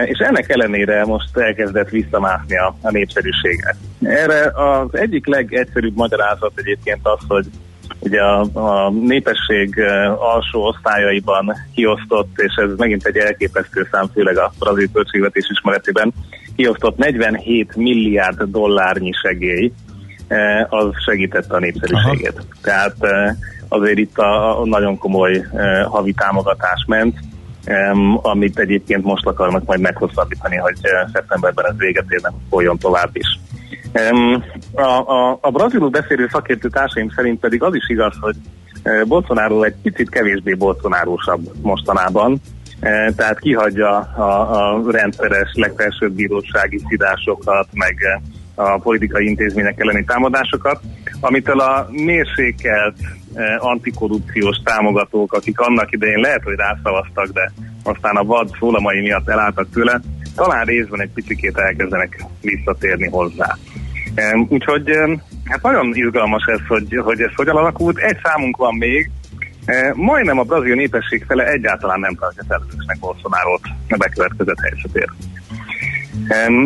és 0.04 0.18
ennek 0.18 0.48
ellenére 0.48 1.04
most 1.04 1.36
elkezdett 1.36 1.88
visszamászni 1.88 2.58
a, 2.58 2.74
a 2.82 2.90
népszerűséget. 2.90 3.76
Erre 4.02 4.52
az 4.54 4.88
egyik 4.90 5.26
legegyszerűbb 5.26 5.96
magyarázat 5.96 6.52
egyébként 6.54 7.00
az, 7.02 7.18
hogy 7.28 7.46
ugye 7.98 8.20
a, 8.20 8.40
a 8.52 8.90
népesség 8.90 9.78
e, 9.78 10.12
alsó 10.12 10.66
osztályaiban 10.66 11.54
kiosztott, 11.74 12.30
és 12.36 12.54
ez 12.54 12.76
megint 12.76 13.06
egy 13.06 13.16
elképesztő 13.16 13.88
szám, 13.90 14.10
főleg 14.12 14.38
a 14.38 14.52
brazil 14.58 14.88
költségvetés 14.92 15.48
ismeretében, 15.50 16.12
kiosztott 16.56 16.96
47 16.96 17.76
milliárd 17.76 18.42
dollárnyi 18.42 19.12
segély, 19.12 19.72
eh, 20.28 20.72
az 20.72 20.90
segítette 21.04 21.54
a 21.54 21.58
népszerűségét. 21.58 22.32
Aha. 22.34 22.46
Tehát 22.62 22.96
eh, 23.00 23.34
azért 23.68 23.98
itt 23.98 24.18
a 24.18 24.60
nagyon 24.64 24.98
komoly 24.98 25.46
eh, 25.52 25.84
havi 25.84 26.12
támogatás 26.12 26.84
ment, 26.86 27.18
amit 28.22 28.58
egyébként 28.58 29.04
most 29.04 29.26
akarnak 29.26 29.64
majd 29.64 29.80
meghosszabbítani, 29.80 30.56
hogy 30.56 30.76
szeptemberben 31.12 31.66
ez 31.66 31.76
véget 31.76 32.04
érnek, 32.08 32.32
folyjon 32.50 32.78
tovább 32.78 33.10
is. 33.12 33.38
A, 34.72 34.82
a, 34.82 35.38
a 35.40 35.50
brazilul 35.50 35.88
beszélő 35.88 36.28
szakértő 36.32 36.68
társaim 36.68 37.10
szerint 37.16 37.40
pedig 37.40 37.62
az 37.62 37.74
is 37.74 37.88
igaz, 37.88 38.14
hogy 38.20 38.36
Bolsonaro 39.06 39.62
egy 39.62 39.74
picit 39.82 40.10
kevésbé 40.10 40.54
bolsonárósabb 40.54 41.40
mostanában, 41.62 42.40
E, 42.80 43.12
tehát 43.16 43.38
kihagyja 43.38 43.98
a, 43.98 44.76
a 44.76 44.90
rendszeres 44.90 45.50
legfelsőbb 45.54 46.12
bírósági 46.12 46.80
szidásokat, 46.88 47.68
meg 47.72 47.96
a 48.54 48.78
politikai 48.78 49.26
intézmények 49.26 49.80
elleni 49.80 50.04
támadásokat, 50.04 50.80
amitől 51.20 51.60
a 51.60 51.86
mérsékelt 51.90 52.96
antikorrupciós 53.58 54.56
támogatók, 54.64 55.32
akik 55.32 55.60
annak 55.60 55.92
idején 55.92 56.20
lehet, 56.20 56.42
hogy 56.42 56.54
rászavaztak, 56.54 57.28
de 57.28 57.52
aztán 57.82 58.16
a 58.16 58.24
vad 58.24 58.50
szólamai 58.58 59.00
miatt 59.00 59.28
elálltak 59.28 59.70
tőle, 59.72 60.00
talán 60.34 60.64
részben 60.64 61.00
egy 61.00 61.10
picit 61.14 61.58
elkezdenek 61.58 62.24
visszatérni 62.40 63.08
hozzá. 63.08 63.56
E, 64.14 64.46
úgyhogy 64.48 64.90
hát 65.44 65.62
nagyon 65.62 65.94
izgalmas 65.94 66.44
ez, 66.46 66.60
hogy, 66.68 67.00
hogy 67.04 67.20
ez 67.20 67.34
hogyan 67.34 67.56
alakult. 67.56 67.98
Egy 67.98 68.18
számunk 68.22 68.56
van 68.56 68.74
még, 68.74 69.10
E, 69.68 69.92
majdnem 69.94 70.38
a 70.38 70.42
brazil 70.42 70.74
népesség 70.74 71.24
fele 71.24 71.46
egyáltalán 71.46 72.00
nem 72.00 72.14
tartja 72.14 72.44
felelősnek 72.48 72.98
Bolsonaro-t 72.98 73.62
a 73.88 73.96
bekövetkezett 73.96 74.60
helyzetért. 74.60 75.12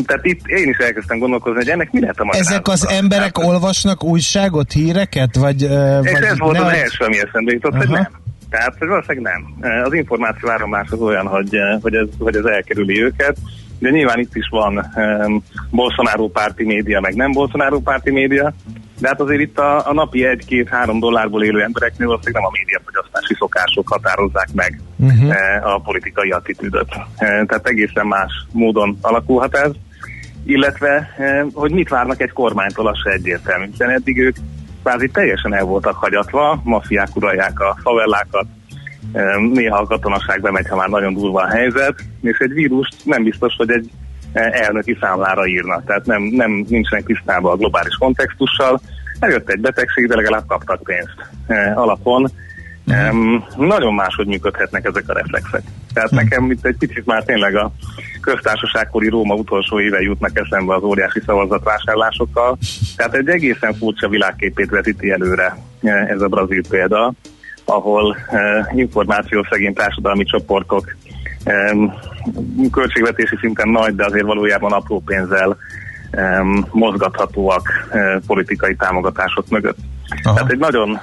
Tehát 0.07 0.20
itt 0.24 0.46
én 0.46 0.68
is 0.68 0.76
elkezdtem 0.76 1.18
gondolkozni, 1.18 1.59
hogy 1.59 1.68
ennek 1.68 1.92
mi 1.92 2.00
lehet 2.00 2.20
a 2.20 2.24
magyarázat. 2.24 2.52
Ezek 2.52 2.68
az 2.68 2.88
emberek 2.88 3.33
tehát, 3.33 3.50
olvasnak 3.50 4.05
újságot, 4.05 4.72
híreket? 4.72 5.37
Vagy, 5.37 5.62
és 5.62 6.12
vagy 6.12 6.22
ez 6.22 6.38
volt 6.38 6.59
az 6.59 6.72
első, 6.72 7.05
ami 7.05 7.16
eszembe 7.20 7.52
jutott, 7.52 7.76
hogy 7.76 7.88
nem. 7.88 8.09
Tehát, 8.50 8.74
hogy 8.78 8.88
valószínűleg 8.88 9.33
nem. 9.33 9.70
Az 9.83 9.92
információ 9.92 10.50
áramlás 10.50 10.88
az 10.90 11.00
olyan, 11.00 11.26
hogy, 11.26 11.57
hogy, 11.81 11.94
ez, 11.94 12.07
hogy 12.18 12.37
ez 12.37 12.44
elkerüli 12.44 13.02
őket, 13.02 13.37
de 13.83 13.90
nyilván 13.90 14.18
itt 14.18 14.35
is 14.35 14.49
van 14.51 14.90
um, 14.97 15.42
Bolsonaro 15.71 16.29
párti 16.29 16.64
média, 16.64 17.01
meg 17.01 17.14
nem 17.14 17.33
Bolsonaro 17.33 17.81
párti 17.81 18.11
média, 18.11 18.53
de 19.01 19.09
hát 19.09 19.21
azért 19.21 19.40
itt 19.40 19.59
a, 19.59 19.88
a 19.88 19.92
napi 19.92 20.25
1-2-3 20.49 20.97
dollárból 21.01 21.45
élő 21.45 21.62
embereknél 21.62 22.07
valószínűleg 22.07 22.42
nem 22.42 22.51
a 22.53 22.57
médiafogyasztási 22.59 23.35
szokások 23.35 23.88
határozzák 23.88 24.49
meg 24.55 24.81
uh-huh. 24.97 25.35
a 25.75 25.81
politikai 25.81 26.31
attitűdöt. 26.31 26.88
E, 27.16 27.27
tehát 27.27 27.68
egészen 27.68 28.07
más 28.07 28.33
módon 28.53 28.99
alakulhat 29.01 29.57
ez, 29.57 29.71
illetve 30.45 31.14
hogy 31.55 31.73
mit 31.73 31.88
várnak 31.88 32.21
egy 32.21 32.33
kormánytól, 32.33 32.87
az 32.87 32.99
se 33.05 33.11
egyértelmű, 33.11 33.66
hiszen 33.71 33.90
eddig 33.90 34.18
ők 34.18 34.37
kvázi 34.83 35.09
teljesen 35.09 35.55
el 35.55 35.64
voltak 35.64 35.95
hagyatva, 35.95 36.61
mafiák 36.64 37.16
uralják 37.16 37.61
a 37.61 37.77
favellákat, 37.83 38.47
néha 39.53 39.79
a 39.79 39.87
katonaság 39.87 40.40
bemegy, 40.40 40.68
ha 40.68 40.77
már 40.77 40.88
nagyon 40.88 41.14
durva 41.14 41.40
a 41.40 41.51
helyzet, 41.51 41.94
és 42.20 42.38
egy 42.38 42.53
vírust 42.53 42.94
nem 43.05 43.22
biztos, 43.22 43.55
hogy 43.57 43.70
egy 43.70 43.90
elnöki 44.33 44.96
számlára 45.01 45.46
írnak, 45.46 45.85
tehát 45.85 46.07
nem, 46.07 46.22
nem 46.22 46.64
nincsenek 46.68 47.05
tisztában 47.05 47.53
a 47.53 47.57
globális 47.57 47.94
kontextussal. 47.98 48.81
Eljött 49.18 49.51
egy 49.51 49.61
betegség, 49.61 50.07
de 50.07 50.16
legalább 50.16 50.46
kaptak 50.46 50.83
pénzt 50.83 51.16
e, 51.46 51.72
alapon. 51.75 52.31
Um, 52.87 53.44
nagyon 53.57 53.94
máshogy 53.94 54.27
működhetnek 54.27 54.85
ezek 54.85 55.05
a 55.07 55.12
reflexek. 55.12 55.62
Tehát 55.92 56.12
uh-huh. 56.12 56.22
nekem 56.22 56.51
itt 56.51 56.66
egy 56.66 56.77
picit 56.79 57.07
már 57.07 57.22
tényleg 57.25 57.55
a 57.57 57.72
köztársaságkori 58.20 59.09
Róma 59.09 59.35
utolsó 59.35 59.81
éve 59.81 60.01
jutnak 60.01 60.38
eszembe 60.38 60.75
az 60.75 60.83
óriási 60.83 61.20
szavazatvásárlásokkal. 61.27 62.59
Tehát 62.96 63.14
egy 63.14 63.29
egészen 63.29 63.75
furcsa 63.75 64.09
világképét 64.09 64.70
vetíti 64.70 65.11
előre 65.11 65.57
ez 66.09 66.20
a 66.20 66.29
brazil 66.29 66.62
példa, 66.68 67.12
ahol 67.64 68.16
uh, 68.31 68.79
információszegény 68.79 69.75
társadalmi 69.75 70.25
csoportok 70.25 70.96
költségvetési 72.70 73.37
szinten 73.40 73.68
nagy, 73.68 73.94
de 73.94 74.05
azért 74.05 74.25
valójában 74.25 74.72
apró 74.72 75.03
pénzzel 75.07 75.57
mozgathatóak 76.70 77.68
eh, 77.90 78.18
politikai 78.27 78.75
támogatások 78.75 79.48
mögött. 79.48 79.77
Aha. 80.22 80.35
Tehát 80.35 80.51
egy 80.51 80.59
nagyon 80.59 80.90
uh, 80.90 80.98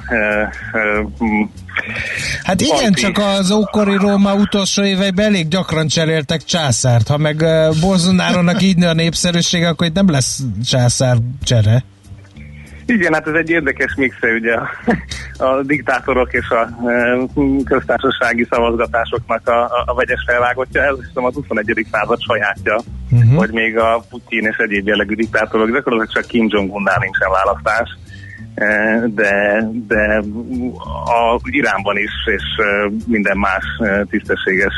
Hát 2.44 2.62
igen, 2.62 2.86
anti... 2.86 3.02
csak 3.02 3.18
az 3.18 3.52
ókori 3.52 3.96
Róma 3.96 4.34
utolsó 4.34 4.84
éveiben 4.84 5.26
elég 5.26 5.48
gyakran 5.48 5.88
cseréltek 5.88 6.44
császárt. 6.44 7.08
Ha 7.08 7.18
meg 7.18 7.46
Bolsonáronak 7.82 8.62
így 8.62 8.84
a 8.84 8.94
népszerűség, 8.94 9.64
akkor 9.64 9.88
itt 9.88 9.94
nem 9.94 10.10
lesz 10.10 10.40
császár 10.66 11.18
csere. 11.44 11.84
Igen, 12.90 13.14
hát 13.14 13.28
ez 13.28 13.34
egy 13.34 13.50
érdekes 13.50 13.96
mixe, 13.96 14.28
ugye 14.28 14.54
a, 14.54 14.70
a 15.44 15.62
diktátorok 15.62 16.34
és 16.34 16.50
a 16.50 16.88
e, 16.90 17.18
köztársasági 17.64 18.48
szavazgatásoknak 18.50 19.48
a, 19.48 19.64
a, 19.64 19.84
a 19.86 19.94
vegyes 19.94 20.24
felvágottja. 20.28 20.84
Ez 20.84 20.96
hiszem 21.08 21.26
a 21.26 21.32
21. 21.34 21.86
század 21.92 22.22
sajátja, 22.22 22.80
uh-huh. 23.12 23.38
hogy 23.38 23.52
még 23.52 23.78
a 23.78 24.04
Putin 24.10 24.46
és 24.46 24.58
egyéb 24.58 24.88
jellegű 24.88 25.16
diktátorok, 25.16 25.72
gyakorlatilag 25.72 26.10
csak 26.12 26.26
Kim 26.26 26.48
Jong-unnál 26.50 26.98
nincsen 27.00 27.30
választás 27.30 27.98
e, 28.56 28.68
de, 29.08 29.64
de 29.88 30.24
a 31.06 31.40
Iránban 31.44 31.98
is, 31.98 32.12
és 32.26 32.44
e, 32.58 32.92
minden 33.08 33.38
más 33.38 33.64
tisztességes 34.10 34.74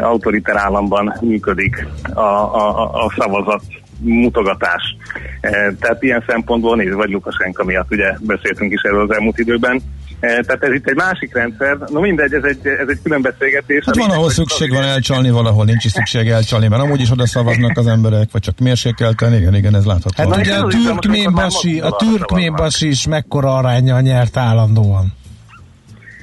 autoriter 0.00 0.56
államban 0.56 1.14
működik 1.20 1.86
a, 2.14 2.20
a, 2.20 2.90
a 3.04 3.12
szavazat 3.16 3.62
mutogatás. 4.00 4.96
E, 5.40 5.50
tehát 5.50 6.02
ilyen 6.02 6.24
szempontból 6.26 6.76
nézd, 6.76 6.94
vagy 6.94 7.10
Lukasenka 7.10 7.64
miatt 7.64 7.90
ugye 7.90 8.14
beszéltünk 8.20 8.72
is 8.72 8.80
erről 8.82 9.02
az 9.02 9.14
elmúlt 9.14 9.38
időben. 9.38 9.82
Tehát 10.20 10.62
ez 10.62 10.72
itt 10.72 10.88
egy 10.88 10.96
másik 10.96 11.34
rendszer. 11.34 11.76
No 11.76 12.00
mindegy, 12.00 12.32
ez 12.32 12.42
egy, 12.42 12.66
ez 12.66 12.88
egy 12.88 12.98
külön 13.02 13.22
beszélgetés. 13.22 13.84
Hát 13.84 13.96
van, 13.96 14.10
ahol 14.10 14.30
szükség 14.30 14.70
van 14.70 14.82
elcsalni, 14.82 15.30
valahol 15.30 15.64
nincs 15.64 15.84
is 15.84 15.90
szükség 15.90 16.28
elcsalni, 16.28 16.68
mert 16.68 16.82
amúgy 16.82 17.00
is 17.00 17.10
oda 17.10 17.26
szavaznak 17.26 17.78
az 17.78 17.86
emberek, 17.86 18.28
vagy 18.32 18.42
csak 18.42 18.58
mérsékelten, 18.58 19.34
igen, 19.34 19.54
igen, 19.54 19.74
ez 19.74 19.84
látható. 19.84 20.30
Hát 20.30 20.40
ugye 20.40 20.54
a 20.54 20.66
türkménbasi, 20.66 21.80
a 21.80 21.90
türkménbasi 21.90 22.88
is 22.88 23.06
mekkora 23.06 23.56
aránya 23.56 24.00
nyert 24.00 24.36
állandóan. 24.36 25.12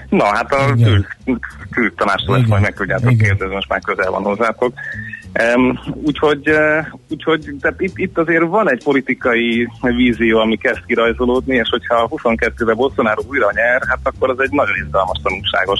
Na, 0.09 0.25
hát 0.25 0.53
a 0.53 0.73
kül, 1.71 1.93
tanástól 1.95 2.37
ezt 2.37 2.47
majd 2.47 2.61
meg 2.61 2.73
tudjátok 2.73 3.17
kérdezni, 3.17 3.53
most 3.53 3.69
már 3.69 3.81
közel 3.81 4.11
van 4.11 4.23
hozzátok. 4.23 4.73
Um, 5.55 5.79
úgyhogy, 6.03 6.49
uh, 6.49 6.85
úgyhogy 7.09 7.55
tehát 7.61 7.81
itt, 7.81 7.97
itt 7.97 8.17
azért 8.17 8.43
van 8.43 8.71
egy 8.71 8.83
politikai 8.83 9.69
vízió, 9.81 10.39
ami 10.39 10.57
kezd 10.57 10.85
kirajzolódni, 10.85 11.55
és 11.55 11.69
hogyha 11.69 12.09
22-ben 12.09 12.75
Bolsonaro 12.75 13.21
újra 13.27 13.51
nyer, 13.53 13.81
hát 13.87 13.99
akkor 14.03 14.29
az 14.29 14.39
egy 14.39 14.51
nagyon 14.51 14.75
izgalmas 14.85 15.19
tanulságos 15.23 15.79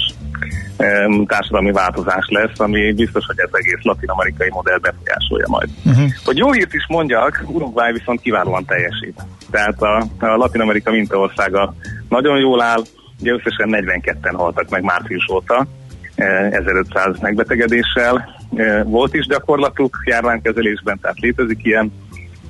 um, 0.78 1.26
társadalmi 1.26 1.72
változás 1.72 2.26
lesz, 2.28 2.58
ami 2.58 2.92
biztos, 2.92 3.26
hogy 3.26 3.38
ez 3.38 3.48
egész 3.52 3.82
latin-amerikai 3.82 4.48
modell 4.50 4.78
befolyásolja 4.78 5.46
majd. 5.48 5.68
Uh-huh. 5.84 6.10
Hogy 6.24 6.36
jó 6.36 6.52
hírt 6.52 6.74
is 6.74 6.86
mondjak, 6.88 7.44
Uruguay 7.46 7.92
viszont 7.92 8.20
kiválóan 8.20 8.64
teljesít. 8.64 9.22
Tehát 9.50 9.82
a, 9.82 9.96
a 10.18 10.36
Latin-Amerika 10.36 10.90
mintaországa 10.90 11.74
nagyon 12.08 12.38
jól 12.38 12.62
áll, 12.62 12.82
ugye 13.20 13.32
összesen 13.32 13.68
42-en 13.70 14.34
haltak 14.36 14.68
meg 14.68 14.82
március 14.82 15.28
óta, 15.32 15.66
1500 16.14 17.18
megbetegedéssel. 17.20 18.37
Volt 18.84 19.14
is 19.14 19.26
gyakorlatuk 19.26 19.98
járványkezelésben, 20.04 20.98
tehát 21.00 21.18
létezik 21.18 21.58
ilyen. 21.62 21.92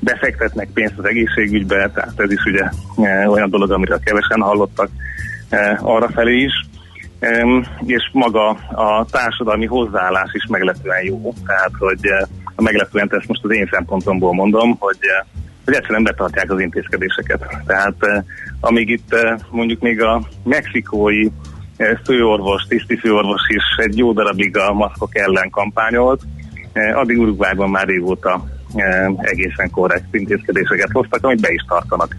Befektetnek 0.00 0.68
pénzt 0.74 0.98
az 0.98 1.04
egészségügybe, 1.04 1.90
tehát 1.94 2.20
ez 2.20 2.32
is 2.32 2.44
ugye 2.44 2.64
olyan 3.26 3.50
dolog, 3.50 3.70
amiről 3.70 4.00
kevesen 4.04 4.40
hallottak 4.40 4.88
arra 5.80 6.08
felé 6.08 6.36
is. 6.36 6.52
És 7.84 8.10
maga 8.12 8.48
a 8.72 9.06
társadalmi 9.10 9.66
hozzáállás 9.66 10.30
is 10.32 10.46
meglepően 10.46 11.04
jó. 11.04 11.34
Tehát, 11.46 11.72
hogy 11.78 12.00
a 12.54 12.62
meglepően 12.62 13.08
ezt 13.10 13.28
most 13.28 13.44
az 13.44 13.54
én 13.54 13.68
szempontomból 13.72 14.34
mondom, 14.34 14.76
hogy 14.78 14.98
hogy 15.68 15.76
egyszerűen 15.76 16.02
betartják 16.02 16.50
az 16.52 16.60
intézkedéseket. 16.60 17.56
Tehát 17.66 18.24
amíg 18.60 18.88
itt 18.88 19.16
mondjuk 19.50 19.80
még 19.80 20.02
a 20.02 20.22
mexikói 20.44 21.28
főorvos, 22.04 22.62
tiszti 22.68 22.96
főorvos 22.96 23.42
is 23.48 23.84
egy 23.84 23.98
jó 23.98 24.12
darabig 24.12 24.56
a 24.56 24.72
maszkok 24.72 25.16
ellen 25.16 25.50
kampányolt, 25.50 26.22
addig 26.94 27.18
Uruguayban 27.18 27.70
már 27.70 27.86
régóta 27.86 28.44
egészen 29.16 29.70
korrekt 29.70 30.14
intézkedéseket 30.14 30.90
hoztak, 30.92 31.24
amit 31.24 31.40
be 31.40 31.52
is 31.52 31.64
tartanak 31.68 32.16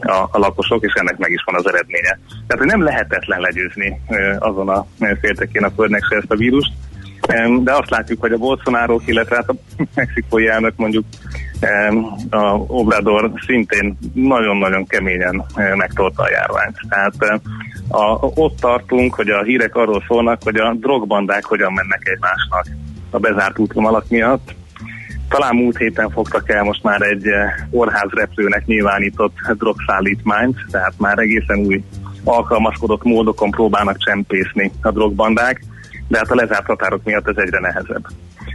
a, 0.00 0.28
a 0.30 0.38
lakosok, 0.38 0.84
és 0.84 0.92
ennek 0.92 1.18
meg 1.18 1.30
is 1.30 1.42
van 1.44 1.54
az 1.54 1.68
eredménye. 1.68 2.18
Tehát, 2.28 2.58
hogy 2.58 2.66
nem 2.66 2.82
lehetetlen 2.82 3.40
legyőzni 3.40 4.00
azon 4.38 4.68
a 4.68 4.86
féltekén 5.20 5.64
a 5.64 5.70
földnek 5.70 6.04
se 6.10 6.16
ezt 6.16 6.32
a 6.32 6.36
vírust, 6.36 6.72
de 7.62 7.72
azt 7.72 7.90
látjuk, 7.90 8.20
hogy 8.20 8.32
a 8.32 8.38
Bolsonaro, 8.38 9.00
illetve 9.04 9.36
hát 9.36 9.48
a 9.48 9.54
mexikói 9.94 10.48
elnök 10.48 10.76
mondjuk 10.76 11.04
a 12.30 12.44
Obrador 12.66 13.32
szintén 13.46 13.98
nagyon-nagyon 14.14 14.86
keményen 14.86 15.44
megtolta 15.76 16.22
a 16.22 16.30
járványt. 16.30 16.76
Tehát 16.88 17.40
a, 17.88 18.26
ott 18.34 18.60
tartunk, 18.60 19.14
hogy 19.14 19.28
a 19.28 19.42
hírek 19.42 19.74
arról 19.74 20.04
szólnak, 20.06 20.42
hogy 20.42 20.56
a 20.56 20.74
drogbandák 20.74 21.44
hogyan 21.44 21.72
mennek 21.72 22.08
egymásnak 22.08 22.66
a 23.10 23.18
bezárt 23.18 23.58
útvonalak 23.58 24.08
miatt. 24.08 24.54
Talán 25.28 25.54
múlt 25.54 25.76
héten 25.76 26.10
fogtak 26.10 26.50
el 26.50 26.62
most 26.62 26.82
már 26.82 27.02
egy 27.02 27.24
kórházrepülőnek 27.70 28.66
nyilvánított 28.66 29.34
drogszállítmányt, 29.58 30.56
tehát 30.70 30.92
már 30.98 31.18
egészen 31.18 31.58
új 31.58 31.82
alkalmazkodott 32.24 33.02
módokon 33.04 33.50
próbálnak 33.50 33.98
csempészni 33.98 34.72
a 34.82 34.90
drogbandák 34.90 35.62
de 36.08 36.18
hát 36.18 36.30
a 36.30 36.34
lezárt 36.34 36.66
határok 36.66 37.04
miatt 37.04 37.28
ez 37.28 37.36
egyre 37.36 37.60
nehezebb. 37.60 38.06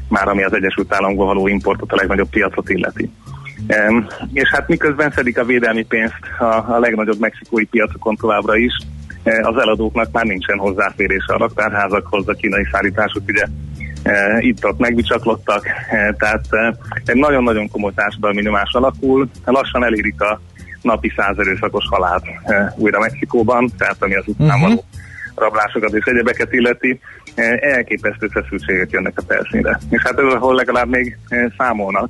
Már 0.08 0.28
ami 0.28 0.44
az 0.44 0.54
Egyesült 0.54 0.94
Államokból 0.94 1.26
való 1.26 1.48
importot 1.48 1.92
a 1.92 1.96
legnagyobb 1.96 2.30
piacot 2.30 2.70
illeti. 2.70 3.12
És 4.34 4.50
hát 4.50 4.68
miközben 4.68 5.12
szedik 5.12 5.38
a 5.38 5.46
védelmi 5.46 5.86
pénzt 5.86 6.20
a, 6.40 6.74
a 6.76 6.80
legnagyobb 6.80 7.20
mexikói 7.20 7.66
piacokon 7.66 8.16
továbbra 8.16 8.58
is, 8.58 8.74
e, 9.24 9.48
az 9.48 9.58
eladóknak 9.58 10.12
már 10.12 10.26
nincsen 10.26 10.58
hozzáférése 10.58 11.34
a 11.34 11.38
raktárházakhoz, 11.38 12.28
a 12.28 12.34
kínai 12.34 12.68
szállítások 12.72 13.24
ugye 13.28 13.46
e, 14.04 14.38
itt 14.40 14.66
ott 14.66 14.80
megbicsaklottak, 14.80 15.68
e, 15.90 16.16
tehát 16.18 16.46
egy 17.06 17.16
nagyon-nagyon 17.16 17.70
komoly 17.70 17.92
társadalmi 17.96 18.42
nyomás 18.42 18.74
alakul, 18.74 19.30
lassan 19.46 19.84
elérik 19.84 20.22
a 20.22 20.42
napi 20.82 21.14
száz 21.16 21.38
erőszakos 21.38 21.86
halált 21.90 22.24
újra 22.76 23.00
Mexikóban, 23.00 23.72
tehát 23.78 23.98
ami 24.00 24.16
az 24.16 24.24
után 24.28 24.48
uh-huh. 24.48 24.62
való 24.62 24.84
rablásokat 25.36 25.94
és 25.94 26.06
egyebeket 26.06 26.54
illeti, 26.54 27.00
eh, 27.36 27.58
elképesztő 27.62 28.28
feszültségek 28.28 28.92
jönnek 28.92 29.14
a 29.16 29.24
felszínre. 29.28 29.80
És 29.90 30.02
hát 30.02 30.20
ez 30.20 30.34
ahol 30.34 30.56
legalább 30.56 30.90
még 30.90 31.18
eh, 31.28 31.46
számolnak, 31.58 32.10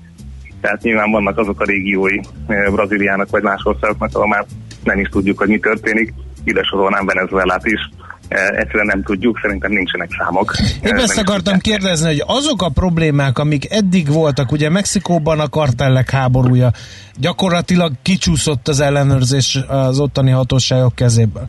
tehát 0.61 0.81
nyilván 0.81 1.11
vannak 1.11 1.37
azok 1.37 1.61
a 1.61 1.65
régiói 1.65 2.19
eh, 2.47 2.71
Brazíliának 2.71 3.29
vagy 3.29 3.43
más 3.43 3.61
országoknak, 3.63 4.09
ahol 4.13 4.27
már 4.27 4.45
nem 4.83 4.99
is 4.99 5.07
tudjuk, 5.07 5.37
hogy 5.37 5.47
mi 5.47 5.59
történik, 5.59 6.13
ide 6.43 6.63
sorolnám 6.63 7.05
Venezuelát 7.05 7.65
is, 7.65 7.89
egyszerűen 8.29 8.85
nem 8.85 9.03
tudjuk, 9.03 9.39
szerintem 9.41 9.71
nincsenek 9.71 10.09
számok. 10.17 10.53
Én 10.83 10.95
ezt 10.95 11.17
akartam 11.17 11.59
kérdezni, 11.59 12.07
hogy 12.07 12.23
azok 12.25 12.61
a 12.61 12.69
problémák, 12.69 13.37
amik 13.37 13.71
eddig 13.71 14.07
voltak, 14.07 14.51
ugye 14.51 14.69
Mexikóban 14.69 15.39
a 15.39 15.49
kartellek 15.49 16.09
háborúja, 16.09 16.71
gyakorlatilag 17.17 17.91
kicsúszott 18.01 18.67
az 18.67 18.79
ellenőrzés 18.79 19.59
az 19.67 19.99
ottani 19.99 20.31
hatóságok 20.31 20.95
kezéből. 20.95 21.47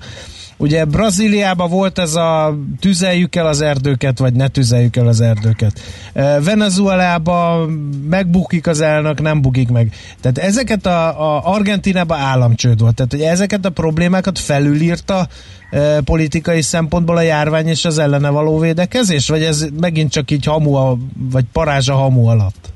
Ugye 0.56 0.84
Brazíliában 0.84 1.70
volt 1.70 1.98
ez 1.98 2.14
a 2.14 2.58
tüzeljük 2.80 3.36
el 3.36 3.46
az 3.46 3.60
erdőket, 3.60 4.18
vagy 4.18 4.34
ne 4.34 4.48
tüzeljük 4.48 4.96
el 4.96 5.06
az 5.06 5.20
erdőket. 5.20 5.80
Venezuelában 6.44 7.68
megbukik 8.10 8.66
az 8.66 8.80
elnök, 8.80 9.20
nem 9.20 9.40
bukik 9.40 9.70
meg. 9.70 9.94
Tehát 10.20 10.38
ezeket 10.38 10.86
a, 10.86 11.20
a 11.20 11.54
Argentinában 11.54 12.18
államcsőd 12.18 12.80
volt. 12.80 12.94
Tehát 12.94 13.12
hogy 13.12 13.20
ezeket 13.20 13.64
a 13.64 13.70
problémákat 13.70 14.38
felülírta 14.38 15.26
politikai 16.04 16.62
szempontból 16.62 17.16
a 17.16 17.20
járvány 17.20 17.66
és 17.66 17.84
az 17.84 17.98
ellene 17.98 18.28
való 18.28 18.58
védekezés? 18.58 19.28
Vagy 19.28 19.42
ez 19.42 19.66
megint 19.80 20.10
csak 20.10 20.30
így 20.30 20.44
hamu, 20.44 20.74
a, 20.74 20.96
vagy 21.30 21.44
parázs 21.52 21.88
a 21.88 21.94
hamu 21.94 22.26
alatt? 22.26 22.72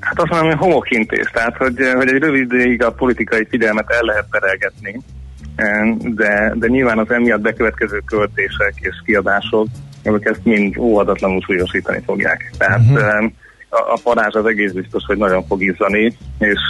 Hát 0.00 0.18
azt 0.18 0.30
mondom, 0.30 0.48
hogy 0.48 0.58
homokintés, 0.58 1.30
tehát 1.32 1.56
hogy, 1.56 1.74
hogy 1.94 2.08
egy 2.08 2.18
rövid 2.22 2.52
ideig 2.52 2.82
a 2.82 2.92
politikai 2.92 3.46
figyelmet 3.50 3.90
el 3.90 4.02
lehet 4.02 4.26
terelgetni, 4.30 5.00
de, 5.98 6.52
de 6.54 6.66
nyilván 6.66 6.98
az 6.98 7.10
emiatt 7.10 7.40
bekövetkező 7.40 8.02
költések 8.06 8.74
és 8.80 9.02
kiadások, 9.04 9.66
ezek 10.02 10.24
ezt 10.24 10.44
mind 10.44 10.78
óhatatlanul 10.78 11.40
súlyosítani 11.40 12.02
fogják. 12.04 12.52
Tehát 12.58 12.80
uh-huh. 12.80 13.30
a, 13.68 13.76
a 13.76 13.98
parázs 14.02 14.34
az 14.34 14.46
egész 14.46 14.72
biztos, 14.72 15.04
hogy 15.06 15.16
nagyon 15.16 15.44
fog 15.46 15.62
izzani, 15.62 16.16
és 16.38 16.60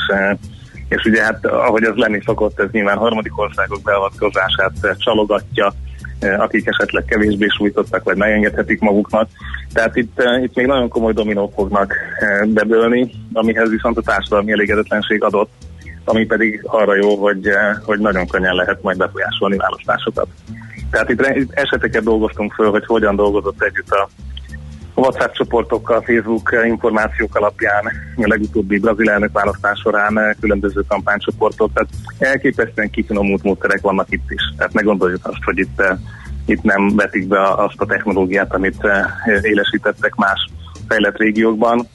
és 0.88 1.04
ugye 1.04 1.22
hát 1.22 1.46
ahogy 1.46 1.84
ez 1.84 1.94
lenni 1.94 2.20
szokott, 2.24 2.60
ez 2.60 2.70
nyilván 2.70 2.96
harmadik 2.96 3.38
országok 3.38 3.82
beavatkozását 3.82 4.72
csalogatja, 4.96 5.72
akik 6.38 6.66
esetleg 6.66 7.04
kevésbé 7.04 7.46
sújtottak, 7.48 8.04
vagy 8.04 8.16
megengedhetik 8.16 8.80
maguknak. 8.80 9.28
Tehát 9.72 9.96
itt, 9.96 10.22
itt 10.42 10.54
még 10.54 10.66
nagyon 10.66 10.88
komoly 10.88 11.12
dominók 11.12 11.52
fognak 11.52 11.94
bebölni, 12.46 13.10
amihez 13.32 13.70
viszont 13.70 13.96
a 13.96 14.02
társadalmi 14.02 14.52
elégedetlenség 14.52 15.22
adott 15.22 15.50
ami 16.06 16.26
pedig 16.26 16.60
arra 16.62 16.96
jó, 16.96 17.16
hogy, 17.16 17.46
eh, 17.46 17.76
hogy 17.84 17.98
nagyon 17.98 18.26
könnyen 18.26 18.54
lehet 18.54 18.82
majd 18.82 18.96
befolyásolni 18.96 19.56
választásokat. 19.56 20.26
Tehát 20.90 21.08
itt 21.08 21.54
eseteket 21.54 22.02
dolgoztunk 22.02 22.52
föl, 22.52 22.70
hogy 22.70 22.86
hogyan 22.86 23.16
dolgozott 23.16 23.62
együtt 23.62 23.90
a 23.90 24.08
WhatsApp 24.94 25.32
csoportokkal, 25.32 26.02
Facebook 26.02 26.56
információk 26.64 27.34
alapján, 27.36 27.84
a 28.16 28.26
legutóbbi 28.26 28.78
brazil 28.78 29.10
elnök 29.10 29.32
választás 29.32 29.80
során 29.80 30.18
eh, 30.18 30.34
különböző 30.40 30.84
kampánycsoportok, 30.88 31.72
tehát 31.72 31.88
elképesztően 32.18 32.90
kifinomult 32.90 33.42
módszerek 33.42 33.80
vannak 33.80 34.06
itt 34.10 34.30
is. 34.30 34.42
Tehát 34.56 34.72
ne 34.72 34.82
gondoljuk 34.82 35.26
azt, 35.26 35.42
hogy 35.44 35.58
itt, 35.58 35.80
eh, 35.80 35.96
itt 36.46 36.62
nem 36.62 36.96
vetik 36.96 37.28
be 37.28 37.42
azt 37.42 37.80
a 37.80 37.86
technológiát, 37.86 38.54
amit 38.54 38.88
élesítettek 39.42 40.14
más 40.14 40.50
fejlett 40.88 41.16
régiókban. 41.16 41.88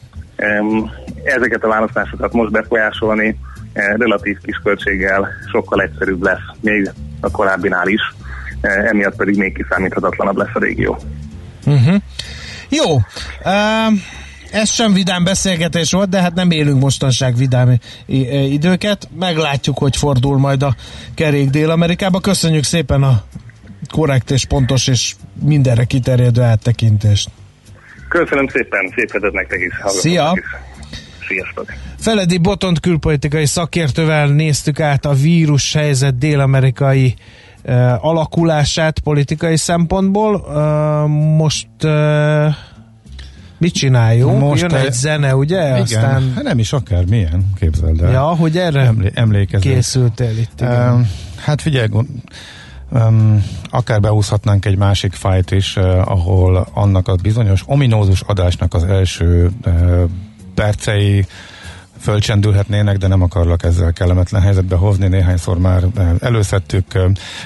Ezeket 1.23 1.63
a 1.63 1.67
választásokat 1.67 2.33
most 2.33 2.51
befolyásolni, 2.51 3.37
relatív 3.73 4.37
kis 4.43 4.59
költséggel 4.63 5.27
sokkal 5.51 5.81
egyszerűbb 5.81 6.23
lesz, 6.23 6.39
még 6.59 6.91
a 7.19 7.31
korábbinál 7.31 7.87
is, 7.87 8.01
eh, 8.61 8.85
emiatt 8.85 9.15
pedig 9.15 9.37
még 9.37 9.53
kiszámíthatatlanabb 9.53 10.37
lesz 10.37 10.53
a 10.53 10.59
régió. 10.59 10.99
Uh-huh. 11.65 11.95
Jó. 12.69 12.95
Uh, 13.43 13.99
ez 14.51 14.69
sem 14.69 14.93
vidám 14.93 15.23
beszélgetés 15.23 15.91
volt, 15.91 16.09
de 16.09 16.21
hát 16.21 16.33
nem 16.33 16.51
élünk 16.51 16.81
mostanság 16.81 17.35
vidám 17.35 17.77
időket. 18.49 19.09
Meglátjuk, 19.19 19.77
hogy 19.77 19.95
fordul 19.97 20.37
majd 20.37 20.63
a 20.63 20.75
kerék 21.15 21.49
Dél-Amerikába. 21.49 22.19
Köszönjük 22.19 22.63
szépen 22.63 23.03
a 23.03 23.23
korrekt 23.91 24.31
és 24.31 24.45
pontos 24.45 24.87
és 24.87 25.13
mindenre 25.43 25.83
kiterjedő 25.83 26.41
áttekintést. 26.41 27.29
Köszönöm 28.09 28.47
szépen, 28.47 28.91
szép 28.95 29.11
hetet 29.11 29.31
nektek 29.31 29.59
is. 29.59 29.73
Szia! 29.85 30.33
Is. 30.35 30.43
Sziasztok! 31.31 31.65
Feledi 31.97 32.37
Botont 32.37 32.79
külpolitikai 32.79 33.45
szakértővel 33.45 34.27
néztük 34.27 34.79
át 34.79 35.05
a 35.05 35.13
vírus 35.13 35.73
helyzet 35.73 36.17
dél-amerikai 36.17 37.15
alakulását 37.99 38.99
politikai 38.99 39.57
szempontból. 39.57 40.47
Most 41.37 41.67
mit 43.57 43.73
csináljunk? 43.73 44.39
Most 44.39 44.61
Jön 44.61 44.73
egy 44.73 44.93
zene, 44.93 45.35
ugye? 45.35 45.67
Igen, 45.67 45.81
Aztán... 45.81 46.33
hát 46.35 46.43
nem 46.43 46.59
is 46.59 46.73
akár 46.73 47.05
milyen, 47.05 47.49
képzeld 47.59 48.01
el. 48.01 48.11
Ja, 48.11 48.21
hogy 48.21 48.57
erre 48.57 48.81
Emlé- 48.81 49.17
emlékezünk. 49.17 49.73
készültél 49.75 50.37
itt. 50.37 50.61
Igen. 50.61 50.93
Um, 50.93 51.09
hát 51.35 51.61
figyelj, 51.61 51.87
um, 52.91 53.45
akár 53.69 53.99
beúszhatnánk 53.99 54.65
egy 54.65 54.77
másik 54.77 55.13
fájt 55.13 55.51
is, 55.51 55.75
uh, 55.75 56.11
ahol 56.11 56.67
annak 56.73 57.07
a 57.07 57.15
bizonyos 57.15 57.63
ominózus 57.65 58.21
adásnak 58.21 58.73
az 58.73 58.83
első 58.83 59.51
uh, 59.65 60.03
percei 60.61 61.25
fölcsendülhetnének, 62.01 62.97
de 62.97 63.07
nem 63.07 63.21
akarlak 63.21 63.63
ezzel 63.63 63.93
kellemetlen 63.93 64.41
helyzetbe 64.41 64.75
hozni. 64.75 65.07
Néhányszor 65.07 65.57
már 65.57 65.83
előszedtük, 66.19 66.85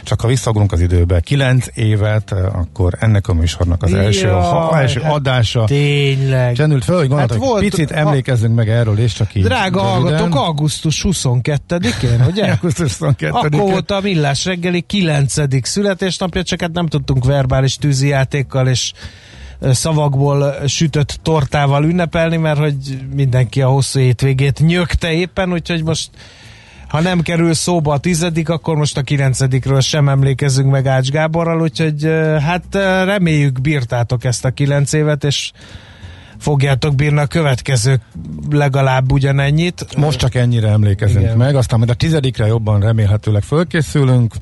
csak 0.04 0.22
ha 0.22 0.28
visszagrunk 0.28 0.72
az 0.72 0.82
időbe 0.82 1.20
kilenc 1.20 1.68
évet, 1.74 2.32
akkor 2.32 2.94
ennek 3.00 3.28
a 3.28 3.34
műsornak 3.34 3.84
az 3.84 3.94
első, 3.94 4.28
Jaj, 4.28 4.40
a, 4.40 4.80
első 4.80 5.02
hát 5.02 5.14
adása. 5.14 5.64
Tényleg. 5.64 6.56
Csendült 6.56 6.84
föl, 6.84 6.98
hogy 6.98 7.08
gondoltam, 7.08 7.40
hát 7.40 7.48
volt, 7.48 7.64
picit 7.64 7.92
emlékezzünk 7.92 8.56
meg 8.56 8.70
erről, 8.70 9.00
és 9.00 9.14
csak 9.14 9.36
így. 9.36 9.44
Drága 9.44 9.82
hallgatók, 9.82 10.36
augusztus 10.36 11.06
22-én, 11.08 12.26
ugye? 12.28 12.46
augusztus 12.62 12.96
22-én. 13.00 13.30
Akkor 13.30 13.52
volt 13.52 13.92
a 13.92 14.00
Millás 14.02 14.46
reggeli 14.46 14.82
9. 14.82 15.68
születésnapja, 15.68 16.44
csak 16.44 16.62
hát 16.62 16.72
nem 16.72 16.88
tudtunk 16.88 17.26
verbális 17.26 17.76
tűzijátékkal 17.76 18.68
és 18.68 18.92
szavakból 19.72 20.56
sütött 20.68 21.20
tortával 21.22 21.84
ünnepelni, 21.84 22.38
mert 22.38 22.60
hogy 22.60 22.76
mindenki 23.14 23.62
a 23.62 23.68
hosszú 23.68 24.00
hétvégét 24.00 24.60
nyögte 24.60 25.12
éppen, 25.12 25.52
úgyhogy 25.52 25.84
most 25.84 26.10
ha 26.88 27.02
nem 27.02 27.22
kerül 27.22 27.54
szóba 27.54 27.94
a 27.94 27.98
tizedik, 27.98 28.50
akkor 28.50 28.76
most 28.76 28.98
a 28.98 29.02
kilencedikről 29.02 29.82
sem 29.82 30.10
emlékezünk 30.10 30.72
meg 30.72 30.88
Ács 30.88 31.10
Gáborral, 31.10 31.62
úgyhogy 31.62 32.04
hát 32.42 32.66
reméljük 33.06 33.62
bírtátok 33.62 34.24
ezt 34.24 34.46
a 34.46 34.52
kilenc 34.52 34.94
évet, 34.94 35.24
és 35.24 35.52
fogjátok 36.38 36.96
bírni 36.96 37.20
a 37.20 37.26
következő 37.26 38.02
legalább 38.50 39.12
ugyanennyit. 39.12 39.96
Most 39.98 40.20
csak 40.20 40.36
ennyire 40.36 40.68
emlékezünk 40.68 41.24
Igen. 41.24 41.38
meg, 41.38 41.56
aztán 41.56 41.78
majd 41.78 41.92
a 41.92 41.94
tizedikre 41.94 42.46
jobban 42.46 42.82
remélhetőleg 42.82 43.44
fölkészülünk. 43.44 44.34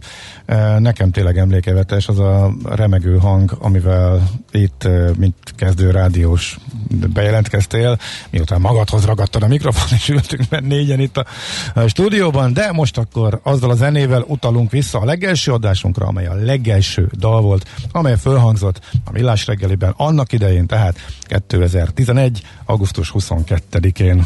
Nekem 0.77 1.11
tényleg 1.11 1.37
emlékevetes 1.37 2.07
az 2.07 2.19
a 2.19 2.53
remegő 2.75 3.17
hang, 3.17 3.57
amivel 3.59 4.29
itt, 4.55 4.87
mint 5.17 5.35
kezdő 5.55 5.91
rádiós 5.91 6.57
bejelentkeztél, 7.13 7.99
miután 8.29 8.61
magadhoz 8.61 9.05
ragadtad 9.05 9.43
a 9.43 9.47
mikrofon, 9.47 9.97
és 9.97 10.09
ültünk 10.09 10.49
mert 10.49 10.65
négyen 10.65 10.99
itt 10.99 11.17
a 11.17 11.87
stúdióban, 11.87 12.53
de 12.53 12.71
most 12.71 12.97
akkor 12.97 13.39
azzal 13.43 13.69
a 13.69 13.75
zenével 13.75 14.23
utalunk 14.27 14.71
vissza 14.71 14.99
a 14.99 15.05
legelső 15.05 15.51
adásunkra, 15.51 16.05
amely 16.05 16.25
a 16.25 16.33
legelső 16.33 17.09
dal 17.13 17.41
volt, 17.41 17.69
amely 17.91 18.17
fölhangzott 18.17 18.79
a 19.05 19.11
Millás 19.11 19.45
reggeliben 19.45 19.93
annak 19.97 20.31
idején, 20.31 20.67
tehát 20.67 20.97
2011. 21.21 22.41
augusztus 22.65 23.11
22-én. 23.13 24.25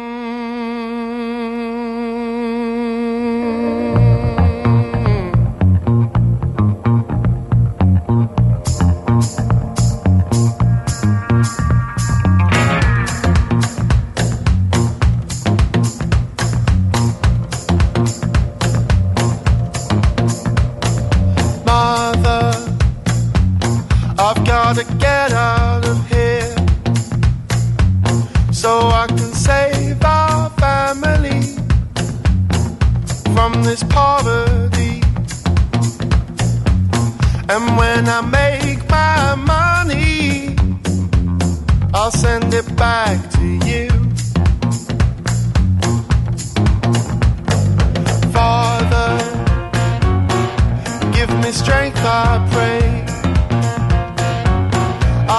out 25.33 25.85
of 25.85 26.09
here 26.09 26.55
so 28.51 28.87
I 28.87 29.07
can 29.07 29.33
save 29.33 30.03
our 30.03 30.49
family 30.51 31.41
from 33.33 33.63
this 33.63 33.83
poverty. 33.83 35.01
And 37.49 37.77
when 37.77 38.07
I 38.07 38.21
make 38.21 38.89
my 38.89 39.35
money, 39.35 40.55
I'll 41.93 42.11
send 42.11 42.53
it 42.53 42.75
back 42.75 43.17
to 43.31 43.45
you. 43.69 43.89
Father, 48.31 49.17
give 51.13 51.31
me 51.39 51.51
strength, 51.51 51.97
I 52.03 52.47
pray. 52.51 53.10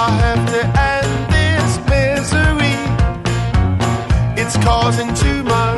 I 0.05 0.09
have 0.09 0.45
to 0.51 0.61
end 0.91 1.11
this 1.31 1.79
misery. 1.87 2.75
It's 4.35 4.57
causing 4.57 5.13
too 5.13 5.43
much. 5.43 5.72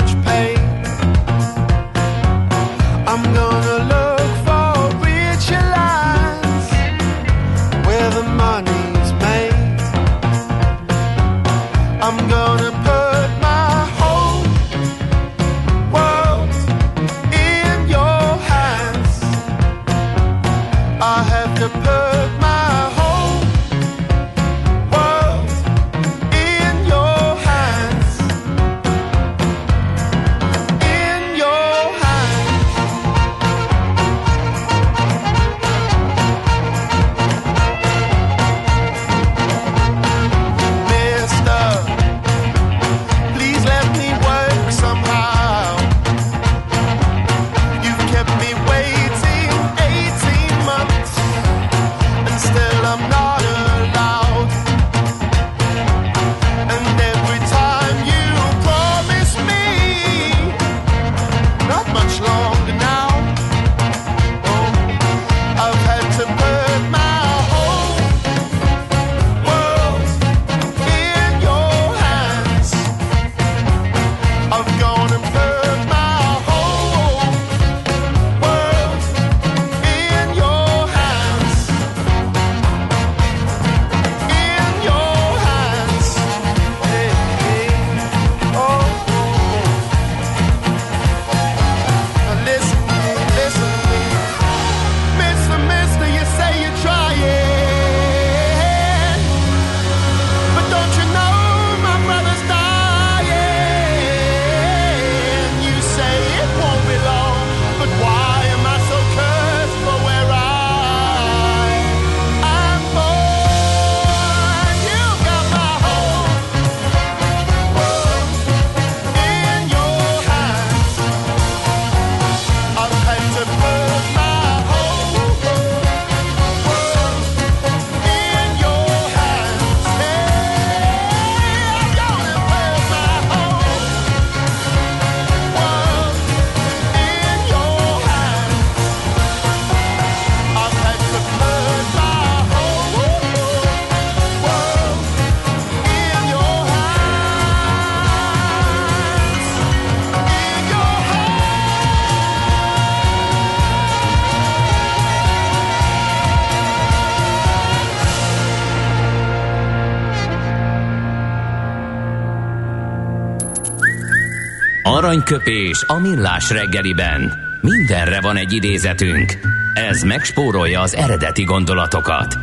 Aranyköpés 165.15 165.83
a 165.87 165.99
millás 165.99 166.49
reggeliben. 166.49 167.33
Mindenre 167.61 168.21
van 168.21 168.37
egy 168.37 168.53
idézetünk. 168.53 169.39
Ez 169.73 170.01
megspórolja 170.01 170.81
az 170.81 170.95
eredeti 170.95 171.43
gondolatokat. 171.43 172.37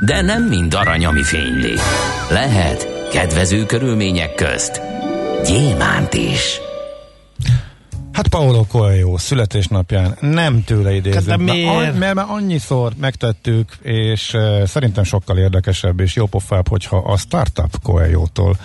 De 0.00 0.20
nem 0.20 0.42
mind 0.42 0.74
arany, 0.74 1.04
ami 1.04 1.22
fényli. 1.22 1.74
Lehet 2.30 3.08
kedvező 3.12 3.66
körülmények 3.66 4.34
közt 4.34 4.80
gyémánt 5.46 6.14
is. 6.14 6.60
Hát 8.12 8.28
Paolo 8.28 8.64
Coelho 8.64 9.18
születésnapján 9.18 10.16
nem 10.20 10.64
tőle 10.64 10.94
idézünk. 10.94 11.28
Hát? 11.28 11.38
Mert, 11.38 11.98
mert 11.98 12.14
már 12.14 12.26
annyiszor 12.28 12.92
megtettük, 13.00 13.72
és 13.82 14.34
uh, 14.34 14.64
szerintem 14.64 15.04
sokkal 15.04 15.38
érdekesebb 15.38 16.00
és 16.00 16.14
jópofább, 16.14 16.68
hogyha 16.68 16.96
a 16.96 17.16
startup 17.16 17.82
Coelho-tól 17.82 18.56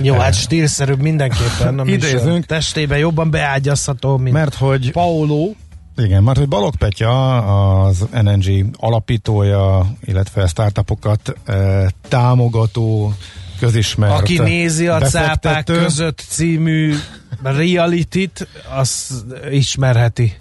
Jó, 0.00 0.14
hát 0.14 0.34
stílszerűbb 0.34 1.00
mindenképpen. 1.00 1.78
A 1.78 1.84
Idézünk. 1.84 2.24
műsor 2.24 2.40
Testében 2.40 2.98
jobban 2.98 3.30
beágyazható, 3.30 4.16
mint 4.16 4.34
mert 4.34 4.54
hogy 4.54 4.92
Paolo. 4.92 5.50
Igen, 5.96 6.22
mert 6.22 6.38
hogy 6.38 6.48
Balog 6.48 6.76
Petya, 6.76 7.36
az 7.84 8.06
NNG 8.12 8.66
alapítója, 8.76 9.86
illetve 10.04 10.46
startupokat 10.46 11.34
eh, 11.44 11.86
támogató, 12.08 13.14
közismert 13.58 14.12
Aki 14.12 14.38
nézi 14.38 14.86
a 14.86 15.00
cápák 15.00 15.64
között 15.64 16.24
című 16.28 16.94
reality-t, 17.42 18.48
az 18.76 19.24
ismerheti 19.50 20.36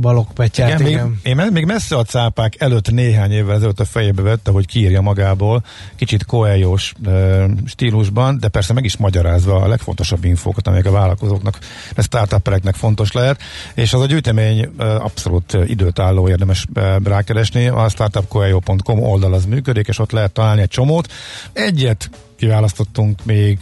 Balog 0.00 0.32
Petyát, 0.32 0.80
Igen, 0.80 0.90
igen. 0.90 1.20
még, 1.22 1.46
én 1.46 1.52
még 1.52 1.64
messze 1.64 1.96
a 1.96 2.04
cápák 2.04 2.54
előtt 2.58 2.90
néhány 2.90 3.30
évvel 3.30 3.54
ezelőtt 3.54 3.80
a 3.80 3.84
fejébe 3.84 4.22
vette, 4.22 4.50
hogy 4.50 4.66
kiírja 4.66 5.00
magából, 5.00 5.64
kicsit 5.96 6.24
koeljós 6.24 6.92
e, 7.06 7.46
stílusban, 7.64 8.38
de 8.38 8.48
persze 8.48 8.72
meg 8.72 8.84
is 8.84 8.96
magyarázva 8.96 9.56
a 9.56 9.68
legfontosabb 9.68 10.24
infókat, 10.24 10.66
amelyek 10.66 10.86
a 10.86 10.90
vállalkozóknak, 10.90 11.58
a 11.96 12.02
startuppereknek 12.02 12.74
fontos 12.74 13.12
lehet, 13.12 13.40
és 13.74 13.92
az 13.92 14.00
a 14.00 14.06
gyűjtemény 14.06 14.68
e, 14.78 14.94
abszolút 14.94 15.54
e, 15.54 15.64
időt 15.64 15.98
álló, 15.98 16.28
érdemes 16.28 16.66
e, 16.74 16.98
rákeresni, 17.04 17.66
a 17.66 17.88
startupcoelho.com 17.88 19.02
oldal 19.02 19.32
az 19.32 19.44
működik, 19.44 19.88
és 19.88 19.98
ott 19.98 20.12
lehet 20.12 20.32
találni 20.32 20.60
egy 20.60 20.68
csomót. 20.68 21.12
Egyet 21.52 22.10
kiválasztottunk 22.36 23.24
még 23.24 23.58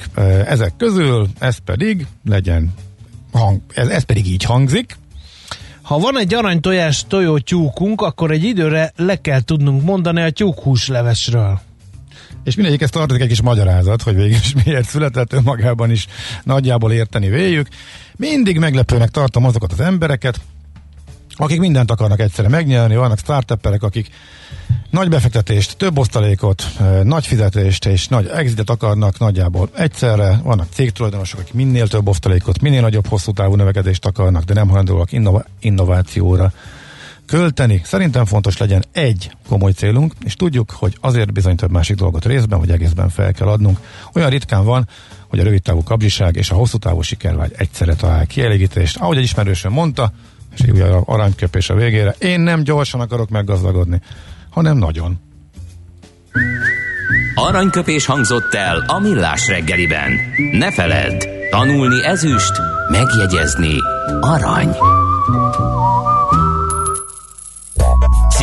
ezek 0.47 0.73
közül, 0.77 1.29
ez 1.39 1.57
pedig 1.59 2.07
legyen 2.25 2.75
hang, 3.33 3.61
ez, 3.75 3.89
ez 3.89 4.03
pedig 4.03 4.27
így 4.27 4.43
hangzik, 4.43 4.97
Ha 5.85 5.99
van 5.99 6.19
egy 6.19 6.35
aranytojás 6.35 7.05
tojó 7.09 7.39
tyúkunk, 7.39 8.01
akkor 8.01 8.31
egy 8.31 8.45
időre 8.45 8.93
le 8.97 9.21
kell 9.21 9.41
tudnunk 9.41 9.83
mondani 9.83 10.21
a 10.21 10.31
tyúkhúslevesről. 10.31 11.61
És 12.45 12.55
mindegyikhez 12.55 12.91
tartozik 12.91 13.23
egy 13.23 13.29
kis 13.29 13.43
magyarázat, 13.43 14.03
hogy 14.03 14.15
végül 14.15 14.31
is 14.31 14.55
miért 14.65 14.89
született 14.89 15.33
önmagában 15.33 15.91
is 15.91 16.07
nagyjából 16.43 16.93
érteni 16.93 17.29
véljük. 17.29 17.69
Mindig 18.17 18.59
meglepőnek 18.59 19.09
tartom 19.11 19.45
azokat 19.45 19.73
az 19.73 19.81
embereket, 19.81 20.41
akik 21.37 21.61
mindent 21.61 21.91
akarnak 21.91 22.21
egyszerre 22.21 22.49
megnyerni, 22.49 22.97
vannak 22.97 23.19
startupperek, 23.19 23.83
akik 23.83 24.09
nagy 24.91 25.09
befektetést, 25.09 25.77
több 25.77 25.99
osztalékot, 25.99 26.65
nagy 27.03 27.27
fizetést 27.27 27.87
és 27.87 28.09
nagy 28.09 28.27
exitet 28.27 28.71
akarnak 28.71 29.19
nagyjából 29.19 29.69
egyszerre. 29.77 30.41
Vannak 30.43 30.67
cégtulajdonosok, 30.73 31.41
akik 31.41 31.53
minél 31.53 31.89
több 31.89 32.09
osztalékot, 32.09 32.61
minél 32.61 32.81
nagyobb 32.81 33.07
hosszú 33.07 33.33
távú 33.33 33.55
növekedést 33.55 34.07
akarnak, 34.07 34.43
de 34.43 34.55
nem 34.55 34.67
hajlandóak 34.67 35.13
innova- 35.13 35.47
innovációra 35.61 36.53
költeni. 37.27 37.81
Szerintem 37.85 38.25
fontos 38.25 38.57
legyen 38.57 38.85
egy 38.93 39.31
komoly 39.49 39.73
célunk, 39.73 40.13
és 40.25 40.35
tudjuk, 40.35 40.71
hogy 40.71 40.97
azért 41.01 41.33
bizony 41.33 41.57
több 41.57 41.71
másik 41.71 41.97
dolgot 41.97 42.25
részben 42.25 42.59
vagy 42.59 42.71
egészben 42.71 43.09
fel 43.09 43.33
kell 43.33 43.49
adnunk. 43.49 43.79
Olyan 44.15 44.31
ritkán 44.31 44.65
van, 44.65 44.89
hogy 45.29 45.39
a 45.39 45.43
rövid 45.43 45.63
távú 45.63 45.83
kapzsiság 45.83 46.37
és 46.37 46.51
a 46.51 46.55
hosszú 46.55 46.79
távú 46.79 47.01
sikervágy 47.01 47.53
egyszerre 47.57 47.95
talál 47.95 48.27
kielégítést. 48.27 48.97
Ahogy 48.97 49.17
egy 49.17 49.23
ismerősöm 49.23 49.73
mondta, 49.73 50.13
és 50.57 50.61
egy 50.61 50.71
újabb 50.71 51.09
aranyköpés 51.09 51.71
a 51.71 51.75
végére, 51.75 52.15
én 52.19 52.41
nem 52.41 52.63
gyorsan 52.63 53.01
akarok 53.01 53.29
meggazdagodni, 53.29 54.01
hanem 54.51 54.77
nagyon. 54.77 55.19
Aranyköpés 57.35 58.07
hangzott 58.07 58.55
el 58.55 58.85
a 58.87 58.99
millás 58.99 59.49
reggeliben. 59.49 60.13
Ne 60.53 60.73
feledd, 60.73 61.25
tanulni 61.51 62.05
ezüst, 62.05 62.53
megjegyezni 62.91 63.77
arany. 64.21 64.77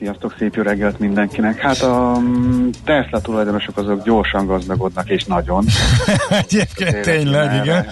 Sziasztok, 0.00 0.34
szép 0.38 0.54
jó 0.54 0.62
reggelt 0.62 0.98
mindenkinek. 0.98 1.58
Hát 1.58 1.82
a 1.82 2.18
mm, 2.18 2.68
Tesla 2.84 3.20
tulajdonosok 3.20 3.76
azok 3.76 4.04
gyorsan 4.04 4.46
gazdagodnak, 4.46 5.08
és 5.08 5.24
nagyon. 5.24 5.64
Egyébként 6.44 7.00
tényleg, 7.00 7.64
igen. 7.64 7.76
eh, 7.76 7.84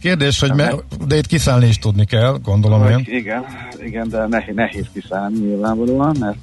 Kérdés, 0.00 0.40
hogy 0.40 0.52
me, 0.54 0.72
de 1.06 1.16
itt 1.16 1.26
kiszállni 1.26 1.66
is 1.66 1.78
tudni 1.78 2.04
kell, 2.04 2.36
gondolom 2.42 2.88
én. 2.88 3.02
Igen, 3.04 3.44
igen, 3.84 4.08
de 4.08 4.26
nehéz, 4.26 4.54
nehéz 4.54 4.86
kiszállni 4.92 5.38
nyilvánvalóan, 5.38 6.16
mert 6.20 6.36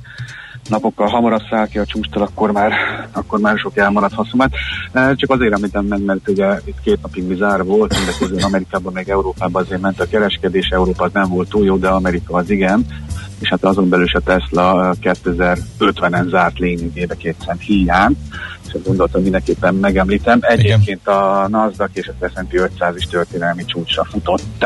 napokkal 0.70 1.08
hamarabb 1.08 1.42
száll 1.50 1.68
ki 1.68 1.78
a 1.78 1.86
csústól, 1.86 2.24
akkor 2.24 2.52
már, 2.52 2.74
akkor 3.12 3.40
már 3.40 3.58
sok 3.58 3.78
elmaradt 3.78 4.14
haszonát. 4.14 4.52
Csak 4.94 5.30
azért 5.30 5.54
említem 5.54 5.86
meg, 5.86 6.02
mert 6.02 6.30
ugye 6.30 6.60
itt 6.66 6.82
két 6.84 7.02
napig 7.02 7.24
bizár 7.24 7.64
volt, 7.64 7.96
mindek 7.96 8.18
közül 8.20 8.44
Amerikában, 8.44 8.94
meg 8.94 9.10
Európában 9.10 9.64
azért 9.64 9.82
ment 9.82 10.00
a 10.00 10.08
kereskedés, 10.08 10.68
Európa 10.68 11.10
nem 11.14 11.30
volt 11.30 11.50
túl 11.50 11.66
jó, 11.66 11.78
de 11.78 11.88
Amerika 11.88 12.38
az 12.38 12.50
igen 12.50 12.86
és 13.44 13.50
hát 13.50 13.64
azon 13.64 13.90
belül 13.90 14.06
is 14.06 14.14
a 14.14 14.20
Tesla 14.20 14.96
2050-en 15.02 16.30
zárt 16.30 16.60
lényegébe 16.60 17.16
két 17.16 17.36
cent 17.46 17.62
hiány, 17.62 18.18
és 18.74 18.80
azt 18.80 18.88
gondoltam 18.88 19.22
mindenképpen 19.22 19.76
megemlítem. 19.76 20.40
Egyébként 20.42 21.08
a 21.08 21.48
Nasdaq 21.50 21.90
és 21.94 22.12
a 22.20 22.28
S&P 22.28 22.54
500 22.54 22.96
is 22.96 23.06
történelmi 23.06 23.66
csúcsra 23.66 24.04
futott. 24.04 24.66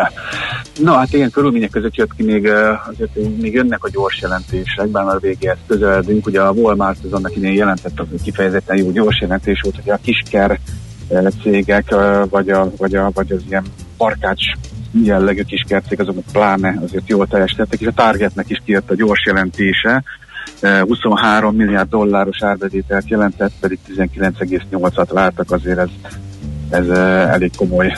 Na 0.82 0.94
hát 0.94 1.14
ilyen 1.14 1.30
körülmények 1.30 1.70
között 1.70 1.96
jött 1.96 2.16
ki 2.16 2.24
még, 2.24 2.46
eh, 2.46 2.88
azért 2.88 3.40
még 3.42 3.54
jönnek 3.54 3.84
a 3.84 3.90
gyors 3.90 4.22
jelentések, 4.22 4.88
bár 4.88 5.04
már 5.04 5.20
végéhez 5.20 5.58
közeledünk. 5.68 6.26
Ugye 6.28 6.42
a 6.42 6.52
Walmart 6.52 7.04
az 7.04 7.14
annak 7.14 7.36
idén 7.36 7.54
jelentett, 7.54 8.00
az 8.00 8.22
kifejezetten 8.24 8.78
jó 8.78 8.92
gyors 8.92 9.22
jelentés 9.22 9.62
volt, 9.64 9.76
hogy 9.84 9.92
a 9.92 10.00
kisker 10.02 10.60
eh, 11.08 11.26
cégek, 11.42 11.92
eh, 11.92 12.22
vagy, 12.30 12.50
a, 12.50 12.72
vagy, 12.78 12.96
a, 12.96 13.12
vagy 13.14 13.32
az 13.32 13.42
ilyen 13.50 13.66
barkács 13.98 14.44
jellegű 15.04 15.42
kiskercég, 15.42 16.00
azok 16.00 16.24
pláne 16.32 16.80
azért 16.84 17.10
jól 17.10 17.28
teljesítettek, 17.28 17.80
és 17.80 17.88
a 17.88 17.92
Targetnek 17.92 18.50
is 18.50 18.62
kijött 18.66 18.90
a 18.90 18.96
gyors 18.96 19.26
jelentése, 19.26 20.04
23 20.62 21.56
milliárd 21.56 21.90
dolláros 21.90 22.44
árbevételt 22.44 23.10
jelentett, 23.10 23.52
pedig 23.60 23.80
19,8-at 23.88 25.10
vártak, 25.14 25.52
azért 25.52 25.78
ez, 25.78 25.90
ez 26.70 26.88
elég 27.30 27.52
komoly 27.58 27.94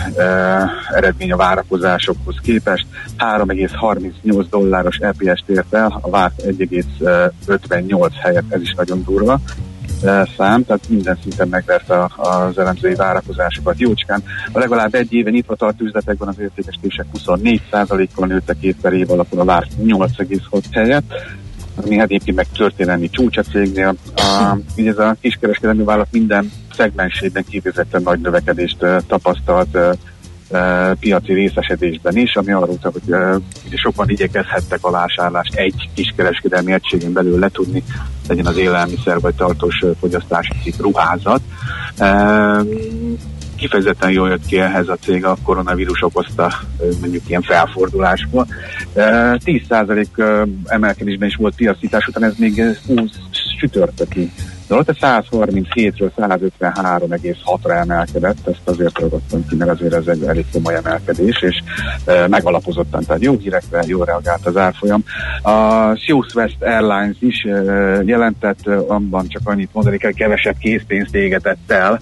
eredmény 0.89 1.31
a 1.31 1.37
várakozásokhoz 1.37 2.35
képest. 2.41 2.85
3,38 3.17 4.45
dolláros 4.49 4.97
EPS-t 4.97 5.49
ért 5.49 5.73
el, 5.73 5.99
a 6.01 6.09
várt 6.09 6.41
1,58 6.45 8.09
helyett, 8.21 8.53
ez 8.53 8.61
is 8.61 8.73
nagyon 8.73 9.03
durva 9.03 9.39
szám, 10.37 10.65
tehát 10.65 10.89
minden 10.89 11.17
szinten 11.21 11.47
megverte 11.47 12.09
az 12.15 12.57
elemzői 12.57 12.95
várakozásokat 12.95 13.79
jócskán. 13.79 14.23
A 14.51 14.59
legalább 14.59 14.93
egy 14.93 15.13
éve 15.13 15.29
nyitva 15.29 15.55
tart 15.55 15.81
üzletekben 15.81 16.27
az 16.27 16.39
értékesítések 16.39 17.05
24%-kal 17.17 18.27
nőttek 18.27 18.57
év 18.59 18.75
per 18.81 18.93
év 18.93 19.11
alapon 19.11 19.39
a 19.39 19.45
várt 19.45 19.71
8,6 19.83 20.63
helyett, 20.71 21.13
ami 21.83 21.97
hát 21.97 22.05
egyébként 22.05 22.37
meg 22.37 22.47
történelmi 22.57 23.09
csúcs 23.09 23.37
a 23.37 23.41
cégnél. 23.41 23.95
A, 24.15 24.57
így 24.75 24.87
ez 24.87 24.97
a 24.97 25.15
kiskereskedelmi 25.21 25.83
vállalat 25.83 26.11
minden 26.11 26.51
szegmensében 26.75 27.45
kifejezetten 27.49 28.01
nagy 28.01 28.19
növekedést 28.19 28.85
tapasztalt 29.07 29.77
piaci 30.99 31.33
részesedésben 31.33 32.17
is, 32.17 32.35
ami 32.35 32.51
arról 32.51 32.69
utal, 32.69 32.91
hogy 32.91 33.77
sokan 33.77 34.09
igyekezhettek 34.09 34.79
a 34.81 34.91
vásárlást 34.91 35.53
egy 35.53 35.89
kiskereskedelmi 35.93 36.71
egységen 36.71 37.13
belül 37.13 37.39
letudni, 37.39 37.83
legyen 38.27 38.45
az 38.45 38.57
élelmiszer 38.57 39.19
vagy 39.19 39.35
tartós 39.35 39.83
fogyasztási 39.99 40.53
cikk 40.63 40.81
ruházat. 40.81 41.41
Kifejezetten 43.59 44.11
jól 44.11 44.29
jött 44.29 44.45
ki 44.45 44.59
ehhez 44.59 44.87
a 44.87 44.97
cég 45.01 45.25
a 45.25 45.37
koronavírus 45.43 46.03
okozta 46.03 46.53
mondjuk 46.99 47.29
ilyen 47.29 47.41
felfordulásból. 47.41 48.47
10% 48.95 50.47
emelkedésben 50.65 51.27
is 51.27 51.35
volt 51.35 51.55
piacítás 51.55 52.07
után, 52.07 52.23
ez 52.23 52.33
még 52.37 52.63
20 52.87 53.11
sütörtöki 53.59 54.31
De 54.67 54.75
ott 54.75 54.89
a 54.89 54.93
137-ről 54.93 56.11
153,6-ra 56.17 57.81
emelkedett, 57.81 58.47
ezt 58.47 58.61
azért 58.63 58.99
ragadtam 58.99 59.45
ki, 59.47 59.55
mert 59.55 59.71
azért 59.71 59.93
ez 59.93 60.07
egy 60.07 60.23
elég 60.23 60.45
komoly 60.51 60.75
emelkedés, 60.75 61.41
és 61.41 61.55
e, 62.05 62.27
megalapozottan, 62.27 63.03
tehát 63.03 63.21
jó 63.21 63.37
hírekre, 63.37 63.83
jó 63.87 64.03
reagált 64.03 64.45
az 64.45 64.57
árfolyam. 64.57 65.03
A 65.41 65.95
Southwest 65.95 66.61
Airlines 66.61 67.15
is 67.19 67.43
e, 67.43 67.51
jelentett, 68.05 68.67
abban 68.67 69.27
csak 69.27 69.41
annyit 69.43 69.73
mondani 69.73 69.97
kell, 69.97 70.11
kevesebb 70.11 70.57
készpénzt 70.57 71.15
égetett 71.15 71.71
el, 71.71 71.99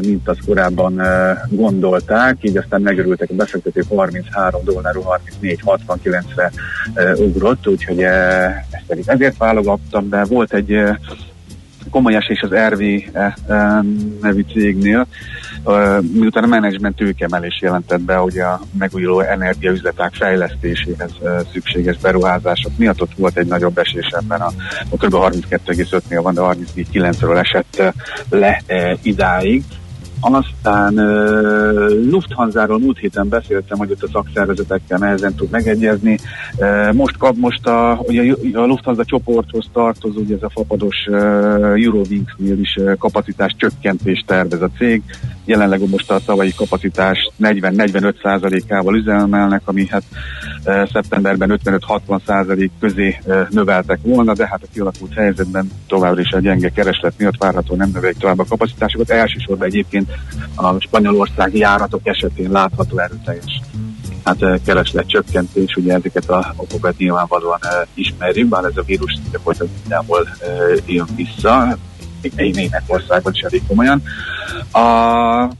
mint 0.00 0.28
azt 0.28 0.44
korábban 0.46 1.02
gondolták, 1.48 2.36
így 2.40 2.56
aztán 2.56 2.80
megörültek 2.80 3.30
a 3.30 3.34
befektetők 3.34 3.84
33 3.88 4.60
dollárról 4.64 5.20
34-69-re 5.42 6.50
ugrott, 7.16 7.68
úgyhogy 7.68 8.00
ezt 8.02 8.84
pedig 8.86 9.04
ezért 9.06 9.36
válogattam, 9.36 10.08
de 10.08 10.24
volt 10.24 10.52
egy 10.52 10.82
komoly 11.90 12.14
esés 12.14 12.40
az 12.40 12.54
RV 12.68 12.82
nevű 14.20 14.44
cégnél, 14.52 15.06
miután 16.12 16.44
a 16.44 16.46
menedzsment 16.46 16.96
tőkemelés 16.96 17.58
jelentett 17.60 18.00
be, 18.00 18.16
hogy 18.16 18.38
a 18.38 18.60
megújuló 18.78 19.20
energiaüzleták 19.20 20.14
fejlesztéséhez 20.14 21.12
szükséges 21.52 21.96
beruházások 21.96 22.72
miatt 22.76 23.02
ott 23.02 23.14
volt 23.16 23.36
egy 23.36 23.46
nagyobb 23.46 23.78
esés 23.78 24.06
ebben 24.06 24.40
a, 24.40 24.50
a 24.88 24.96
kb. 24.96 25.14
32,5-nél 25.14 26.20
van, 26.22 26.34
de 26.34 26.40
34,9-ről 26.40 27.38
esett 27.38 27.94
le 28.30 28.62
idáig. 29.02 29.64
Aztán 30.20 30.98
uh, 30.98 32.10
Lufthansa-ról 32.10 32.78
múlt 32.78 32.98
héten 32.98 33.28
beszéltem, 33.28 33.78
hogy 33.78 33.90
ott 33.90 34.02
a 34.02 34.08
szakszervezetekkel 34.12 34.98
nehezen 34.98 35.34
tud 35.34 35.50
megegyezni. 35.50 36.18
Uh, 36.56 36.92
most 36.92 37.16
kap 37.16 37.36
most 37.36 37.66
a, 37.66 38.00
ugye 38.06 38.34
a 38.52 38.64
Lufthansa 38.66 39.04
csoporthoz 39.04 39.64
tartozó, 39.72 40.20
ugye 40.20 40.34
ez 40.34 40.42
a 40.42 40.50
fapados 40.50 41.06
uh, 41.10 41.16
Eurowings-nél 41.84 42.58
is 42.60 42.76
uh, 42.76 42.96
kapacitás 42.96 43.54
csökkentést 43.58 44.26
tervez 44.26 44.62
a 44.62 44.70
cég. 44.78 45.02
Jelenleg 45.44 45.88
most 45.88 46.10
a 46.10 46.20
tavalyi 46.26 46.52
kapacitás 46.56 47.30
40-45%-ával 47.40 48.96
üzemelnek, 48.96 49.62
ami 49.64 49.86
hát 49.86 50.02
uh, 50.64 50.88
szeptemberben 50.92 51.60
55-60% 51.64 52.68
közé 52.80 53.18
uh, 53.24 53.48
növeltek 53.50 53.98
volna, 54.02 54.32
de 54.32 54.46
hát 54.46 54.62
a 54.62 54.66
kialakult 54.72 55.14
helyzetben 55.14 55.70
továbbra 55.86 56.20
is 56.20 56.30
a 56.30 56.40
gyenge 56.40 56.68
kereslet 56.68 57.14
miatt 57.18 57.36
várható 57.38 57.74
nem 57.74 57.90
növelik 57.92 58.16
tovább 58.16 58.38
a 58.38 58.44
kapacitásokat. 58.48 59.10
Elsősorban 59.10 59.66
egyébként 59.66 60.07
a 60.54 60.80
spanyolországi 60.80 61.58
járatok 61.58 62.06
esetén 62.06 62.50
látható 62.50 62.98
erőteljes 62.98 63.60
hát 64.28 64.42
eh, 64.42 64.54
kereslet 64.64 65.08
csökkentés, 65.08 65.76
ugye 65.76 65.94
ezeket 65.94 66.30
a 66.30 66.54
okokat 66.56 66.98
nyilvánvalóan 66.98 67.58
uh, 67.62 67.88
ismerjük, 67.94 68.48
bár 68.48 68.64
ez 68.64 68.76
a 68.76 68.82
vírus 68.82 69.18
folyton 69.42 69.68
mindenhol 69.80 70.20
uh, 70.20 70.78
jön 70.86 71.06
vissza, 71.16 71.78
még 72.22 72.54
Németországban 72.54 73.32
is 73.32 73.40
elég 73.40 73.62
komolyan. 73.66 74.02
A, 74.72 75.50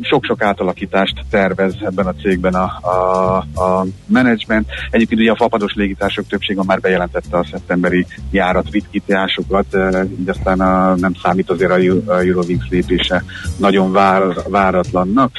sok-sok 0.00 0.42
átalakítást 0.42 1.24
tervez 1.30 1.74
ebben 1.80 2.06
a 2.06 2.14
cégben 2.14 2.54
a, 2.54 2.64
a, 2.64 3.36
a 3.36 3.86
menedzsment. 4.06 4.68
Egyébként 4.90 5.20
ugye 5.20 5.30
a 5.30 5.36
fapados 5.36 5.74
légitások 5.74 6.26
többsége 6.26 6.62
már 6.66 6.80
bejelentette 6.80 7.38
a 7.38 7.46
szeptemberi 7.50 8.06
járat 8.30 8.70
ritkításokat, 8.70 9.76
így 10.20 10.28
aztán 10.28 10.60
a, 10.60 10.94
nem 10.94 11.14
számít 11.22 11.50
azért 11.50 11.70
a 11.70 11.78
Eurowings 12.08 12.68
lépése 12.70 13.24
nagyon 13.58 13.92
vár, 13.92 14.22
váratlannak. 14.48 15.30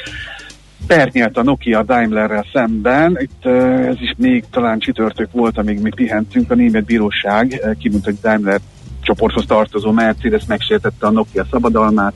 Pert 0.86 1.12
nyert 1.12 1.36
a 1.36 1.42
Nokia 1.42 1.82
Daimlerrel 1.82 2.46
szemben, 2.52 3.18
itt 3.20 3.44
ez 3.88 3.96
is 4.00 4.14
még 4.16 4.44
talán 4.50 4.78
csütörtök 4.78 5.32
volt, 5.32 5.58
amíg 5.58 5.80
mi 5.80 5.90
pihentünk, 5.94 6.50
a 6.50 6.54
német 6.54 6.84
bíróság 6.84 7.76
kimondta, 7.78 8.10
hogy 8.10 8.18
Daimler 8.22 8.60
csoporthoz 9.02 9.44
tartozó 9.46 9.90
Mercedes 9.90 10.44
megsértette 10.46 11.06
a 11.06 11.10
Nokia 11.10 11.46
szabadalmát, 11.50 12.14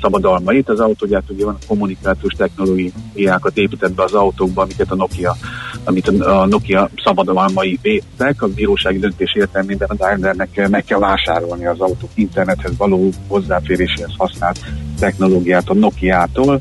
szabadalmait. 0.00 0.68
Az 0.68 0.80
autógyárt 0.80 1.30
ugye 1.30 1.44
van 1.44 1.58
kommunikációs 1.66 2.32
technológiákat 2.32 3.56
épített 3.56 3.92
be 3.92 4.02
az 4.02 4.12
autókba, 4.12 4.62
amiket 4.62 4.90
a 4.90 4.94
Nokia, 4.94 5.36
amit 5.84 6.08
a 6.08 6.46
Nokia 6.46 6.90
szabadalmai 7.04 7.78
védtek. 7.82 8.42
A 8.42 8.48
bírósági 8.48 8.98
döntés 8.98 9.34
értelmében 9.34 9.88
a 9.88 9.94
Daimlernek 9.94 10.68
meg 10.68 10.84
kell 10.84 10.98
vásárolni 10.98 11.66
az 11.66 11.80
autók 11.80 12.10
internethez 12.14 12.76
való 12.76 13.10
hozzáféréséhez 13.28 14.12
használt 14.16 14.60
technológiát 14.98 15.68
a 15.68 15.74
Nokia-tól 15.74 16.60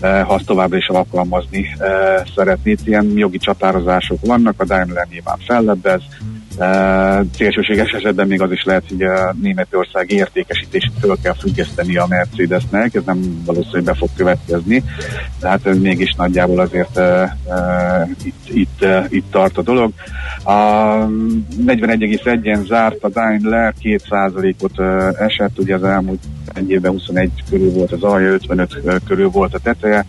eh, 0.00 0.26
ha 0.26 0.34
azt 0.34 0.46
továbbra 0.46 0.76
is 0.76 0.88
alkalmazni 0.88 1.66
eh, 1.78 2.22
szeretnéd. 2.34 2.78
Ilyen 2.84 3.12
jogi 3.14 3.38
csatározások 3.38 4.18
vannak, 4.26 4.60
a 4.60 4.64
Daimler 4.64 5.06
nyilván 5.10 5.38
fellebbez, 5.46 6.02
szélsőséges 7.36 7.90
esetben 7.90 8.26
még 8.26 8.40
az 8.40 8.52
is 8.52 8.64
lehet, 8.64 8.84
hogy 8.88 9.02
a 9.02 9.34
Németország 9.42 10.10
értékesítését 10.10 10.92
föl 11.00 11.16
kell 11.22 11.34
függeszteni 11.34 11.96
a 11.96 12.06
Mercedesnek, 12.08 12.94
ez 12.94 13.02
nem 13.04 13.42
valószínűleg 13.44 13.84
be 13.84 13.94
fog 13.94 14.08
következni, 14.16 14.82
tehát 15.40 15.66
ez 15.66 15.78
mégis 15.78 16.14
nagyjából 16.16 16.60
azért 16.60 17.00
itt, 18.24 18.48
itt, 18.48 18.84
itt 19.08 19.30
tart 19.30 19.58
a 19.58 19.62
dolog. 19.62 19.92
A 20.42 20.52
41,1-en 21.66 22.66
zárt 22.66 23.04
a 23.04 23.08
Daimler, 23.08 23.74
2%-ot 23.82 24.78
uh, 24.78 25.20
esett, 25.20 25.58
ugye 25.58 25.74
az 25.74 25.84
elmúlt 25.84 26.22
egy 26.54 26.70
évben 26.70 26.92
21 26.92 27.30
körül 27.50 27.70
volt 27.70 27.92
az 27.92 28.02
alja, 28.02 28.32
55 28.32 28.82
körül 29.06 29.28
volt 29.28 29.54
a 29.54 29.58
teteje, 29.58 30.06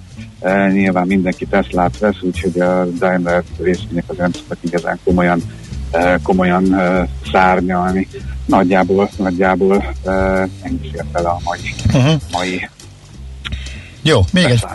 nyilván 0.71 1.07
mindenki 1.07 1.45
Teslát 1.45 1.97
vesz, 1.97 2.21
úgyhogy 2.21 2.59
a 2.59 2.85
Daimler 2.85 3.43
részvények 3.61 4.03
az 4.07 4.17
nem 4.17 4.31
igazán 4.61 4.99
komolyan 5.03 5.41
komolyan 6.23 6.81
szárnyalni. 7.31 8.07
Nagyjából, 8.45 9.09
nagyjából 9.17 9.93
ennyi 10.61 10.89
fért 10.91 11.15
el 11.17 11.25
a 11.25 11.39
mai, 11.43 11.59
uh-huh. 11.93 12.21
mai 12.31 12.69
jó, 14.01 14.19
még 14.33 14.43
egy, 14.43 14.65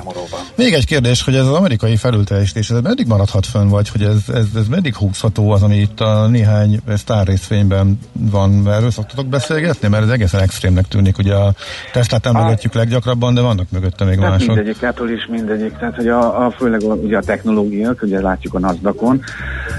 még 0.57 0.73
egy 0.73 0.87
kérdés, 0.87 1.23
hogy 1.23 1.35
ez 1.35 1.47
az 1.47 1.55
amerikai 1.55 1.97
felülteljesítés, 1.97 2.71
ez 2.71 2.81
meddig 2.81 3.07
maradhat 3.07 3.47
fönn, 3.47 3.69
vagy 3.69 3.89
hogy 3.89 4.03
ez, 4.03 4.35
ez, 4.35 4.47
ez 4.57 4.69
meddig 4.69 4.95
húzható 4.95 5.51
az, 5.51 5.63
ami 5.63 5.77
itt 5.77 6.01
a 6.01 6.27
néhány 6.27 6.81
sztár 6.97 7.27
részvényben 7.27 7.99
van, 8.13 8.69
erről 8.69 8.91
szoktatok 8.91 9.27
beszélgetni, 9.27 9.89
mert 9.89 10.03
ez 10.03 10.09
egészen 10.09 10.41
extrémnek 10.41 10.89
tűnik, 10.89 11.19
ugye 11.19 11.35
a 11.35 11.53
Teslát 11.93 12.27
emlegetjük 12.27 12.75
leggyakrabban, 12.75 13.35
de 13.35 13.41
vannak 13.41 13.71
mögötte 13.71 14.05
még 14.05 14.17
tehát 14.17 14.31
mások. 14.31 14.55
Mindegyikától 14.55 15.11
is 15.11 15.27
mindegyik, 15.27 15.77
tehát 15.79 15.95
hogy 15.95 16.09
a, 16.09 16.47
a 16.47 16.51
főleg 16.51 16.83
a, 16.83 16.95
ugye 16.95 17.17
a 17.17 17.23
technológiák, 17.23 18.03
ugye 18.03 18.21
látjuk 18.21 18.55
a 18.55 18.59
nasdaq 18.59 19.19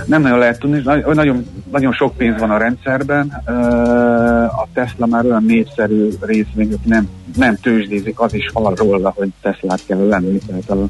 nem 0.06 0.22
nagyon 0.22 0.38
lehet 0.38 0.60
tudni, 0.60 0.82
nagyon, 1.04 1.46
nagyon 1.72 1.94
sok 1.94 2.18
pénz 2.18 2.40
van 2.40 2.52
a 2.52 2.58
rendszerben, 2.58 3.28
a 4.48 4.68
Tesla 4.74 5.06
már 5.06 5.26
olyan 5.26 5.44
népszerű 5.44 6.10
részvény, 6.20 6.76
nem, 6.84 7.10
nem 7.36 7.56
tőzsdézik, 7.56 8.20
az 8.20 8.34
is 8.34 8.50
hal 8.54 8.74
róla, 8.76 9.14
hogy 9.16 9.30
Teslát 9.42 9.82
kell 9.86 10.08
lenni, 10.08 10.38
tehát 10.48 10.70
a, 10.70 10.88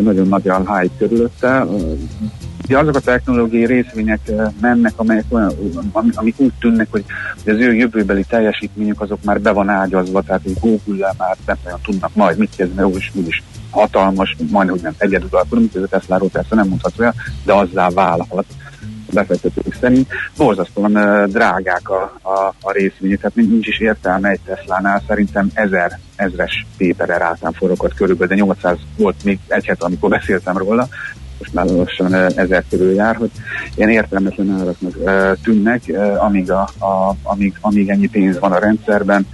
nagyon 0.00 0.28
nagy 0.28 0.48
a 0.48 0.56
hype 0.56 0.94
körülötte. 0.98 1.66
Ugye 2.64 2.78
azok 2.78 2.94
a 2.94 3.00
technológiai 3.00 3.66
részvények 3.66 4.20
mennek, 4.60 4.92
amelyek 4.96 5.24
olyan, 5.28 5.52
amik 6.14 6.34
úgy 6.38 6.52
tűnnek, 6.60 6.86
hogy 6.90 7.04
az 7.46 7.58
ő 7.58 7.74
jövőbeli 7.74 8.24
teljesítményük 8.28 9.00
azok 9.00 9.24
már 9.24 9.40
be 9.40 9.52
van 9.52 9.68
ágyazva, 9.68 10.22
tehát 10.22 10.44
egy 10.44 10.56
google 10.60 11.14
már 11.18 11.36
nem 11.46 11.56
nagyon 11.64 11.80
tudnak 11.82 12.14
majd 12.14 12.38
mit 12.38 12.56
kezdeni, 12.56 12.88
úgyis, 12.90 13.10
úgyis 13.14 13.42
hatalmas, 13.70 14.36
majdnem, 14.50 14.74
hogy 14.74 14.84
nem 14.84 14.94
egyedül 14.98 15.28
mint 15.50 15.76
ez 15.76 15.82
a 15.82 15.86
Tesla-ról 15.86 16.28
persze 16.28 16.54
nem 16.54 16.68
mondható 16.68 17.12
de 17.44 17.52
azzá 17.52 17.88
válhat 17.88 18.44
befektetők 19.12 19.76
szerint. 19.80 20.08
Borzasztóan 20.36 20.92
drágák 21.30 21.88
a, 21.88 22.18
a, 22.22 22.54
a 22.60 22.72
részvények, 22.72 23.20
tehát 23.20 23.36
nincs 23.36 23.66
is 23.66 23.80
értelme 23.80 24.28
egy 24.28 24.40
Tesla-nál, 24.44 25.02
szerintem 25.06 25.50
ezer, 25.54 25.98
ezres 26.16 26.66
péper 26.76 27.08
rátán 27.08 27.52
forogott 27.52 27.94
körülbelül, 27.94 28.36
de 28.36 28.42
800 28.42 28.78
volt 28.96 29.24
még 29.24 29.38
egy 29.48 29.64
hét, 29.64 29.82
amikor 29.82 30.10
beszéltem 30.10 30.56
róla, 30.56 30.88
most 31.38 31.54
már 31.54 31.66
lassan 31.66 32.14
ezer 32.14 32.64
körül 32.70 32.94
jár, 32.94 33.16
hogy 33.16 33.30
ilyen 33.74 33.90
értelmetlen 33.90 34.60
áraknak 34.60 34.94
tűnnek, 35.42 35.82
amíg, 36.18 36.50
a, 36.50 36.60
a, 36.78 37.14
amíg, 37.22 37.54
amíg 37.60 37.88
ennyi 37.88 38.08
pénz 38.08 38.38
van 38.38 38.52
a 38.52 38.58
rendszerben, 38.58 39.26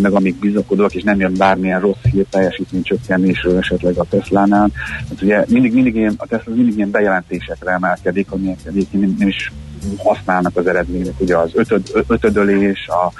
meg 0.00 0.12
amíg 0.12 0.34
bizakodok, 0.34 0.94
és 0.94 1.02
nem 1.02 1.20
jön 1.20 1.34
bármilyen 1.36 1.80
rossz 1.80 2.02
hír 2.12 2.24
teljesítmény 2.30 2.82
csökkenésről 2.82 3.58
esetleg 3.58 3.96
a 3.96 4.04
Tesla-nál. 4.08 4.70
Hát 5.08 5.22
ugye 5.22 5.44
mindig, 5.48 5.72
mindig 5.72 5.94
ilyen, 5.94 6.14
a 6.16 6.26
Tesla 6.26 6.54
mindig 6.54 6.76
ilyen 6.76 6.90
bejelentésekre 6.90 7.70
emelkedik, 7.70 8.30
ami 8.30 8.56
egyébként 8.64 9.18
nem 9.18 9.28
is 9.28 9.52
használnak 9.96 10.56
az 10.56 10.66
eredmények, 10.66 11.20
ugye 11.20 11.36
az 11.36 11.50
ötöd, 11.54 11.82
ötödölés, 12.06 12.88
a 12.88 13.12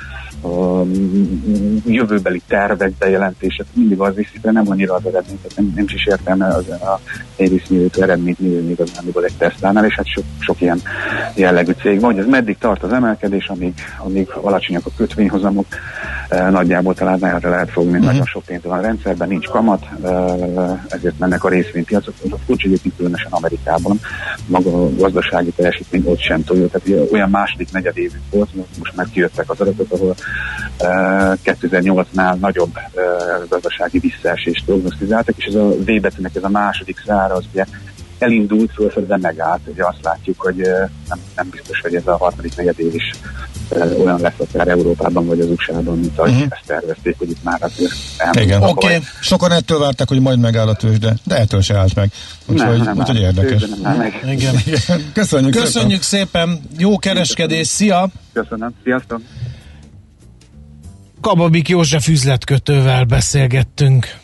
jövőbeli 1.84 2.42
tervek 2.46 2.92
bejelentése, 2.98 3.64
mindig 3.72 4.00
az 4.00 4.14
viszi, 4.14 4.38
de 4.42 4.50
nem 4.50 4.70
annyira 4.70 4.94
az 4.94 5.06
eredmény, 5.06 5.38
tehát 5.40 5.56
nem, 5.56 5.72
nem 5.74 5.84
is 5.94 6.06
értelme 6.06 6.46
az 6.46 6.68
a 6.68 7.00
Davis 7.36 7.62
eredményt 8.00 8.38
mérni 8.38 8.70
igazán 8.70 9.04
egy 9.24 9.36
Tesla-nál, 9.38 9.84
és 9.84 9.94
hát 9.94 10.06
sok, 10.06 10.24
sok 10.38 10.60
ilyen 10.60 10.80
jellegű 11.34 11.72
cég 11.82 12.00
van, 12.00 12.12
hogy 12.12 12.22
ez 12.22 12.30
meddig 12.30 12.58
tart 12.58 12.82
az 12.82 12.92
emelkedés, 12.92 13.46
amíg, 13.48 13.74
amíg 13.98 14.28
alacsonyak 14.40 14.86
a 14.86 14.90
kötvényhozamok, 14.96 15.66
nagyjából 16.28 16.94
talán 16.94 17.24
erre 17.24 17.48
lehet 17.48 17.70
fogni, 17.70 17.90
uh-huh. 17.90 18.06
nagyon 18.06 18.24
sok 18.24 18.44
pénz 18.44 18.62
van 18.62 18.78
a 18.78 18.82
rendszerben, 18.82 19.28
nincs 19.28 19.46
kamat, 19.46 19.86
ezért 20.88 21.18
mennek 21.18 21.44
a 21.44 21.48
részvénypiacok, 21.48 22.14
a 22.30 22.36
furcsa 22.46 22.66
egyébként 22.66 22.96
különösen 22.96 23.30
Amerikában, 23.32 24.00
maga 24.46 24.84
a 24.84 24.90
gazdasági 24.96 25.50
teljesítmény 25.50 26.02
ott 26.04 26.20
sem 26.20 26.44
tudja, 26.44 26.66
tehát 26.68 27.10
olyan 27.12 27.30
második 27.30 27.72
negyed 27.72 27.96
évünk 27.98 28.22
volt, 28.30 28.50
most 28.78 28.96
már 28.96 29.06
kijöttek 29.12 29.50
az 29.50 29.60
adatok, 29.60 29.92
ahol 29.92 30.14
2008-nál 31.44 32.38
nagyobb 32.38 32.78
gazdasági 33.48 33.98
visszaesést 33.98 34.64
prognosztizáltak, 34.64 35.36
és 35.38 35.44
ez 35.44 35.54
a 35.54 35.68
V 35.68 36.00
betűnek 36.00 36.34
ez 36.34 36.44
a 36.44 36.48
második 36.48 37.02
szára 37.06 37.34
az 37.34 37.44
ugye 37.52 37.64
elindult 38.18 38.72
fölfelé, 38.72 39.06
de 39.06 39.18
megállt. 39.20 39.60
Ugye 39.64 39.84
azt 39.84 40.02
látjuk, 40.02 40.40
hogy 40.40 40.56
nem, 41.08 41.18
nem 41.36 41.48
biztos, 41.50 41.80
hogy 41.80 41.94
ez 41.94 42.06
a 42.06 42.16
harmadik 42.16 42.56
negyed 42.56 42.80
év 42.80 42.94
is 42.94 43.10
olyan 43.98 44.20
lesz 44.20 44.38
akár 44.38 44.68
Európában 44.68 45.26
vagy 45.26 45.40
az 45.40 45.50
USA-ban, 45.50 45.98
mint 45.98 46.18
ahogy 46.18 46.30
uh-huh. 46.30 46.46
ezt 46.50 46.66
tervezték, 46.66 47.18
hogy 47.18 47.30
itt 47.30 47.42
már 47.42 47.62
azért 47.62 47.92
Igen, 48.32 48.62
oké. 48.62 48.86
Okay. 48.86 48.98
Sokan 49.20 49.52
ettől 49.52 49.78
várták, 49.78 50.08
hogy 50.08 50.20
majd 50.20 50.38
megáll 50.38 50.68
a 50.68 50.74
tőzsde, 50.74 51.14
de 51.24 51.36
ettől 51.36 51.60
se 51.60 51.76
állt 51.76 51.94
meg. 51.94 52.10
Úgyhogy, 52.46 52.82
nem, 52.82 52.98
úgyhogy 52.98 53.20
érdekes. 53.20 53.62
Nem 53.82 53.96
meg. 53.96 54.20
Igen. 54.28 54.54
Igen. 54.66 54.80
Köszönjük, 55.14 55.54
Köszönjük 55.54 56.02
szépen. 56.02 56.48
szépen. 56.48 56.62
Jó 56.78 56.98
kereskedés. 56.98 57.66
Szia! 57.66 58.08
Köszönöm. 58.32 58.70
Sziasztok! 58.84 59.20
Kababik 61.26 61.68
József 61.68 62.08
üzletkötővel 62.08 63.04
beszélgettünk. 63.04 64.18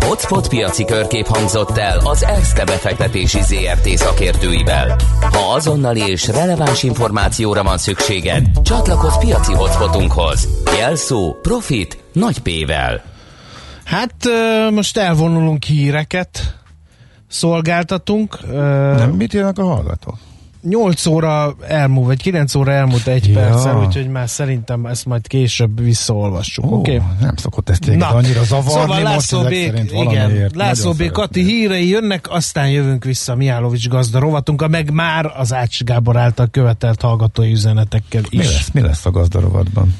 Hotspot 0.00 0.48
piaci 0.48 0.84
körkép 0.84 1.26
hangzott 1.26 1.76
el 1.76 1.98
az 1.98 2.24
ESZTE 2.24 2.64
befektetési 2.64 3.42
ZRT 3.42 3.88
szakértőivel. 3.88 4.96
Ha 5.20 5.52
azonnali 5.54 6.00
és 6.00 6.26
releváns 6.26 6.82
információra 6.82 7.62
van 7.62 7.78
szükséged, 7.78 8.46
csatlakozz 8.62 9.16
piaci 9.16 9.52
hotspotunkhoz. 9.52 10.48
Jelszó 10.78 11.36
Profit 11.42 11.98
nagy 12.12 12.38
P-vel. 12.38 13.02
Hát 13.84 14.14
most 14.70 14.96
elvonulunk 14.96 15.64
híreket, 15.64 16.56
szolgáltatunk. 17.28 18.38
Nem, 18.96 19.10
mit 19.10 19.32
jönnek 19.32 19.58
a 19.58 19.64
hallgatók? 19.64 20.18
8 20.68 21.06
óra 21.06 21.56
elmúlt, 21.66 22.06
vagy 22.06 22.22
9 22.22 22.54
óra 22.54 22.72
elmúlt 22.72 23.06
egy 23.06 23.28
ja. 23.28 23.34
perccel, 23.34 23.76
úgyhogy 23.76 24.08
már 24.08 24.28
szerintem 24.28 24.86
ezt 24.86 25.06
majd 25.06 25.26
később 25.26 25.80
visszaolvassuk, 25.80 26.64
oké? 26.64 26.96
Okay? 26.96 27.06
Nem 27.20 27.36
szokott 27.36 27.68
ezt 27.68 27.80
téged 27.80 28.02
annyira 28.02 28.44
zavarni, 28.44 28.70
szóval 28.70 29.02
László 29.02 29.42
B, 29.42 29.52
igen, 29.90 30.50
László 30.54 30.92
B. 30.92 31.10
Kati 31.10 31.42
hírei 31.42 31.88
jönnek, 31.88 32.30
aztán 32.30 32.70
jövünk 32.70 33.04
vissza 33.04 33.34
Miálovics 33.34 33.88
gazda 33.88 34.18
rovatunk, 34.18 34.68
meg 34.68 34.90
már 34.90 35.32
az 35.36 35.52
Ács 35.52 35.84
Gábor 35.84 36.16
által 36.16 36.48
követelt 36.50 37.00
hallgatói 37.00 37.52
üzenetekkel 37.52 38.22
is. 38.28 38.38
Mi 38.38 38.44
lesz, 38.44 38.70
mi 38.72 38.80
lesz 38.80 39.06
a 39.06 39.10
gazda 39.10 39.40
rovatban? 39.40 39.94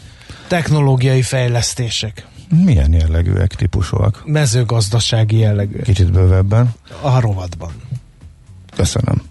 Technológiai 0.49 1.23
fejlesztések. 1.23 2.27
Milyen 2.65 2.93
jellegűek, 2.93 3.55
típusúak? 3.55 4.23
Mezőgazdasági 4.27 5.39
jellegűek. 5.39 5.85
Kicsit 5.85 6.13
bővebben. 6.13 6.75
A 7.01 7.21
rovatban. 7.21 7.71
Köszönöm. 8.77 9.23